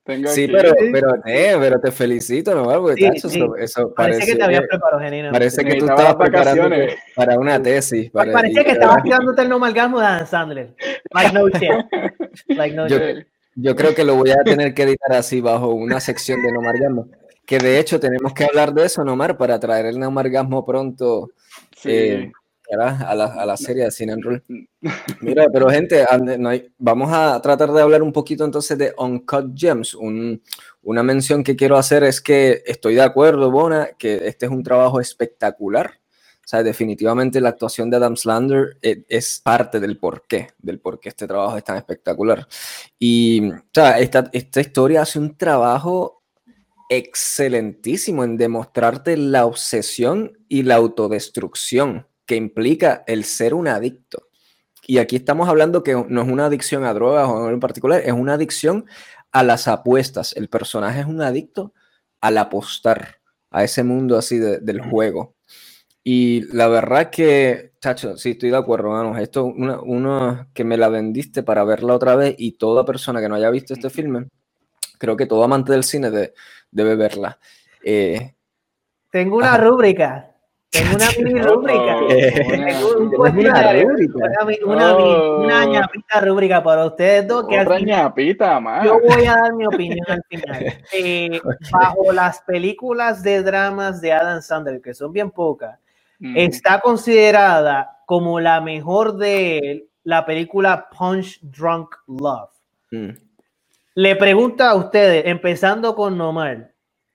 Tengo, 0.05 0.29
sí, 0.29 0.47
pero, 0.47 0.75
pero, 0.93 1.15
eh, 1.25 1.57
pero 1.59 1.81
te 1.81 1.91
felicito, 1.91 2.55
Nomar, 2.55 2.81
porque 2.81 2.97
sí, 2.97 3.31
sí. 3.31 3.39
Eso, 3.39 3.57
eso, 3.57 3.95
parece, 3.95 4.19
parece 4.19 4.33
que 4.33 4.39
te 4.39 4.45
habías 4.45 4.67
preparado, 4.69 5.01
Genino. 5.01 5.33
Parece 5.33 5.65
que 5.65 5.75
tú 5.77 5.87
estabas 5.87 6.17
preparando 6.17 6.77
para 7.17 7.39
una 7.39 7.63
tesis. 7.63 8.11
Para, 8.11 8.33
parece 8.33 8.63
que 8.63 8.73
estabas 8.73 9.03
tirándote 9.05 9.41
el 9.41 9.49
Nomalgasmo 9.49 10.01
de 10.01 10.07
Adam 10.07 10.27
Sandler. 10.27 10.75
Like 11.15 11.33
no 11.33 11.49
shit. 11.49 11.71
Like 12.49 12.77
no 12.77 12.87
shit. 12.87 13.27
Yo 13.55 13.75
creo 13.75 13.95
que 13.95 14.05
lo 14.05 14.17
voy 14.17 14.31
a 14.31 14.43
tener 14.45 14.75
que 14.75 14.85
editar 14.85 15.13
así 15.13 15.41
bajo 15.41 15.69
una 15.69 16.01
sección 16.01 16.43
de 16.43 16.53
Nomargasmo. 16.53 17.09
Que 17.45 17.59
de 17.59 17.79
hecho 17.79 17.99
tenemos 17.99 18.33
que 18.33 18.45
hablar 18.45 18.73
de 18.73 18.85
eso, 18.85 19.05
Nomar, 19.05 19.37
para 19.37 19.59
traer 19.59 19.87
el 19.87 19.99
Nomargasmo 19.99 20.65
pronto 20.65 21.31
eh, 21.85 22.31
a, 22.73 23.15
la, 23.15 23.27
a, 23.27 23.47
la, 23.47 23.57
serie 23.57 23.85
de 23.85 23.91
Cine 23.91 24.15
Roll. 24.21 24.43
Mira, 25.21 25.49
pero 25.53 25.69
gente, 25.69 26.07
vamos 26.79 27.11
a 27.13 27.41
tratar 27.43 27.73
de 27.73 27.83
hablar 27.83 28.03
un 28.03 28.13
poquito 28.13 28.45
entonces 28.45 28.79
de 28.79 28.95
Uncut 28.97 29.53
Gems. 29.57 29.95
Un, 29.95 30.41
una 30.83 31.03
mención 31.03 31.43
que 31.43 31.57
quiero 31.57 31.77
hacer 31.77 32.05
es 32.05 32.21
que 32.21 32.63
estoy 32.67 32.95
de 32.95 33.03
acuerdo, 33.03 33.51
Bona, 33.51 33.91
que 33.99 34.29
este 34.29 34.47
es 34.47 34.53
un 34.53 34.63
trabajo 34.63 35.01
espectacular 35.01 36.00
sea, 36.47 36.63
definitivamente 36.63 37.41
la 37.41 37.51
actuación 37.51 37.91
de 37.91 37.97
Adam 37.97 38.17
Slander 38.17 38.79
eh, 38.83 39.05
es 39.09 39.41
parte 39.43 39.79
del 39.81 39.99
porqué, 39.99 40.49
del 40.59 40.81
por 40.81 40.99
qué 40.99 41.11
este 41.11 41.27
trabajo 41.27 41.57
es 41.57 41.65
tan 41.65 41.77
espectacular. 41.77 42.47
Y 42.99 43.51
o 43.53 43.81
esta, 43.99 44.29
esta 44.33 44.61
historia 44.61 45.03
hace 45.03 45.19
un 45.19 45.37
trabajo 45.37 46.23
excelentísimo 46.89 48.25
en 48.25 48.37
demostrarte 48.37 49.17
la 49.17 49.47
obsesión 49.47 50.39
y 50.49 50.65
la 50.65 50.75
autodestrucción 50.75 52.09
que 52.27 52.35
implica 52.35 53.05
el 53.07 53.25
ser 53.25 53.55
un 53.55 53.69
adicto. 53.69 54.27
Y 54.87 54.99
aquí 54.99 55.17
estamos 55.17 55.49
hablando 55.49 55.85
que 55.85 55.95
no 56.09 56.23
es 56.23 56.29
una 56.29 56.47
adicción 56.47 56.85
a 56.85 56.93
drogas 56.93 57.29
o 57.29 57.49
en 57.49 57.61
particular, 57.61 58.03
es 58.05 58.13
una 58.13 58.35
adicción 58.35 58.87
a 59.31 59.45
las 59.45 59.69
apuestas. 59.69 60.35
El 60.37 60.49
personaje 60.49 61.01
es 61.01 61.07
un 61.07 61.23
adicto 61.23 61.73
al 62.21 62.39
apostar 62.39 63.21
a 63.51 63.63
ese 63.65 63.85
mundo 63.85 64.19
así 64.19 64.39
del 64.39 64.81
juego. 64.81 65.37
Y 66.03 66.43
la 66.55 66.69
verdad 66.69 67.11
que, 67.11 67.73
chacho, 67.81 68.17
sí, 68.17 68.31
estoy 68.31 68.51
de 68.51 68.57
acuerdo, 68.57 68.91
vamos, 68.91 69.19
esto 69.19 69.45
una, 69.45 69.81
una 69.81 70.49
que 70.55 70.65
me 70.65 70.77
la 70.77 70.89
vendiste 70.89 71.43
para 71.43 71.65
verla 71.65 71.95
otra 71.95 72.17
vez 72.17 72.35
y 72.39 72.53
toda 72.53 72.85
persona 72.85 73.21
que 73.21 73.29
no 73.29 73.35
haya 73.35 73.51
visto 73.51 73.75
este 73.75 73.91
filme, 73.91 74.29
creo 74.99 75.17
que 75.17 75.27
todo 75.27 75.45
amante 75.45 75.73
del 75.73 75.85
cine 75.85 76.11
debe 76.71 76.97
verla. 76.97 77.39
Eh, 77.85 78.35
Tengo 79.11 79.37
una 79.37 79.57
rúbrica. 79.57 80.27
Tengo 80.71 80.95
una 80.95 81.07
mini 81.19 81.43
rúbrica. 81.43 81.97
una, 84.65 84.97
una, 84.97 85.65
ñapita 85.65 86.21
rúbrica 86.21 86.63
para 86.63 86.87
ustedes 86.87 87.27
dos. 87.27 87.49
Que 87.49 87.59
Otra 87.59 87.81
ñapita, 87.81 88.61
más. 88.61 88.85
Yo 88.85 89.01
voy 89.01 89.27
a 89.27 89.35
dar 89.35 89.53
mi 89.53 89.67
opinión 89.67 90.07
al 90.09 90.23
final. 90.29 90.75
Eh, 90.93 91.41
bajo 91.73 92.13
las 92.13 92.41
películas 92.43 93.23
de 93.23 93.43
dramas 93.43 94.01
de 94.01 94.13
Adam 94.13 94.41
Sandler, 94.43 94.81
que 94.81 94.95
son 94.95 95.13
bien 95.13 95.31
pocas, 95.31 95.79
está 96.21 96.81
considerada 96.81 97.99
como 98.07 98.41
la 98.41 98.61
mejor 98.61 99.17
de 99.17 99.89
la 100.05 100.27
película 100.27 100.89
Punch 100.91 101.41
Drunk 101.43 101.95
Love. 102.09 102.51
Mm. 102.91 103.11
Le 103.95 104.17
pregunto 104.17 104.65
a 104.65 104.75
ustedes, 104.75 105.27
empezando 105.27 105.95
con 105.95 106.17
Nomar. 106.17 106.73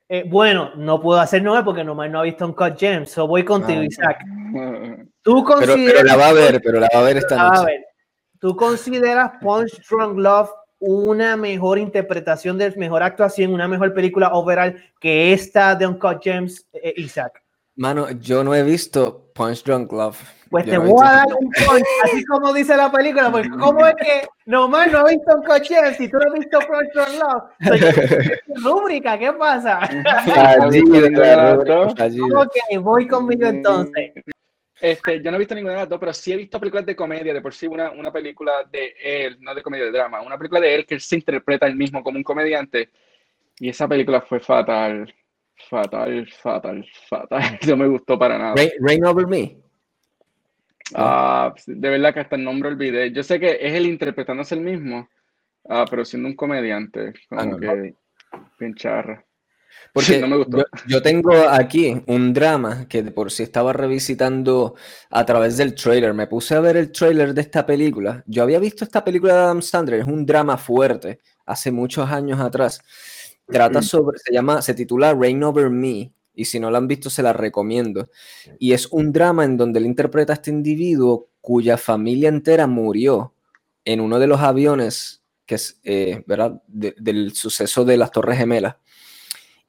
Eh, 0.08 0.24
bueno, 0.26 0.70
no 0.76 1.00
puedo 1.00 1.20
hacer 1.20 1.42
Nomar 1.42 1.64
porque 1.64 1.84
Nomar 1.84 2.10
no 2.10 2.20
ha 2.20 2.22
visto 2.22 2.46
un 2.46 2.52
Cut 2.52 2.78
Gems, 2.78 3.10
so 3.10 3.26
voy 3.26 3.44
contigo, 3.44 3.80
ah, 3.80 3.84
Isaac. 3.84 4.24
¿Tú 5.22 5.42
consideras, 5.44 6.02
pero, 6.02 6.04
la 6.04 6.16
va 6.16 6.28
a 6.28 6.32
ver, 6.32 6.60
pero 6.62 6.80
la 6.80 6.88
va 6.94 7.00
a 7.00 7.04
ver 7.04 7.16
esta 7.16 7.36
noche. 7.36 7.84
¿Tú 8.38 8.54
consideras 8.54 9.32
Punch 9.40 9.80
Drunk 9.88 10.18
Love 10.18 10.50
una 10.78 11.36
mejor 11.36 11.78
interpretación, 11.78 12.58
de 12.58 12.70
mejor 12.76 13.02
actuación, 13.02 13.52
una 13.52 13.66
mejor 13.66 13.94
película 13.94 14.28
overall 14.28 14.76
que 15.00 15.32
esta 15.32 15.74
de 15.74 15.86
Uncut 15.86 16.22
Gems, 16.22 16.66
eh, 16.72 16.94
Isaac? 16.96 17.42
Mano, 17.76 18.10
yo 18.12 18.42
no 18.42 18.54
he 18.54 18.62
visto 18.62 19.30
Punch 19.34 19.62
Drunk 19.62 19.92
Love. 19.92 20.18
Pues 20.48 20.64
te 20.64 20.78
voy 20.78 20.94
a 21.04 21.12
dar 21.12 21.26
un 21.26 21.50
punch, 21.50 21.84
así 22.04 22.24
como 22.24 22.54
dice 22.54 22.74
la 22.74 22.90
película, 22.90 23.30
porque 23.30 23.48
¿cómo 23.60 23.86
es 23.86 23.94
que 23.96 24.26
nomás 24.46 24.90
no 24.90 25.00
ha 25.00 25.10
visto 25.10 25.36
un 25.36 25.42
coche 25.42 25.74
si 25.98 26.08
tú 26.08 26.16
no 26.16 26.24
has 26.26 26.32
visto 26.38 26.58
Punch 26.60 26.90
Drunk 26.94 27.20
Love? 27.20 27.42
Soy 27.66 27.80
rúbrica, 28.62 29.18
¿qué 29.18 29.30
pasa? 29.34 29.80
Allí, 31.98 32.20
ok, 32.20 32.54
voy 32.80 33.06
conmigo 33.06 33.46
entonces. 33.46 34.12
Este, 34.80 35.22
yo 35.22 35.30
no 35.30 35.36
he 35.36 35.40
visto 35.40 35.54
ninguna 35.54 35.74
de 35.74 35.80
las 35.80 35.88
dos, 35.88 35.98
pero 35.98 36.14
sí 36.14 36.32
he 36.32 36.36
visto 36.36 36.58
películas 36.58 36.86
de 36.86 36.96
comedia, 36.96 37.34
de 37.34 37.42
por 37.42 37.52
sí 37.52 37.66
una, 37.66 37.90
una 37.90 38.10
película 38.10 38.64
de 38.70 38.94
él, 39.02 39.36
no 39.40 39.54
de 39.54 39.62
comedia, 39.62 39.84
de 39.86 39.92
drama, 39.92 40.22
una 40.22 40.38
película 40.38 40.60
de 40.60 40.76
él 40.76 40.86
que 40.86 40.94
él 40.94 41.00
se 41.00 41.16
interpreta 41.16 41.66
él 41.66 41.76
mismo 41.76 42.02
como 42.02 42.16
un 42.16 42.24
comediante. 42.24 42.88
Y 43.58 43.68
esa 43.68 43.86
película 43.86 44.22
fue 44.22 44.40
fatal, 44.40 45.12
fatal, 45.68 46.28
fatal, 46.42 46.86
fatal. 47.08 47.58
No 47.66 47.76
me 47.76 47.88
gustó 47.88 48.18
para 48.18 48.38
nada. 48.38 48.54
Rain, 48.80 49.04
Over 49.04 49.26
Me. 49.26 49.58
Ah, 50.94 51.52
de 51.66 51.88
verdad 51.88 52.14
que 52.14 52.20
hasta 52.20 52.36
el 52.36 52.44
nombre 52.44 52.68
olvidé. 52.68 53.12
Yo 53.12 53.22
sé 53.22 53.40
que 53.40 53.58
es 53.60 53.74
él 53.74 53.86
interpretándose 53.86 54.54
el 54.54 54.60
mismo, 54.60 55.08
ah, 55.68 55.84
pero 55.90 56.04
siendo 56.04 56.28
un 56.28 56.36
comediante, 56.36 57.12
como 57.28 57.56
ah, 57.56 57.58
que 57.60 57.94
pincharra. 58.58 59.24
Porque 59.92 60.18
no 60.18 60.28
me 60.28 60.36
gustó. 60.36 60.64
Yo, 60.86 61.02
tengo 61.02 61.32
aquí 61.48 62.02
un 62.06 62.32
drama 62.32 62.86
que 62.88 63.02
por 63.04 63.30
si 63.30 63.42
estaba 63.42 63.72
revisitando 63.72 64.74
a 65.10 65.24
través 65.24 65.56
del 65.56 65.74
trailer. 65.74 66.12
Me 66.12 66.26
puse 66.26 66.54
a 66.54 66.60
ver 66.60 66.76
el 66.76 66.92
trailer 66.92 67.32
de 67.32 67.40
esta 67.40 67.64
película. 67.64 68.22
Yo 68.26 68.42
había 68.42 68.58
visto 68.58 68.84
esta 68.84 69.04
película 69.04 69.34
de 69.34 69.40
Adam 69.40 69.62
Sandler, 69.62 70.00
es 70.00 70.06
un 70.06 70.26
drama 70.26 70.56
fuerte, 70.56 71.20
hace 71.46 71.70
muchos 71.70 72.10
años 72.10 72.40
atrás. 72.40 72.80
Trata 73.46 73.80
sobre, 73.82 74.18
se 74.18 74.32
llama, 74.32 74.60
se 74.60 74.74
titula 74.74 75.14
Rain 75.14 75.42
Over 75.44 75.70
Me, 75.70 76.12
y 76.34 76.44
si 76.44 76.60
no 76.60 76.70
la 76.70 76.78
han 76.78 76.88
visto 76.88 77.10
se 77.10 77.22
la 77.22 77.32
recomiendo. 77.32 78.10
Y 78.58 78.72
es 78.72 78.86
un 78.86 79.12
drama 79.12 79.44
en 79.44 79.56
donde 79.56 79.78
él 79.78 79.86
interpreta 79.86 80.32
a 80.32 80.36
este 80.36 80.50
individuo 80.50 81.28
cuya 81.40 81.78
familia 81.78 82.28
entera 82.28 82.66
murió 82.66 83.34
en 83.84 84.00
uno 84.00 84.18
de 84.18 84.26
los 84.26 84.40
aviones 84.40 85.22
que 85.46 85.54
es, 85.54 85.80
eh, 85.84 86.24
¿verdad? 86.26 86.60
del 86.66 87.32
suceso 87.34 87.84
de 87.84 87.96
las 87.96 88.10
Torres 88.10 88.38
Gemelas. 88.38 88.76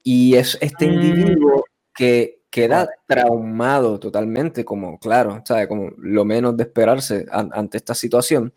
Y 0.04 0.36
es 0.36 0.58
este 0.60 0.88
mm. 0.88 0.94
individuo 0.94 1.66
que 1.94 2.42
queda 2.50 2.90
traumado 3.06 4.00
totalmente, 4.00 4.66
como, 4.66 4.98
claro, 5.00 5.42
¿sabe? 5.46 5.68
Como 5.68 5.92
lo 5.98 6.26
menos 6.26 6.58
de 6.58 6.64
esperarse 6.64 7.26
ante 7.32 7.78
esta 7.78 7.94
situación. 7.94 8.54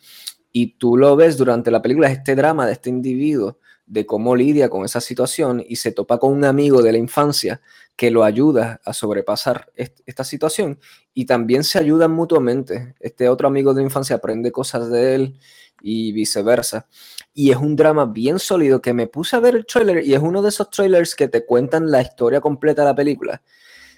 Y 0.52 0.78
tú 0.78 0.96
lo 0.96 1.14
ves 1.16 1.36
durante 1.36 1.70
la 1.70 1.82
película, 1.82 2.10
este 2.10 2.34
drama 2.34 2.66
de 2.66 2.72
este 2.72 2.88
individuo 2.88 3.58
de 3.90 4.06
cómo 4.06 4.36
lidia 4.36 4.68
con 4.68 4.84
esa 4.84 5.00
situación 5.00 5.64
y 5.66 5.76
se 5.76 5.90
topa 5.90 6.18
con 6.18 6.32
un 6.32 6.44
amigo 6.44 6.80
de 6.80 6.92
la 6.92 6.98
infancia 6.98 7.60
que 7.96 8.12
lo 8.12 8.22
ayuda 8.22 8.80
a 8.84 8.92
sobrepasar 8.92 9.72
esta 9.74 10.22
situación 10.22 10.78
y 11.12 11.26
también 11.26 11.64
se 11.64 11.80
ayudan 11.80 12.12
mutuamente. 12.12 12.94
Este 13.00 13.28
otro 13.28 13.48
amigo 13.48 13.74
de 13.74 13.80
la 13.80 13.86
infancia 13.86 14.16
aprende 14.16 14.52
cosas 14.52 14.88
de 14.90 15.16
él 15.16 15.40
y 15.82 16.12
viceversa. 16.12 16.86
Y 17.34 17.50
es 17.50 17.56
un 17.56 17.74
drama 17.74 18.06
bien 18.06 18.38
sólido 18.38 18.80
que 18.80 18.94
me 18.94 19.08
puse 19.08 19.34
a 19.34 19.40
ver 19.40 19.56
el 19.56 19.66
trailer 19.66 20.06
y 20.06 20.14
es 20.14 20.20
uno 20.20 20.40
de 20.40 20.50
esos 20.50 20.70
trailers 20.70 21.16
que 21.16 21.26
te 21.26 21.44
cuentan 21.44 21.90
la 21.90 22.00
historia 22.00 22.40
completa 22.40 22.82
de 22.82 22.88
la 22.88 22.94
película. 22.94 23.42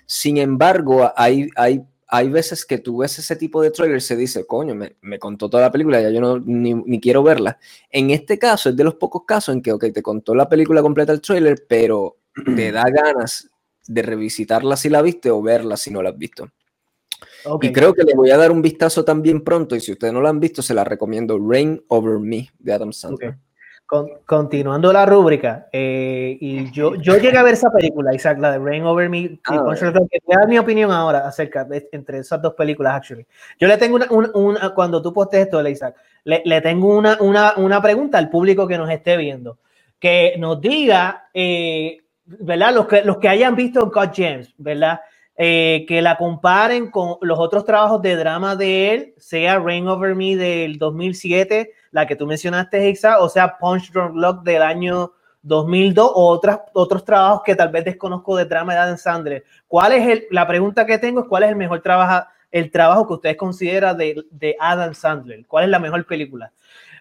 Sin 0.07 0.39
embargo, 0.39 1.13
hay, 1.15 1.51
hay 1.55 1.85
hay 2.15 2.29
veces 2.29 2.67
que 2.67 2.77
tú 2.77 2.99
ves 2.99 3.19
ese 3.19 3.37
tipo 3.37 3.63
de 3.63 3.71
trailer 3.71 3.97
y 3.97 4.03
se 4.03 4.15
dice, 4.17 4.47
coño, 4.47 4.75
me, 4.75 4.97
me, 5.01 5.19
contó 5.19 5.49
toda 5.49 5.63
la 5.63 5.73
película, 5.73 5.99
ya 5.99 6.11
yo 6.11 6.21
no, 6.21 6.39
ni, 6.39 6.75
ni, 6.75 7.01
quiero 7.01 7.23
verla. 7.23 7.59
En 7.89 8.11
este 8.11 8.39
caso 8.39 8.69
es 8.69 8.77
de 8.77 8.85
los 8.85 8.97
pocos 8.97 9.23
casos 9.27 9.55
en 9.55 9.63
que, 9.63 9.73
ok, 9.73 9.87
te 9.95 10.03
contó 10.03 10.35
la 10.35 10.47
película 10.47 10.83
completa 10.83 11.13
el 11.13 11.23
trailer, 11.23 11.65
pero 11.67 12.19
te 12.55 12.71
da 12.71 12.85
ganas 12.91 13.49
de 13.87 14.03
revisitarla 14.03 14.77
si 14.77 14.91
la 14.91 15.01
viste 15.01 15.31
o 15.31 15.41
verla 15.41 15.79
si 15.79 15.91
no 15.91 16.03
la 16.03 16.11
has 16.11 16.19
visto. 16.19 16.51
Y 17.63 17.73
creo 17.73 17.95
que 17.95 18.03
le 18.03 18.15
voy 18.15 18.31
a 18.31 18.37
dar 18.37 18.53
un 18.53 18.61
vistazo 18.61 19.07
también 19.07 19.43
pronto 19.43 19.75
y 19.75 19.81
si 19.81 19.93
ustedes 19.93 20.13
no 20.13 20.21
la 20.21 20.29
han 20.29 20.39
visto, 20.39 20.61
se 20.61 20.75
la 20.75 20.85
recomiendo 20.85 21.39
Rain 21.41 21.83
Over 21.89 22.19
Me 22.19 22.51
de 22.59 22.73
Adam 22.75 22.93
Sandler 22.93 23.39
continuando 24.25 24.93
la 24.93 25.05
rúbrica, 25.05 25.69
eh, 25.73 26.37
y 26.41 26.71
yo, 26.71 26.95
yo 27.01 27.17
llegué 27.19 27.37
a 27.37 27.43
ver 27.43 27.55
esa 27.55 27.71
película, 27.71 28.15
Isaac, 28.15 28.39
la 28.39 28.53
de 28.53 28.59
Rain 28.59 28.85
Over 28.85 29.09
Me, 29.09 29.39
ah, 29.47 29.75
que 29.79 30.21
te 30.21 30.35
dar 30.35 30.49
mi 30.49 30.59
opinión 30.59 30.91
ahora 30.91 31.27
acerca 31.27 31.65
de 31.65 31.89
entre 31.93 32.19
esas 32.19 32.41
dos 32.41 32.55
películas, 32.55 32.95
actually. 32.95 33.27
Yo 33.59 33.69
le 33.69 33.77
tengo 33.77 33.97
una, 33.97 34.07
una, 34.35 34.71
cuando 34.71 35.03
tú 35.03 35.13
postes 35.13 35.43
esto, 35.43 35.67
Isaac, 35.69 35.97
le, 36.25 36.43
le 36.45 36.61
tengo 36.61 36.97
una, 36.97 37.19
una, 37.21 37.55
una, 37.57 37.83
pregunta 37.83 38.19
al 38.19 38.31
público 38.31 38.67
que 38.67 38.79
nos 38.79 38.91
esté 38.91 39.17
viendo, 39.17 39.59
que 39.99 40.37
nos 40.39 40.61
diga, 40.61 41.29
eh, 41.35 41.99
¿verdad? 42.25 42.75
Los 42.75 42.87
que, 42.87 43.03
los 43.03 43.19
que 43.19 43.29
hayan 43.29 43.55
visto 43.55 43.91
God 43.91 44.11
James, 44.15 44.55
¿verdad? 44.57 45.01
Eh, 45.45 45.87
que 45.89 46.01
la 46.03 46.19
comparen 46.19 46.89
con 46.89 47.17
los 47.21 47.37
otros 47.37 47.65
trabajos 47.65 48.01
de 48.01 48.15
drama 48.15 48.55
de 48.55 48.95
él, 48.95 49.15
sea 49.19 49.59
Rain 49.59 49.89
Over 49.89 50.15
Me 50.15 50.37
del 50.37 50.79
2007, 50.79 51.73
la 51.91 52.07
que 52.07 52.15
tú 52.15 52.29
mencionaste, 52.29 52.89
Hexa, 52.89 53.19
o 53.19 53.29
sea, 53.29 53.59
Punch 53.59 53.91
Drunk 53.91 54.15
Lock 54.15 54.45
del 54.45 54.63
año 54.63 55.11
2002 55.43 56.13
o 56.15 56.29
otras, 56.29 56.61
otros 56.75 57.05
trabajos 57.05 57.43
que 57.45 57.57
tal 57.57 57.71
vez 57.71 57.85
desconozco 57.85 58.37
de 58.37 58.45
drama 58.45 58.75
de 58.75 58.79
Adam 58.79 58.97
Sandler. 58.97 59.45
¿Cuál 59.67 59.95
es 59.95 60.07
el, 60.07 60.27
la 60.31 60.47
pregunta 60.47 60.87
que 60.87 60.99
tengo 60.99 61.23
es 61.23 61.27
cuál 61.27 61.43
es 61.43 61.49
el 61.49 61.57
mejor 61.57 61.83
trabajo, 61.83 62.25
el 62.53 62.71
trabajo 62.71 63.09
que 63.09 63.15
ustedes 63.15 63.37
consideran 63.37 63.99
de, 63.99 64.25
de 64.31 64.55
Adam 64.61 64.95
Sandler? 64.95 65.45
¿Cuál 65.49 65.65
es 65.65 65.71
la 65.71 65.81
mejor 65.81 66.07
película? 66.07 66.53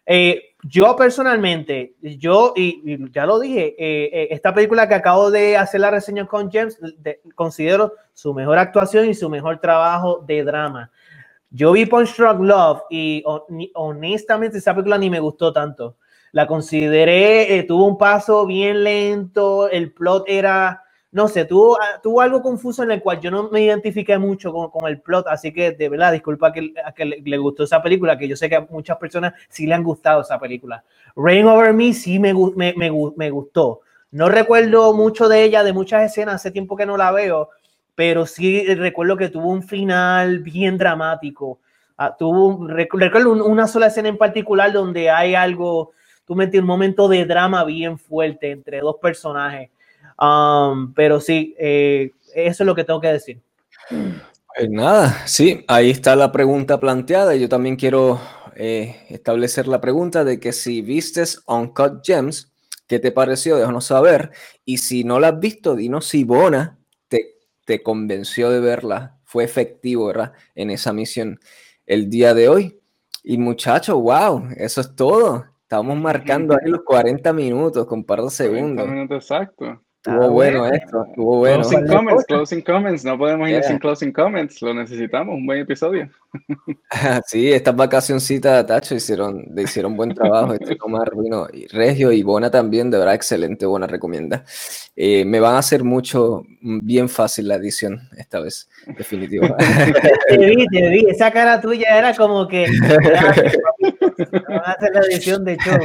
Eh, 0.06 0.56
yo 0.64 0.96
personalmente, 0.96 1.96
yo, 2.02 2.54
y, 2.56 3.12
ya 3.12 3.26
lo 3.26 3.40
dije, 3.40 3.76
eh, 3.78 4.10
eh, 4.14 4.28
esta 4.32 4.54
película 4.54 4.88
que 4.88 4.96
acabo 4.96 5.32
de 5.32 5.58
hacer 5.58 5.82
la 5.82 5.92
reseña 5.92 6.28
con 6.28 6.52
James, 6.52 6.80
considero 7.36 7.94
su 8.14 8.34
mejor 8.34 8.58
actuación 8.58 9.10
y 9.10 9.14
su 9.14 9.30
mejor 9.30 9.60
trabajo 9.60 10.24
de 10.26 10.44
drama. 10.44 10.92
Yo 11.50 11.72
vi 11.72 11.86
Punch 11.86 12.16
Drunk 12.16 12.42
Love 12.42 12.84
y 12.90 13.24
honestamente 13.74 14.60
esa 14.60 14.74
película 14.74 14.98
ni 14.98 15.10
me 15.10 15.20
gustó 15.20 15.52
tanto. 15.52 15.98
La 16.32 16.48
consideré, 16.48 17.64
tuvo 17.68 17.86
un 17.86 17.98
paso 17.98 18.46
bien 18.46 18.84
lento, 18.84 19.68
el 19.70 19.92
plot 19.92 20.26
era, 20.28 20.81
no 21.12 21.28
sé, 21.28 21.46
tuvo, 21.46 21.78
ah, 21.82 22.00
tuvo 22.02 22.22
algo 22.22 22.42
confuso 22.42 22.84
en 22.84 22.92
el 22.92 23.02
cual 23.02 23.20
yo 23.20 23.30
no 23.32 23.50
me 23.50 23.62
identifiqué 23.62 24.18
mucho 24.18 24.54
con, 24.54 24.88
el 24.88 25.02
plot, 25.02 25.28
así 25.28 25.52
que 25.52 25.72
de 25.72 25.90
verdad, 25.90 26.14
disculpa 26.14 26.54
que, 26.54 26.74
a 26.86 26.94
que 26.94 27.06
le, 27.06 27.38
gustó 27.38 27.64
esa 27.64 27.82
película, 27.82 28.18
que 28.18 28.28
yo 28.28 28.36
sé 28.36 28.48
que 28.48 28.56
a 28.56 28.68
muchas 28.70 28.98
personas 28.98 29.34
sí 29.50 29.68
le 29.68 29.74
han 29.74 29.84
gustado 29.84 30.22
esa 30.22 30.40
película. 30.40 30.84
Rain 31.16 31.46
Over 31.46 31.74
Me 31.74 31.94
sí 31.94 32.18
me, 32.18 32.34
me, 32.34 32.74
me, 32.76 32.92
me 33.16 33.30
gustó. 33.30 33.82
No 34.12 34.30
recuerdo 34.30 34.94
mucho 34.94 35.28
de 35.28 35.44
ella, 35.44 35.64
de 35.64 35.74
muchas 35.74 36.04
escenas, 36.04 36.36
hace 36.36 36.52
tiempo 36.52 36.76
que 36.78 36.86
no 36.86 36.96
la 36.98 37.12
veo, 37.12 37.50
pero 37.96 38.26
sí 38.26 38.66
recuerdo 38.76 39.18
que 39.18 39.30
tuvo 39.30 39.50
un 39.50 39.64
final 39.64 40.40
bien 40.40 40.78
dramático. 40.78 41.60
Ah, 41.98 42.16
tuvo, 42.18 42.68
recuerdo 42.68 43.32
una 43.32 43.68
sola 43.68 43.88
escena 43.88 44.10
en 44.10 44.18
particular 44.18 44.72
donde 44.72 45.10
hay 45.10 45.36
algo, 45.36 45.92
tú 46.26 46.36
metí 46.36 46.58
un 46.58 46.66
momento 46.66 47.08
de 47.08 47.26
drama 47.26 47.64
bien 47.64 47.98
fuerte 47.98 48.52
entre 48.52 48.80
dos 48.80 48.96
personajes. 49.02 49.70
Um, 50.22 50.94
pero 50.94 51.20
sí, 51.20 51.56
eh, 51.58 52.12
eso 52.36 52.64
es 52.64 52.68
lo 52.68 52.76
que 52.76 52.84
tengo 52.84 53.02
que 53.02 53.08
decir. 53.08 53.42
Pues 53.90 54.70
nada, 54.70 55.26
sí, 55.26 55.66
ahí 55.68 55.90
está 55.90 56.16
la 56.16 56.32
pregunta 56.32 56.80
planteada. 56.80 57.36
Yo 57.36 57.50
también 57.50 57.76
quiero 57.76 58.22
eh, 58.56 59.08
establecer 59.10 59.68
la 59.68 59.82
pregunta 59.82 60.24
de 60.24 60.40
que 60.40 60.54
si 60.54 60.82
vistes 60.82 61.42
Uncut 61.48 62.06
Gems, 62.06 62.54
¿qué 62.88 63.00
te 63.00 63.12
pareció? 63.12 63.58
Déjanos 63.58 63.86
saber. 63.86 64.32
Y 64.64 64.78
si 64.78 65.04
no 65.04 65.20
la 65.20 65.30
has 65.30 65.40
visto, 65.40 65.76
dinos 65.76 66.06
si 66.06 66.24
Bona 66.24 66.78
te 67.66 67.84
convenció 67.84 68.50
de 68.50 68.60
verla, 68.60 69.20
fue 69.24 69.44
efectivo, 69.44 70.08
¿verdad? 70.08 70.34
En 70.56 70.72
esa 70.72 70.94
misión 70.94 71.40
el 71.86 72.10
día 72.10 72.34
de 72.34 72.50
hoy. 72.50 72.80
Y 73.24 73.38
muchachos, 73.38 73.96
wow, 73.96 74.50
eso 74.58 74.82
es 74.82 74.96
todo. 74.96 75.46
Estamos 75.62 75.98
marcando 75.98 76.54
ahí 76.62 76.70
los 76.70 76.82
40 76.84 77.32
minutos 77.34 77.86
con 77.86 78.04
par 78.04 78.24
de 78.24 78.30
segundos. 78.30 78.86
40 78.86 78.94
minutos 78.94 79.24
exacto. 79.24 79.82
Estuvo 80.04 80.32
bueno 80.32 80.66
esto, 80.66 81.06
estuvo 81.08 81.38
bueno. 81.38 81.62
Closing 81.62 81.86
comments, 81.86 82.26
closing 82.26 82.62
comments, 82.62 83.06
no 83.06 83.20
podemos 83.20 83.48
ir 83.48 83.64
sin 83.64 83.78
closing 83.78 84.12
comments, 84.12 84.60
lo 84.60 84.74
necesitamos, 84.74 85.36
un 85.36 85.46
buen 85.46 85.60
episodio. 85.60 86.10
sí, 87.28 87.54
estas 87.54 87.76
vacacioncitas, 87.76 88.66
Tacho, 88.66 88.96
hicieron, 88.96 89.46
hicieron 89.56 89.96
buen 89.96 90.16
trabajo. 90.16 90.56
Este 90.56 90.76
Omar 90.82 91.12
vino, 91.16 91.46
y 91.54 91.68
Regio 91.68 92.12
y 92.12 92.24
Bona 92.24 92.50
también, 92.50 92.90
de 92.90 92.98
verdad, 92.98 93.14
excelente, 93.14 93.68
buena 93.68 93.86
recomienda. 93.86 94.44
Eh, 94.96 95.24
me 95.24 95.40
van 95.40 95.54
a 95.54 95.60
hacer 95.60 95.84
mucho, 95.84 96.46
bien 96.62 97.08
fácil 97.08 97.48
la 97.48 97.56
edición 97.58 98.02
esta 98.18 98.40
vez, 98.40 98.68
definitivo. 98.98 99.56
te 100.30 100.38
vi, 100.38 100.66
te 100.66 100.90
vi, 100.90 101.06
esa 101.12 101.30
cara 101.30 101.62
tuya 101.62 102.00
era 102.00 102.16
como 102.16 102.48
que 102.48 102.66
van 102.90 104.62
a 104.66 104.72
hacer 104.72 104.94
la 104.96 105.02
edición 105.02 105.46
de 105.46 105.58
show. 105.58 105.78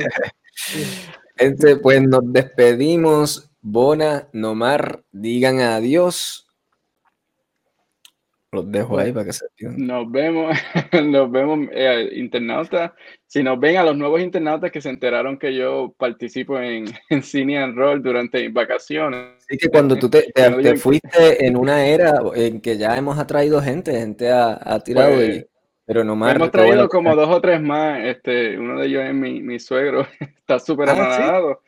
Este, 1.37 1.77
pues 1.77 2.01
nos 2.01 2.33
despedimos 2.33 3.51
Bona, 3.69 4.29
Nomar, 4.33 5.03
digan 5.11 5.59
adiós. 5.59 6.47
Los 8.53 8.71
dejo 8.71 8.97
ahí 8.97 9.11
para 9.11 9.27
que 9.27 9.33
se 9.33 9.45
Nos 9.59 10.09
vemos, 10.09 10.57
nos 11.05 11.31
vemos, 11.33 11.69
eh, 11.73 12.11
internautas. 12.15 12.93
Si 13.27 13.43
nos 13.43 13.59
ven 13.59 13.77
a 13.77 13.83
los 13.83 13.97
nuevos 13.97 14.21
internautas 14.21 14.71
que 14.71 14.81
se 14.81 14.89
enteraron 14.89 15.37
que 15.37 15.53
yo 15.53 15.93
participo 15.99 16.61
en, 16.61 16.85
en 17.11 17.25
Cine 17.25 17.59
and 17.59 17.77
Roll 17.77 18.05
durante 18.05 18.45
mis 18.45 18.53
vacaciones. 18.53 19.33
Así 19.39 19.59
que 19.59 19.69
cuando 19.69 19.97
tú 19.97 20.09
te, 20.09 20.33
te, 20.33 20.77
fuiste 20.77 21.45
en 21.45 21.57
una 21.57 21.89
era 21.89 22.21
en 22.37 22.61
que 22.61 22.79
ya 22.79 22.97
hemos 22.97 23.19
atraído 23.19 23.61
gente, 23.61 23.99
gente 23.99 24.31
ha, 24.31 24.79
tirado, 24.85 25.17
pues, 25.17 25.45
pero 25.85 26.05
no 26.05 26.15
más. 26.15 26.37
Hemos 26.37 26.53
traído 26.53 26.89
como 26.89 27.17
dos 27.17 27.29
o 27.29 27.41
tres 27.41 27.61
más. 27.61 27.99
Este, 28.05 28.57
uno 28.57 28.79
de 28.79 28.87
ellos 28.87 29.03
es 29.07 29.15
mi, 29.15 29.43
mi 29.43 29.59
suegro, 29.59 30.07
está 30.21 30.61
súper 30.61 30.91
ah, 30.91 31.43
Sí, 31.51 31.67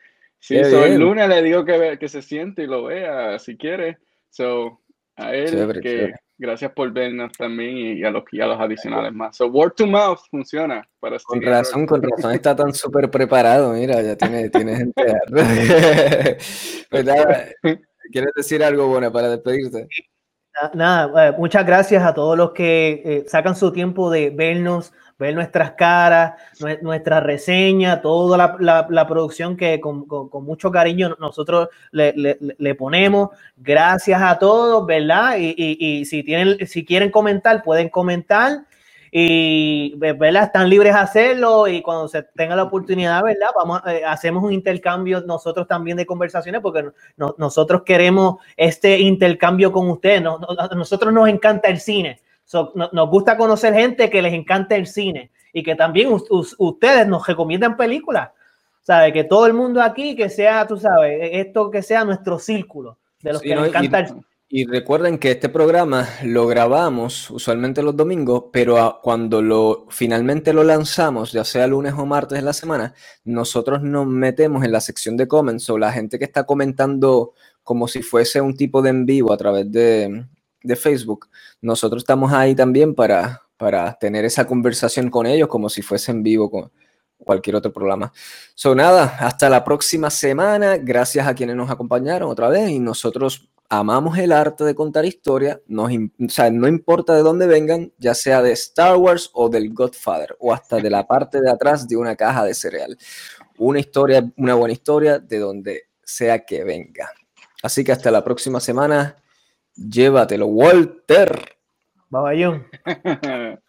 el 0.49 0.99
lunes 0.99 1.27
le 1.27 1.41
digo 1.41 1.65
que, 1.65 1.97
que 1.99 2.09
se 2.09 2.21
siente 2.21 2.63
y 2.63 2.67
lo 2.67 2.85
vea 2.85 3.37
si 3.39 3.57
quiere. 3.57 3.97
So, 4.29 4.81
a 5.15 5.33
él, 5.33 5.79
que 5.81 6.13
gracias 6.37 6.71
por 6.71 6.91
vernos 6.91 7.33
también 7.37 7.97
y, 7.97 8.03
a 8.03 8.09
los, 8.09 8.23
y 8.31 8.39
a 8.39 8.47
los 8.47 8.59
adicionales 8.59 9.13
más. 9.13 9.35
So, 9.35 9.47
word 9.47 9.73
to 9.73 9.85
mouth 9.85 10.19
funciona. 10.31 10.87
Para 10.99 11.17
con 11.19 11.41
razón, 11.41 11.85
con 11.85 12.01
razón 12.01 12.31
está 12.31 12.55
tan 12.55 12.73
súper 12.73 13.11
preparado. 13.11 13.73
Mira, 13.73 14.01
ya 14.01 14.15
tiene, 14.15 14.49
tiene 14.49 14.75
gente. 14.77 15.03
pues 16.89 17.05
¿quieres 18.11 18.33
decir 18.35 18.63
algo 18.63 18.87
bueno 18.87 19.11
para 19.11 19.29
despedirte? 19.29 19.87
Nada, 20.73 21.27
eh, 21.27 21.35
muchas 21.37 21.65
gracias 21.65 22.03
a 22.03 22.13
todos 22.13 22.37
los 22.37 22.51
que 22.51 23.01
eh, 23.05 23.23
sacan 23.27 23.55
su 23.55 23.71
tiempo 23.71 24.09
de 24.09 24.29
vernos, 24.29 24.93
ver 25.19 25.35
nuestras 25.35 25.73
caras, 25.73 26.35
nuestra 26.81 27.19
reseña, 27.19 28.01
toda 28.01 28.55
la, 28.57 29.07
producción 29.07 29.57
que 29.57 29.79
con, 29.81 30.07
mucho 30.43 30.71
cariño 30.71 31.15
nosotros 31.19 31.67
le, 31.91 32.75
ponemos. 32.75 33.29
Gracias 33.57 34.21
a 34.21 34.39
todos, 34.39 34.87
¿verdad? 34.87 35.35
Y, 35.37 36.05
si, 36.05 36.23
tienen, 36.23 36.65
si 36.65 36.85
quieren 36.85 37.11
comentar, 37.11 37.61
pueden 37.63 37.89
comentar. 37.89 38.63
Y, 39.11 39.95
¿verdad? 39.97 40.43
Están 40.43 40.69
libres 40.69 40.93
de 40.93 40.99
hacerlo 40.99 41.67
y 41.67 41.81
cuando 41.81 42.07
se 42.07 42.21
tenga 42.21 42.55
la 42.55 42.63
oportunidad, 42.63 43.23
¿verdad? 43.23 43.47
Vamos, 43.55 43.81
eh, 43.87 44.03
hacemos 44.05 44.43
un 44.43 44.53
intercambio 44.53 45.21
nosotros 45.21 45.67
también 45.67 45.97
de 45.97 46.05
conversaciones 46.05 46.61
porque 46.61 46.85
nosotros 47.17 47.81
queremos 47.83 48.35
este 48.55 48.99
intercambio 48.99 49.71
con 49.71 49.89
ustedes. 49.89 50.21
nosotros 50.21 51.11
nos 51.11 51.27
encanta 51.27 51.69
el 51.69 51.79
cine 51.79 52.21
nos 52.51 53.09
gusta 53.09 53.37
conocer 53.37 53.73
gente 53.73 54.09
que 54.09 54.21
les 54.21 54.33
encanta 54.33 54.75
el 54.75 54.87
cine 54.87 55.31
y 55.53 55.63
que 55.63 55.75
también 55.75 56.09
ustedes 56.11 57.07
nos 57.07 57.25
recomiendan 57.25 57.77
películas. 57.77 58.31
¿Sabe? 58.81 59.13
Que 59.13 59.23
todo 59.23 59.45
el 59.45 59.53
mundo 59.53 59.81
aquí, 59.81 60.15
que 60.15 60.29
sea, 60.29 60.65
tú 60.65 60.77
sabes, 60.77 61.11
e-, 61.21 61.41
esto 61.41 61.69
que 61.69 61.83
sea 61.83 62.03
nuestro 62.03 62.39
círculo 62.39 62.97
de 63.21 63.33
los 63.33 63.41
que 63.41 63.55
les 63.55 63.67
encanta 63.67 63.99
y, 63.99 64.01
el 64.01 64.07
cine. 64.07 64.21
Y 64.51 64.65
recuerden 64.65 65.19
que 65.19 65.31
este 65.31 65.47
programa 65.47 66.07
lo 66.23 66.47
grabamos 66.47 67.29
usualmente 67.29 67.83
los 67.83 67.95
domingos, 67.95 68.45
pero 68.51 68.99
cuando 69.03 69.43
lo 69.43 69.85
finalmente 69.89 70.53
lo 70.53 70.63
lanzamos, 70.63 71.31
ya 71.31 71.43
sea 71.43 71.67
lunes 71.67 71.93
o 71.95 72.05
martes 72.07 72.39
de 72.39 72.41
la 72.43 72.53
semana, 72.53 72.95
nosotros 73.25 73.83
nos 73.83 74.07
metemos 74.07 74.63
en 74.63 74.71
la 74.71 74.81
sección 74.81 75.17
de 75.17 75.27
comments 75.27 75.69
o 75.69 75.77
la 75.77 75.91
gente 75.91 76.17
que 76.17 76.25
está 76.25 76.45
comentando 76.45 77.33
como 77.63 77.87
si 77.87 78.01
fuese 78.01 78.41
un 78.41 78.57
tipo 78.57 78.81
de 78.81 78.89
en 78.89 79.05
vivo 79.05 79.31
a 79.31 79.37
través 79.37 79.71
de, 79.71 80.25
de 80.63 80.75
Facebook, 80.75 81.29
nosotros 81.61 82.03
estamos 82.03 82.31
ahí 82.33 82.55
también 82.55 82.95
para, 82.95 83.43
para 83.57 83.93
tener 83.93 84.25
esa 84.25 84.45
conversación 84.45 85.09
con 85.09 85.25
ellos 85.25 85.47
como 85.47 85.69
si 85.69 85.81
fuese 85.81 86.11
en 86.11 86.23
vivo 86.23 86.49
con 86.49 86.71
cualquier 87.17 87.55
otro 87.55 87.71
programa. 87.71 88.11
So 88.55 88.73
nada, 88.73 89.17
hasta 89.19 89.49
la 89.49 89.63
próxima 89.63 90.09
semana. 90.09 90.77
Gracias 90.77 91.27
a 91.27 91.33
quienes 91.33 91.55
nos 91.55 91.69
acompañaron 91.69 92.29
otra 92.29 92.49
vez 92.49 92.69
y 92.69 92.79
nosotros 92.79 93.49
amamos 93.69 94.17
el 94.17 94.31
arte 94.31 94.63
de 94.63 94.73
contar 94.73 95.05
historia, 95.05 95.61
no 95.67 95.87
importa 95.89 97.15
de 97.15 97.21
dónde 97.21 97.45
vengan, 97.45 97.93
ya 97.99 98.15
sea 98.15 98.41
de 98.41 98.51
Star 98.53 98.97
Wars 98.97 99.29
o 99.33 99.47
del 99.47 99.71
Godfather 99.73 100.35
o 100.39 100.51
hasta 100.51 100.77
de 100.77 100.89
la 100.89 101.05
parte 101.05 101.39
de 101.39 101.51
atrás 101.51 101.87
de 101.87 101.95
una 101.95 102.15
caja 102.15 102.43
de 102.45 102.55
cereal. 102.55 102.97
Una 103.57 103.79
historia, 103.79 104.27
una 104.37 104.55
buena 104.55 104.73
historia 104.73 105.19
de 105.19 105.37
donde 105.37 105.83
sea 106.03 106.45
que 106.45 106.63
venga. 106.63 107.11
Así 107.61 107.83
que 107.83 107.91
hasta 107.91 108.09
la 108.09 108.23
próxima 108.23 108.59
semana. 108.59 109.15
Llévatelo, 109.75 110.47
Walter. 110.47 111.57
Baballón. 112.09 112.65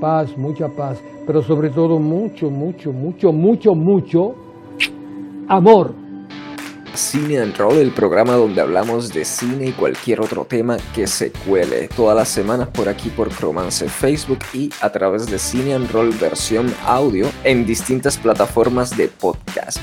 Paz, 0.00 0.36
mucha 0.36 0.68
paz, 0.68 0.98
pero 1.28 1.42
sobre 1.42 1.70
todo 1.70 2.00
mucho, 2.00 2.50
mucho, 2.50 2.92
mucho, 2.92 3.32
mucho, 3.32 3.74
mucho 3.74 4.34
amor. 5.48 5.94
Cine 6.94 7.38
and 7.38 7.56
Roll, 7.56 7.78
el 7.78 7.92
programa 7.92 8.32
donde 8.34 8.60
hablamos 8.60 9.12
de 9.12 9.24
cine 9.24 9.66
y 9.68 9.72
cualquier 9.72 10.20
otro 10.20 10.44
tema 10.44 10.76
que 10.94 11.06
se 11.06 11.30
cuele. 11.30 11.88
Todas 11.94 12.16
las 12.16 12.28
semanas 12.28 12.68
por 12.68 12.88
aquí 12.88 13.10
por 13.10 13.30
Cromance 13.30 13.88
Facebook 13.88 14.40
y 14.52 14.70
a 14.80 14.90
través 14.90 15.30
de 15.30 15.38
Cine 15.38 15.74
and 15.74 15.90
Roll 15.90 16.10
versión 16.10 16.72
audio 16.84 17.28
en 17.44 17.64
distintas 17.64 18.18
plataformas 18.18 18.96
de 18.96 19.08
podcast. 19.08 19.78